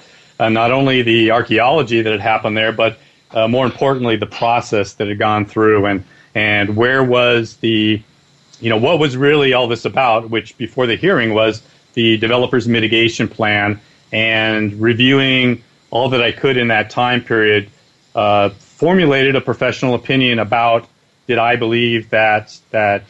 not 0.49 0.71
only 0.71 1.01
the 1.01 1.31
archaeology 1.31 2.01
that 2.01 2.11
had 2.11 2.21
happened 2.21 2.57
there, 2.57 2.71
but 2.71 2.97
uh, 3.31 3.47
more 3.47 3.65
importantly 3.65 4.15
the 4.15 4.25
process 4.25 4.93
that 4.93 5.07
had 5.07 5.19
gone 5.19 5.45
through 5.45 5.85
and 5.85 6.03
and 6.35 6.75
where 6.75 7.03
was 7.03 7.57
the 7.57 8.01
you 8.63 8.69
know, 8.69 8.77
what 8.77 8.97
was 8.97 9.17
really 9.17 9.51
all 9.51 9.67
this 9.67 9.83
about, 9.83 10.29
which 10.29 10.57
before 10.57 10.87
the 10.87 10.95
hearing 10.95 11.33
was 11.33 11.61
the 11.95 12.17
developer's 12.17 12.65
mitigation 12.65 13.27
plan 13.27 13.79
and 14.13 14.79
reviewing 14.79 15.61
all 15.91 16.07
that 16.09 16.21
I 16.21 16.31
could 16.31 16.55
in 16.55 16.69
that 16.69 16.89
time 16.89 17.21
period, 17.21 17.69
uh, 18.15 18.49
formulated 18.49 19.35
a 19.35 19.41
professional 19.41 19.95
opinion 19.95 20.39
about 20.39 20.87
did 21.27 21.37
I 21.37 21.57
believe 21.57 22.09
that 22.11 22.57
that 22.71 23.03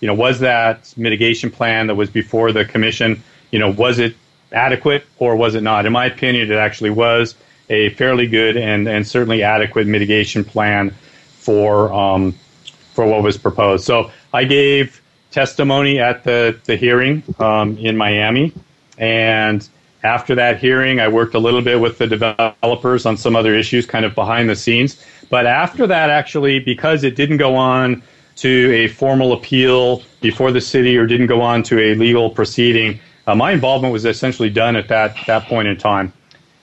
you 0.00 0.08
know 0.08 0.14
was 0.14 0.40
that 0.40 0.92
mitigation 0.96 1.50
plan 1.50 1.86
that 1.86 1.94
was 1.94 2.10
before 2.10 2.52
the 2.52 2.66
commission, 2.66 3.22
you 3.50 3.58
know, 3.58 3.70
was 3.70 3.98
it 3.98 4.14
adequate 4.52 5.04
or 5.18 5.36
was 5.36 5.54
it 5.54 5.62
not? 5.62 5.86
In 5.86 5.92
my 5.92 6.06
opinion, 6.06 6.50
it 6.50 6.56
actually 6.56 6.90
was 6.90 7.34
a 7.70 7.90
fairly 7.90 8.26
good 8.26 8.56
and, 8.56 8.88
and 8.88 9.06
certainly 9.06 9.42
adequate 9.42 9.86
mitigation 9.86 10.44
plan 10.44 10.90
for 11.38 11.92
um, 11.92 12.34
for 12.92 13.06
what 13.06 13.22
was 13.22 13.36
proposed. 13.36 13.84
So 13.84 14.10
I 14.32 14.44
gave 14.44 15.00
testimony 15.30 16.00
at 16.00 16.24
the, 16.24 16.58
the 16.64 16.76
hearing 16.76 17.22
um, 17.38 17.78
in 17.78 17.96
Miami. 17.96 18.52
And 18.98 19.68
after 20.02 20.34
that 20.34 20.58
hearing, 20.58 21.00
I 21.00 21.08
worked 21.08 21.34
a 21.34 21.38
little 21.38 21.62
bit 21.62 21.80
with 21.80 21.98
the 21.98 22.06
developers 22.06 23.06
on 23.06 23.16
some 23.16 23.36
other 23.36 23.54
issues, 23.54 23.86
kind 23.86 24.04
of 24.04 24.14
behind 24.14 24.48
the 24.48 24.56
scenes. 24.56 25.04
But 25.30 25.46
after 25.46 25.86
that, 25.86 26.10
actually, 26.10 26.60
because 26.60 27.04
it 27.04 27.14
didn't 27.14 27.36
go 27.36 27.54
on 27.54 28.02
to 28.36 28.72
a 28.72 28.88
formal 28.88 29.32
appeal 29.32 30.02
before 30.20 30.52
the 30.52 30.60
city 30.60 30.96
or 30.96 31.06
didn't 31.06 31.26
go 31.26 31.40
on 31.40 31.62
to 31.64 31.78
a 31.80 31.94
legal 31.94 32.30
proceeding, 32.30 32.98
uh, 33.28 33.34
my 33.34 33.52
involvement 33.52 33.92
was 33.92 34.06
essentially 34.06 34.48
done 34.48 34.74
at 34.74 34.88
that, 34.88 35.14
that 35.26 35.44
point 35.44 35.68
in 35.68 35.76
time. 35.76 36.14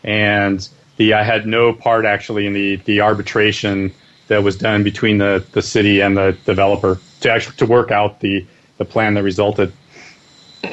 And 0.03 0.68
the, 0.97 1.13
I 1.13 1.24
had 1.24 1.45
no 1.45 1.72
part 1.74 2.05
actually 2.05 2.47
in 2.47 2.53
the, 2.53 2.78
the 2.78 3.01
arbitration 3.01 3.93
that 4.30 4.43
was 4.43 4.57
done 4.57 4.84
between 4.84 5.20
the, 5.20 5.45
the 5.51 5.61
city 5.61 6.01
and 6.01 6.18
the 6.18 6.36
developer 6.45 6.99
to 7.22 7.32
actually 7.32 7.57
to 7.57 7.68
work 7.68 7.91
out 7.91 8.20
the, 8.20 8.47
the 8.80 8.86
plan 8.86 9.13
that 9.13 9.22
resulted. 9.22 9.72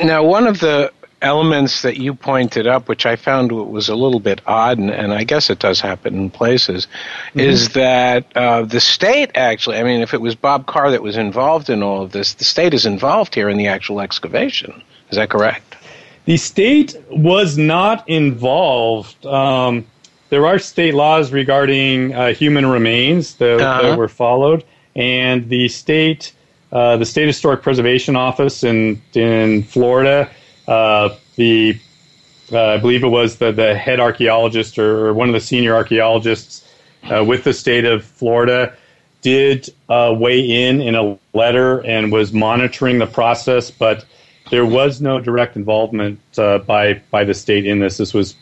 Now, 0.03 0.25
one 0.25 0.47
of 0.47 0.61
the 0.61 0.91
elements 1.21 1.83
that 1.83 1.99
you 1.99 2.15
pointed 2.15 2.67
up, 2.67 2.89
which 2.89 3.05
I 3.05 3.17
found 3.17 3.53
was 3.53 3.91
a 3.91 3.95
little 3.95 4.19
bit 4.19 4.41
odd, 4.47 4.79
and, 4.79 4.91
and 4.91 5.13
I 5.13 5.25
guess 5.25 5.51
it 5.51 5.59
does 5.59 5.79
happen 5.79 6.15
in 6.15 6.31
places, 6.31 6.87
mm-hmm. 7.29 7.41
is 7.41 7.69
that 7.75 8.35
uh, 8.35 8.63
the 8.63 8.81
state 8.81 9.33
actually, 9.35 9.77
I 9.77 9.83
mean, 9.83 10.01
if 10.01 10.15
it 10.15 10.23
was 10.23 10.37
Bob 10.37 10.65
Carr 10.65 10.93
that 10.93 11.03
was 11.03 11.19
involved 11.19 11.69
in 11.69 11.83
all 11.83 12.01
of 12.03 12.13
this, 12.13 12.33
the 12.33 12.45
state 12.45 12.73
is 12.73 12.87
involved 12.87 13.35
here 13.35 13.51
in 13.51 13.59
the 13.59 13.67
actual 13.67 14.01
excavation. 14.01 14.83
Is 15.11 15.17
that 15.17 15.29
correct? 15.29 15.72
The 16.25 16.37
state 16.37 16.97
was 17.11 17.59
not 17.59 18.09
involved. 18.09 19.27
Um, 19.27 19.87
there 20.31 20.47
are 20.47 20.59
state 20.59 20.95
laws 20.95 21.33
regarding 21.33 22.15
uh, 22.15 22.33
human 22.33 22.67
remains 22.67 23.35
that, 23.35 23.61
uh-huh. 23.61 23.83
that, 23.83 23.99
were 23.99 24.09
followed, 24.09 24.65
and 24.95 25.49
the 25.49 25.69
state, 25.69 26.33
uh, 26.71 26.97
the 26.97 27.05
state 27.05 27.27
historic 27.27 27.63
preservation 27.63 28.17
office 28.17 28.63
in 28.63 29.03
in 29.15 29.65
Florida, 29.65 30.31
uh, 30.69 31.11
the 31.37 31.79
uh, 32.53 32.67
I 32.67 32.77
believe 32.79 33.03
it 33.03 33.09
was 33.09 33.37
the, 33.37 33.51
the 33.51 33.75
head 33.75 33.99
archaeologist 33.99 34.79
or, 34.79 35.07
or 35.07 35.15
one 35.15 35.29
of 35.29 35.33
the 35.33 35.41
senior 35.41 35.75
archaeologists 35.75 36.69
uh, 37.05 37.25
with 37.25 37.45
the 37.45 37.53
state 37.53 37.85
of 37.85 38.05
Florida 38.05 38.75
did 39.23 39.69
uh, 39.89 40.15
weigh 40.17 40.41
in 40.41 40.81
in 40.81 40.95
a 40.95 41.19
letter 41.33 41.85
and 41.85 42.13
was 42.13 42.33
monitoring 42.33 42.99
the 42.99 43.07
process, 43.07 43.71
but 43.71 44.05
there 44.53 44.67
was 44.67 45.01
no 45.01 45.19
direct 45.19 45.57
involvement 45.57 46.21
uh, 46.37 46.59
by 46.59 47.01
by 47.11 47.25
the 47.25 47.33
state 47.33 47.65
in 47.65 47.79
this. 47.79 47.97
This 47.97 48.13
was 48.13 48.37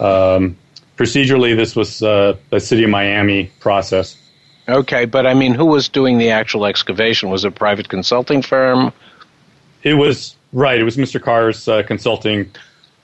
um, 0.00 0.56
procedurally 0.96 1.54
this 1.54 1.76
was 1.76 2.02
uh, 2.02 2.34
a 2.50 2.58
city 2.58 2.84
of 2.84 2.90
Miami 2.90 3.52
process. 3.60 4.16
Okay, 4.66 5.04
but 5.04 5.26
I 5.26 5.34
mean, 5.34 5.52
who 5.52 5.66
was 5.66 5.90
doing 5.90 6.16
the 6.16 6.30
actual 6.30 6.64
excavation? 6.64 7.28
Was 7.28 7.44
it 7.44 7.48
a 7.48 7.50
private 7.50 7.90
consulting 7.90 8.40
firm? 8.40 8.90
It 9.82 9.94
was 9.94 10.34
right. 10.54 10.80
It 10.80 10.84
was 10.84 10.96
Mr. 10.96 11.20
Carr's 11.20 11.68
uh, 11.68 11.82
consulting 11.82 12.50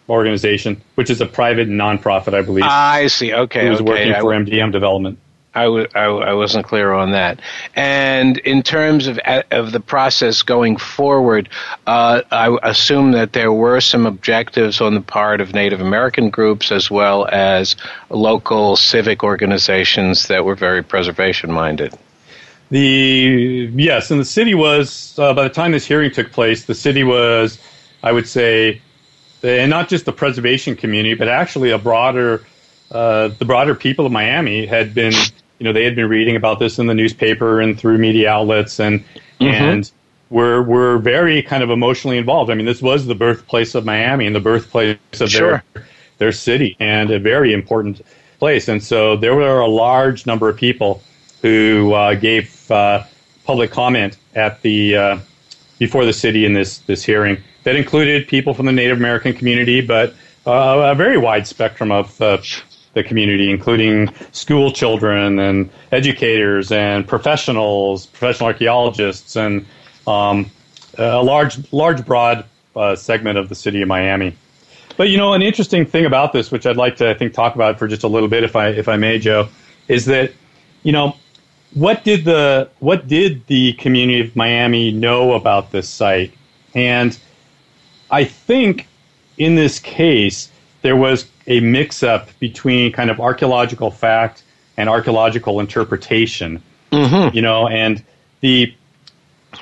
organization, 0.09 0.80
which 0.94 1.11
is 1.11 1.20
a 1.20 1.26
private 1.26 1.68
nonprofit, 1.68 2.32
I 2.32 2.40
believe. 2.40 2.64
I 2.66 3.09
see. 3.09 3.34
Okay, 3.34 3.64
he 3.64 3.68
was 3.68 3.80
okay. 3.82 3.90
working 3.90 4.14
for 4.14 4.30
MDM 4.30 4.72
development. 4.72 5.18
I 5.57 5.64
w- 5.64 5.88
I, 5.94 6.04
I 6.04 6.32
wasn't 6.34 6.66
clear 6.66 6.92
on 6.92 7.12
that. 7.12 7.40
And 7.74 8.36
in 8.38 8.62
terms 8.62 9.07
of 9.07 9.18
of 9.50 9.72
the 9.72 9.80
process 9.80 10.42
going 10.42 10.76
forward, 10.76 11.48
uh, 11.86 12.22
I 12.30 12.57
assume 12.62 13.12
that 13.12 13.32
there 13.32 13.52
were 13.52 13.80
some 13.80 14.07
objectives 14.07 14.80
on 14.80 14.94
the 14.94 15.00
part 15.00 15.40
of 15.40 15.54
Native 15.54 15.80
American 15.80 16.28
groups 16.30 16.70
as 16.70 16.90
well 16.90 17.26
as 17.26 17.74
local 18.11 18.76
civic 18.76 19.24
organizations 19.24 20.28
that 20.28 20.44
were 20.44 20.54
very 20.54 20.82
preservation 20.82 21.50
minded. 21.50 21.94
The 22.70 23.70
yes, 23.74 24.11
and 24.11 24.20
the 24.20 24.24
city 24.24 24.54
was 24.54 25.18
uh, 25.18 25.32
by 25.34 25.44
the 25.44 25.54
time 25.54 25.72
this 25.72 25.86
hearing 25.86 26.11
took 26.11 26.32
place, 26.32 26.64
the 26.66 26.74
city 26.74 27.04
was, 27.04 27.59
I 28.02 28.12
would 28.12 28.28
say, 28.28 28.82
and 29.42 29.70
not 29.70 29.88
just 29.88 30.04
the 30.04 30.12
preservation 30.12 30.76
community, 30.76 31.14
but 31.14 31.28
actually 31.28 31.70
a 31.70 31.78
broader, 31.78 32.44
uh, 32.90 33.28
the 33.28 33.44
broader 33.44 33.74
people 33.74 34.04
of 34.04 34.12
Miami 34.12 34.66
had 34.66 34.94
been 34.94 35.14
you 35.59 35.64
know, 35.64 35.72
they 35.72 35.84
had 35.84 35.96
been 35.96 36.09
reading 36.09 36.36
about 36.36 36.59
this 36.59 36.78
in 36.78 36.86
the 36.86 36.94
newspaper 36.94 37.61
and 37.61 37.78
through 37.78 37.98
media 37.98 38.30
outlets, 38.30 38.78
and 38.80 39.00
mm-hmm. 39.40 39.44
and 39.44 39.90
were 40.30 40.62
were 40.62 40.98
very 40.98 41.42
kind 41.42 41.62
of 41.62 41.70
emotionally 41.70 42.18
involved. 42.18 42.50
I 42.50 42.54
mean, 42.54 42.66
this 42.66 42.82
was 42.82 43.07
the 43.07 43.14
birthplace 43.14 43.74
of 43.74 43.84
Miami 43.84 44.26
and 44.26 44.34
the 44.34 44.40
birthplace 44.40 44.98
of 45.20 45.30
sure. 45.30 45.62
their 45.72 45.86
their 46.18 46.32
city, 46.32 46.76
and 46.80 47.11
a 47.11 47.18
very 47.18 47.52
important 47.52 48.02
place. 48.38 48.68
And 48.68 48.82
so 48.82 49.16
there 49.16 49.34
were 49.34 49.61
a 49.61 49.68
large 49.68 50.26
number 50.26 50.48
of 50.48 50.57
people 50.57 51.02
who 51.42 51.92
uh, 51.92 52.14
gave 52.14 52.70
uh, 52.70 53.04
public 53.44 53.70
comment 53.70 54.16
at 54.34 54.61
the 54.62 54.96
uh, 54.96 55.18
before 55.78 56.04
the 56.04 56.12
city 56.12 56.44
in 56.44 56.52
this 56.52 56.78
this 56.78 57.04
hearing. 57.04 57.38
That 57.64 57.76
included 57.76 58.28
people 58.28 58.54
from 58.54 58.66
the 58.66 58.72
Native 58.72 58.98
American 58.98 59.32
community, 59.32 59.80
but 59.80 60.14
uh, 60.46 60.90
a 60.92 60.94
very 60.94 61.18
wide 61.18 61.46
spectrum 61.46 61.90
of 61.90 62.20
uh, 62.20 62.38
the 62.97 63.05
community, 63.05 63.51
including 63.51 64.12
school 64.32 64.72
children 64.72 65.38
and 65.38 65.68
educators 65.92 66.72
and 66.72 67.07
professionals, 67.07 68.07
professional 68.07 68.47
archaeologists, 68.47 69.36
and 69.36 69.66
um, 70.07 70.51
a 70.97 71.22
large, 71.22 71.59
large, 71.72 72.05
broad 72.07 72.47
uh, 72.74 72.97
segment 72.97 73.36
of 73.36 73.51
the 73.51 73.55
city 73.55 73.82
of 73.82 73.88
Miami. 73.88 74.34
But 74.97 75.11
you 75.11 75.18
know, 75.18 75.34
an 75.34 75.42
interesting 75.42 75.84
thing 75.84 76.07
about 76.07 76.32
this, 76.32 76.51
which 76.51 76.64
I'd 76.64 76.78
like 76.78 76.97
to, 76.97 77.11
I 77.11 77.14
think, 77.14 77.34
talk 77.34 77.55
about 77.55 77.78
for 77.78 77.86
just 77.86 78.03
a 78.03 78.09
little 78.09 78.30
bit, 78.30 78.42
if 78.42 78.57
I, 78.57 78.68
if 78.68 78.88
I 78.88 78.97
may, 78.97 79.18
Joe, 79.18 79.49
is 79.88 80.07
that 80.07 80.32
you 80.82 80.92
know, 80.92 81.16
what 81.74 82.03
did 82.03 82.24
the 82.24 82.70
what 82.78 83.07
did 83.07 83.47
the 83.47 83.74
community 83.74 84.20
of 84.20 84.34
Miami 84.34 84.90
know 84.90 85.34
about 85.34 85.70
this 85.70 85.86
site? 85.86 86.32
And 86.74 87.18
I 88.11 88.24
think 88.24 88.88
in 89.36 89.55
this 89.55 89.80
case, 89.80 90.51
there 90.80 90.97
was 90.97 91.26
a 91.47 91.61
mix 91.61 92.03
up 92.03 92.28
between 92.38 92.92
kind 92.92 93.11
of 93.11 93.20
archaeological 93.20 93.90
fact 93.90 94.42
and 94.76 94.88
archaeological 94.88 95.61
interpretation. 95.61 96.62
Mm-hmm. 96.92 97.34
You 97.34 97.42
know, 97.42 97.68
and 97.68 98.03
the 98.40 98.74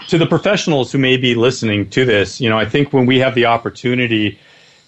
to 0.09 0.19
the 0.19 0.27
professionals 0.27 0.93
who 0.93 0.99
may 0.99 1.17
be 1.17 1.35
listening 1.35 1.89
to 1.91 2.05
this, 2.05 2.41
you 2.41 2.49
know, 2.49 2.59
I 2.59 2.65
think 2.65 2.93
when 2.93 3.07
we 3.07 3.19
have 3.19 3.35
the 3.35 3.47
opportunity 3.47 4.39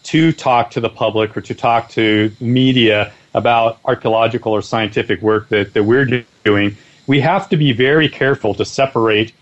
to 0.04 0.32
talk 0.32 0.70
to 0.72 0.80
the 0.80 0.88
public 0.88 1.36
or 1.36 1.40
to 1.42 1.54
talk 1.54 1.88
to 1.90 2.32
media 2.40 3.12
about 3.34 3.78
archaeological 3.84 4.52
or 4.52 4.62
scientific 4.62 5.20
work 5.20 5.48
that, 5.48 5.74
that 5.74 5.84
we're 5.84 6.24
doing, 6.44 6.76
we 7.06 7.20
have 7.20 7.48
to 7.48 7.56
be 7.56 7.72
very 7.72 8.08
careful 8.08 8.54
to 8.54 8.64
separate 8.64 9.32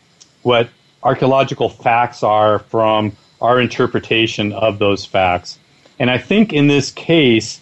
what 0.42 0.68
archaeological 1.02 1.68
facts 1.68 2.22
are 2.22 2.59
from 2.59 3.12
our 3.40 3.61
interpretation 3.61 4.52
of 4.52 4.78
those 4.78 5.05
facts. 5.05 5.59
And 5.99 6.11
I 6.11 6.18
think 6.18 6.53
in 6.53 6.66
this 6.66 6.90
case, 6.90 7.61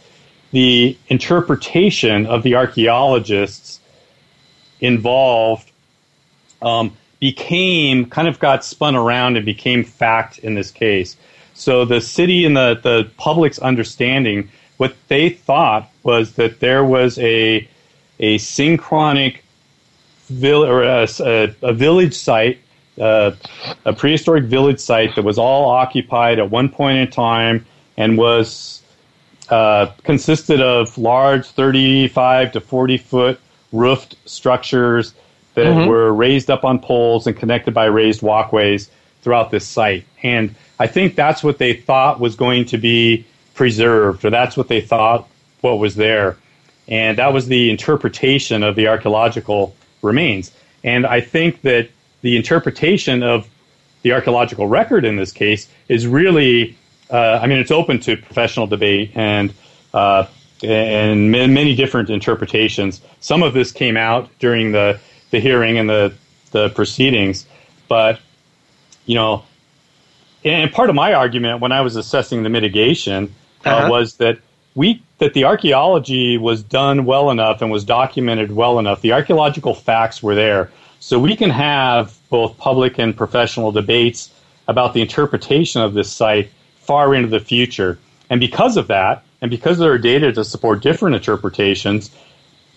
the 0.52 0.96
interpretation 1.08 2.26
of 2.26 2.42
the 2.42 2.54
archaeologists 2.54 3.80
involved 4.80 5.70
um, 6.60 6.96
became 7.20 8.06
kind 8.06 8.28
of 8.28 8.38
got 8.38 8.64
spun 8.64 8.96
around 8.96 9.36
and 9.36 9.46
became 9.46 9.84
fact 9.84 10.38
in 10.38 10.54
this 10.54 10.70
case. 10.70 11.16
So 11.54 11.84
the 11.84 12.00
city 12.00 12.44
and 12.44 12.56
the, 12.56 12.80
the 12.82 13.10
public's 13.16 13.58
understanding, 13.58 14.50
what 14.76 14.94
they 15.08 15.28
thought 15.28 15.90
was 16.02 16.34
that 16.34 16.60
there 16.60 16.84
was 16.84 17.18
a 17.18 17.68
a 18.20 18.38
synchronic 18.38 19.42
vill- 20.28 20.64
or 20.64 20.82
a, 20.82 21.08
a, 21.20 21.54
a 21.62 21.72
village 21.72 22.14
site, 22.14 22.58
uh, 23.00 23.32
a 23.84 23.92
prehistoric 23.92 24.44
village 24.44 24.78
site 24.78 25.14
that 25.16 25.24
was 25.24 25.38
all 25.38 25.70
occupied 25.70 26.38
at 26.38 26.50
one 26.50 26.68
point 26.68 26.98
in 26.98 27.10
time 27.10 27.66
and 27.96 28.16
was 28.16 28.82
uh, 29.50 29.86
consisted 30.04 30.60
of 30.60 30.96
large 30.96 31.46
35 31.46 32.52
to 32.52 32.60
40 32.60 32.96
foot 32.98 33.40
roofed 33.72 34.16
structures 34.24 35.14
that 35.54 35.66
mm-hmm. 35.66 35.88
were 35.88 36.12
raised 36.12 36.50
up 36.50 36.64
on 36.64 36.78
poles 36.78 37.26
and 37.26 37.36
connected 37.36 37.74
by 37.74 37.84
raised 37.84 38.22
walkways 38.22 38.90
throughout 39.22 39.50
this 39.50 39.66
site. 39.66 40.04
And 40.22 40.54
I 40.78 40.86
think 40.86 41.14
that's 41.14 41.44
what 41.44 41.58
they 41.58 41.74
thought 41.74 42.20
was 42.20 42.34
going 42.34 42.64
to 42.66 42.78
be 42.78 43.26
preserved, 43.54 44.24
or 44.24 44.30
that's 44.30 44.56
what 44.56 44.68
they 44.68 44.80
thought 44.80 45.28
what 45.60 45.78
was 45.78 45.94
there. 45.94 46.36
And 46.88 47.18
that 47.18 47.32
was 47.32 47.46
the 47.46 47.70
interpretation 47.70 48.62
of 48.62 48.74
the 48.74 48.88
archaeological 48.88 49.76
remains. 50.02 50.50
And 50.82 51.06
I 51.06 51.20
think 51.20 51.62
that 51.62 51.88
the 52.22 52.36
interpretation 52.36 53.22
of 53.22 53.48
the 54.02 54.12
archaeological 54.12 54.66
record 54.66 55.04
in 55.04 55.16
this 55.16 55.32
case 55.32 55.68
is 55.88 56.06
really 56.06 56.76
uh, 57.12 57.38
I 57.42 57.46
mean, 57.46 57.58
it's 57.58 57.70
open 57.70 58.00
to 58.00 58.16
professional 58.16 58.66
debate 58.66 59.12
and 59.14 59.52
uh, 59.92 60.26
and 60.64 61.30
many 61.30 61.74
different 61.74 62.08
interpretations. 62.08 63.00
Some 63.20 63.42
of 63.42 63.52
this 63.52 63.70
came 63.70 63.96
out 63.96 64.30
during 64.38 64.72
the 64.72 64.98
the 65.30 65.38
hearing 65.38 65.78
and 65.78 65.88
the 65.88 66.14
the 66.52 66.70
proceedings, 66.70 67.46
but 67.88 68.18
you 69.04 69.14
know, 69.14 69.44
and 70.44 70.72
part 70.72 70.88
of 70.88 70.94
my 70.94 71.12
argument 71.12 71.60
when 71.60 71.72
I 71.72 71.82
was 71.82 71.96
assessing 71.96 72.42
the 72.42 72.48
mitigation 72.48 73.34
uh, 73.64 73.68
uh-huh. 73.68 73.88
was 73.90 74.16
that 74.16 74.38
we 74.74 75.02
that 75.18 75.34
the 75.34 75.44
archaeology 75.44 76.38
was 76.38 76.62
done 76.62 77.04
well 77.04 77.30
enough 77.30 77.60
and 77.60 77.70
was 77.70 77.84
documented 77.84 78.52
well 78.52 78.78
enough. 78.78 79.02
The 79.02 79.12
archaeological 79.12 79.74
facts 79.74 80.22
were 80.22 80.34
there, 80.34 80.70
so 80.98 81.18
we 81.18 81.36
can 81.36 81.50
have 81.50 82.16
both 82.30 82.56
public 82.56 82.98
and 82.98 83.14
professional 83.14 83.70
debates 83.70 84.32
about 84.66 84.94
the 84.94 85.02
interpretation 85.02 85.82
of 85.82 85.92
this 85.92 86.10
site 86.10 86.48
far 86.92 87.14
into 87.14 87.28
the 87.28 87.40
future. 87.40 87.98
And 88.28 88.38
because 88.38 88.76
of 88.76 88.88
that, 88.88 89.24
and 89.40 89.50
because 89.50 89.78
there 89.78 89.92
are 89.92 89.98
data 89.98 90.30
to 90.30 90.44
support 90.44 90.82
different 90.82 91.16
interpretations, 91.16 92.10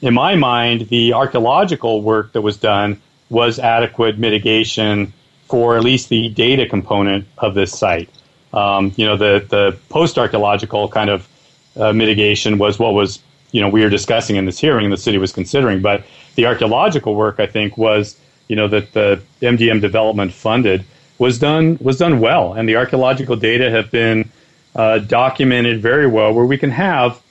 in 0.01 0.13
my 0.13 0.35
mind, 0.35 0.87
the 0.87 1.11
archaeological 1.11 2.01
work 2.01 2.31
that 2.31 2.41
was 2.41 2.55
done 2.55 3.01
was 3.29 3.59
adequate 3.59 4.17
mitigation 4.17 5.11
for 5.49 5.75
at 5.75 5.83
least 5.83 6.07
the 6.07 6.29
data 6.29 6.65
component 6.65 7.27
of 7.39 7.55
this 7.55 7.77
site. 7.77 8.09
Um, 8.53 8.93
you 8.95 9.05
know, 9.05 9.17
the, 9.17 9.45
the 9.49 9.77
post 9.89 10.17
archaeological 10.17 10.87
kind 10.87 11.09
of 11.09 11.27
uh, 11.75 11.91
mitigation 11.91 12.57
was 12.57 12.79
what 12.79 12.93
was, 12.93 13.19
you 13.51 13.59
know, 13.59 13.67
we 13.67 13.81
were 13.81 13.89
discussing 13.89 14.37
in 14.37 14.45
this 14.45 14.57
hearing 14.57 14.85
and 14.85 14.93
the 14.93 15.03
city 15.07 15.17
was 15.17 15.33
considering. 15.33 15.81
But 15.81 16.05
the 16.35 16.45
archaeological 16.45 17.15
work, 17.15 17.41
I 17.41 17.47
think, 17.47 17.77
was, 17.77 18.17
you 18.47 18.55
know, 18.55 18.69
that 18.69 18.93
the 18.93 19.21
MDM 19.41 19.81
development 19.81 20.31
funded 20.31 20.85
was 21.17 21.39
done 21.39 21.77
was 21.81 21.97
done 21.97 22.19
well, 22.19 22.53
and 22.53 22.67
the 22.67 22.75
archaeological 22.75 23.35
data 23.35 23.69
have 23.69 23.91
been 23.91 24.29
uh, 24.75 24.99
documented 24.99 25.81
very 25.81 26.07
well, 26.07 26.33
where 26.33 26.45
we 26.45 26.57
can 26.57 26.71
have 26.71 27.21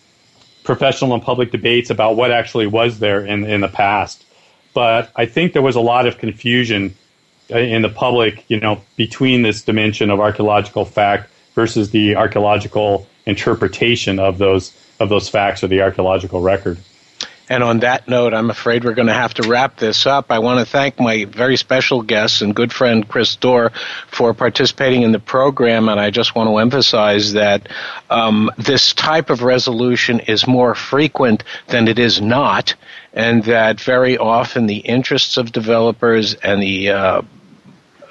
professional 0.63 1.13
and 1.13 1.23
public 1.23 1.51
debates 1.51 1.91
about 1.91 2.17
what 2.17 2.31
actually 2.31 2.67
was 2.67 2.99
there 2.99 3.25
in 3.25 3.45
in 3.45 3.61
the 3.61 3.69
past. 3.69 4.25
But 4.73 5.11
I 5.15 5.27
think 5.27 5.53
there 5.53 5.63
was 5.63 5.77
a 5.77 5.81
lot 5.81 6.07
of 6.07 6.19
confusion 6.19 6.95
uh, 7.51 7.59
in 7.59 7.83
the 7.83 7.89
public, 7.89 8.45
you 8.49 8.59
know, 8.59 8.81
between 8.97 9.43
this 9.43 9.63
dimension 9.63 10.11
of 10.11 10.19
archaeological 10.19 10.85
fact 10.85 11.31
versus 11.55 11.91
the 11.91 12.17
archaeological 12.17 13.07
interpretation 13.27 14.19
of 14.19 14.39
those 14.39 14.73
of 15.01 15.09
those 15.09 15.29
facts 15.29 15.63
or 15.63 15.69
the 15.69 15.83
archaeological 15.83 16.41
record. 16.41 16.79
And 17.49 17.63
on 17.63 17.81
that 17.81 18.09
note, 18.09 18.33
I'm 18.33 18.49
afraid 18.49 18.85
we're 18.85 18.95
going 18.95 19.09
to 19.09 19.15
have 19.15 19.35
to 19.35 19.49
wrap 19.49 19.77
this 19.77 20.07
up. 20.07 20.31
I 20.31 20.39
want 20.39 20.61
to 20.61 20.67
thank 20.67 20.99
my 20.99 21.27
very 21.27 21.57
special 21.57 22.01
guest 22.01 22.41
and 22.41 22.55
good 22.55 22.73
friend 22.73 23.07
Chris 23.07 23.37
Dore 23.37 23.71
for 24.07 24.33
participating 24.33 25.03
in 25.03 25.13
the 25.13 25.19
program. 25.19 25.91
And 25.91 26.01
I 26.01 26.11
just 26.11 26.35
want 26.35 26.49
to 26.49 26.57
emphasize 26.57 27.35
that 27.35 27.69
um, 28.09 28.51
this 28.57 28.95
type 28.95 29.29
of 29.29 29.43
resolution 29.43 30.21
is 30.21 30.47
more 30.47 30.75
frequent 30.75 31.45
than 31.67 31.87
it 31.87 31.99
is 31.99 32.21
not, 32.21 32.75
and 33.13 33.45
that 33.45 33.79
very 33.79 34.17
often 34.17 34.67
the 34.67 34.79
interests 34.79 35.37
of 35.37 35.53
developers 35.53 36.35
and 36.35 36.63
the 36.63 36.91
uh, 36.91 37.23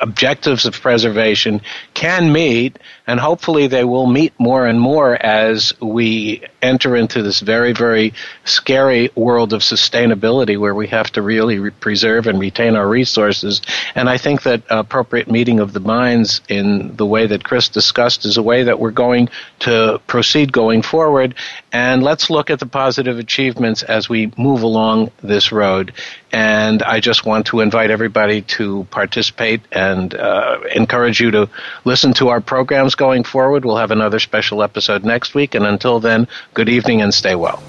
objectives 0.04 0.66
of 0.66 0.74
preservation 0.74 1.62
can 1.94 2.32
meet, 2.32 2.78
and 3.08 3.20
hopefully 3.20 3.68
they 3.68 3.86
will 3.86 4.06
meet 4.06 4.34
more 4.38 4.68
and 4.68 4.80
more 4.80 5.16
as 5.16 5.74
we 5.80 6.44
enter 6.62 6.96
into 6.96 7.24
this 7.24 7.40
very, 7.40 7.72
very 7.72 8.14
scary 8.44 9.10
world 9.16 9.54
of 9.54 9.62
sustainability 9.62 10.60
where 10.60 10.76
we 10.76 10.88
have 10.88 11.10
to 11.12 11.22
really 11.22 11.58
re- 11.58 11.72
preserve 11.72 12.28
and 12.28 12.38
retain 12.38 12.76
our 12.76 12.88
resources. 12.88 13.62
And 13.96 14.10
I 14.10 14.18
think 14.18 14.44
that 14.44 14.64
appropriate 14.70 15.32
meeting 15.32 15.62
of 15.62 15.72
the 15.72 15.80
minds 15.80 16.42
in 16.50 16.96
the 16.98 17.06
way 17.06 17.26
that 17.28 17.46
Chris 17.46 17.70
discussed 17.70 18.26
is 18.26 18.38
a 18.38 18.44
way 18.44 18.64
that 18.64 18.80
we're 18.80 18.92
going 18.92 19.30
to 19.60 20.02
proceed 20.06 20.52
going 20.52 20.82
forward. 20.82 21.36
And 21.72 22.04
let's 22.04 22.30
look 22.30 22.50
at 22.50 22.60
the 22.60 22.66
positive 22.66 23.20
achievements 23.20 23.84
as 23.84 24.10
we 24.10 24.34
move 24.38 24.64
along 24.64 25.12
this 25.22 25.54
road. 25.54 25.94
And 26.34 26.82
I 26.82 27.00
just 27.00 27.26
want 27.26 27.46
to 27.48 27.60
invite 27.60 27.92
everybody 27.92 28.42
to 28.58 28.86
participate 28.90 29.62
and 29.72 30.16
uh, 30.16 30.62
encourage 30.76 31.22
you 31.22 31.30
to 31.32 31.48
listen 31.86 32.14
to 32.16 32.30
our 32.30 32.42
programs 32.42 32.96
going 32.96 33.24
forward. 33.24 33.64
We'll 33.64 33.78
have 33.78 33.92
another 33.92 34.20
special 34.20 34.64
episode 34.64 35.06
next 35.06 35.36
week. 35.36 35.54
And 35.54 35.66
until 35.66 36.00
then, 36.00 36.28
good 36.56 36.70
evening 36.70 37.04
and 37.04 37.14
stay 37.14 37.36
well. 37.36 37.62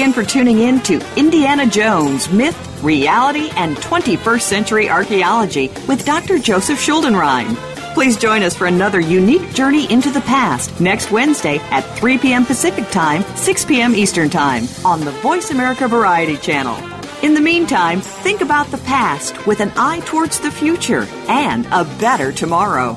Again 0.00 0.12
for 0.14 0.24
tuning 0.24 0.60
in 0.60 0.80
to 0.80 0.98
Indiana 1.18 1.66
Jones 1.66 2.32
Myth, 2.32 2.82
Reality, 2.82 3.50
and 3.50 3.76
21st 3.76 4.40
Century 4.40 4.88
Archaeology 4.88 5.68
with 5.86 6.06
Dr. 6.06 6.38
Joseph 6.38 6.78
Schuldenrein. 6.78 7.54
Please 7.92 8.16
join 8.16 8.42
us 8.42 8.56
for 8.56 8.66
another 8.66 8.98
unique 8.98 9.52
journey 9.52 9.92
into 9.92 10.08
the 10.10 10.22
past 10.22 10.80
next 10.80 11.10
Wednesday 11.10 11.58
at 11.70 11.82
3 11.98 12.16
p.m. 12.16 12.46
Pacific 12.46 12.88
Time, 12.88 13.22
6 13.36 13.66
p.m. 13.66 13.94
Eastern 13.94 14.30
Time 14.30 14.64
on 14.86 15.00
the 15.00 15.10
Voice 15.10 15.50
America 15.50 15.86
Variety 15.86 16.38
Channel. 16.38 16.78
In 17.22 17.34
the 17.34 17.42
meantime, 17.42 18.00
think 18.00 18.40
about 18.40 18.68
the 18.68 18.78
past 18.78 19.46
with 19.46 19.60
an 19.60 19.70
eye 19.76 20.00
towards 20.06 20.40
the 20.40 20.50
future 20.50 21.06
and 21.28 21.66
a 21.66 21.84
better 22.00 22.32
tomorrow. 22.32 22.96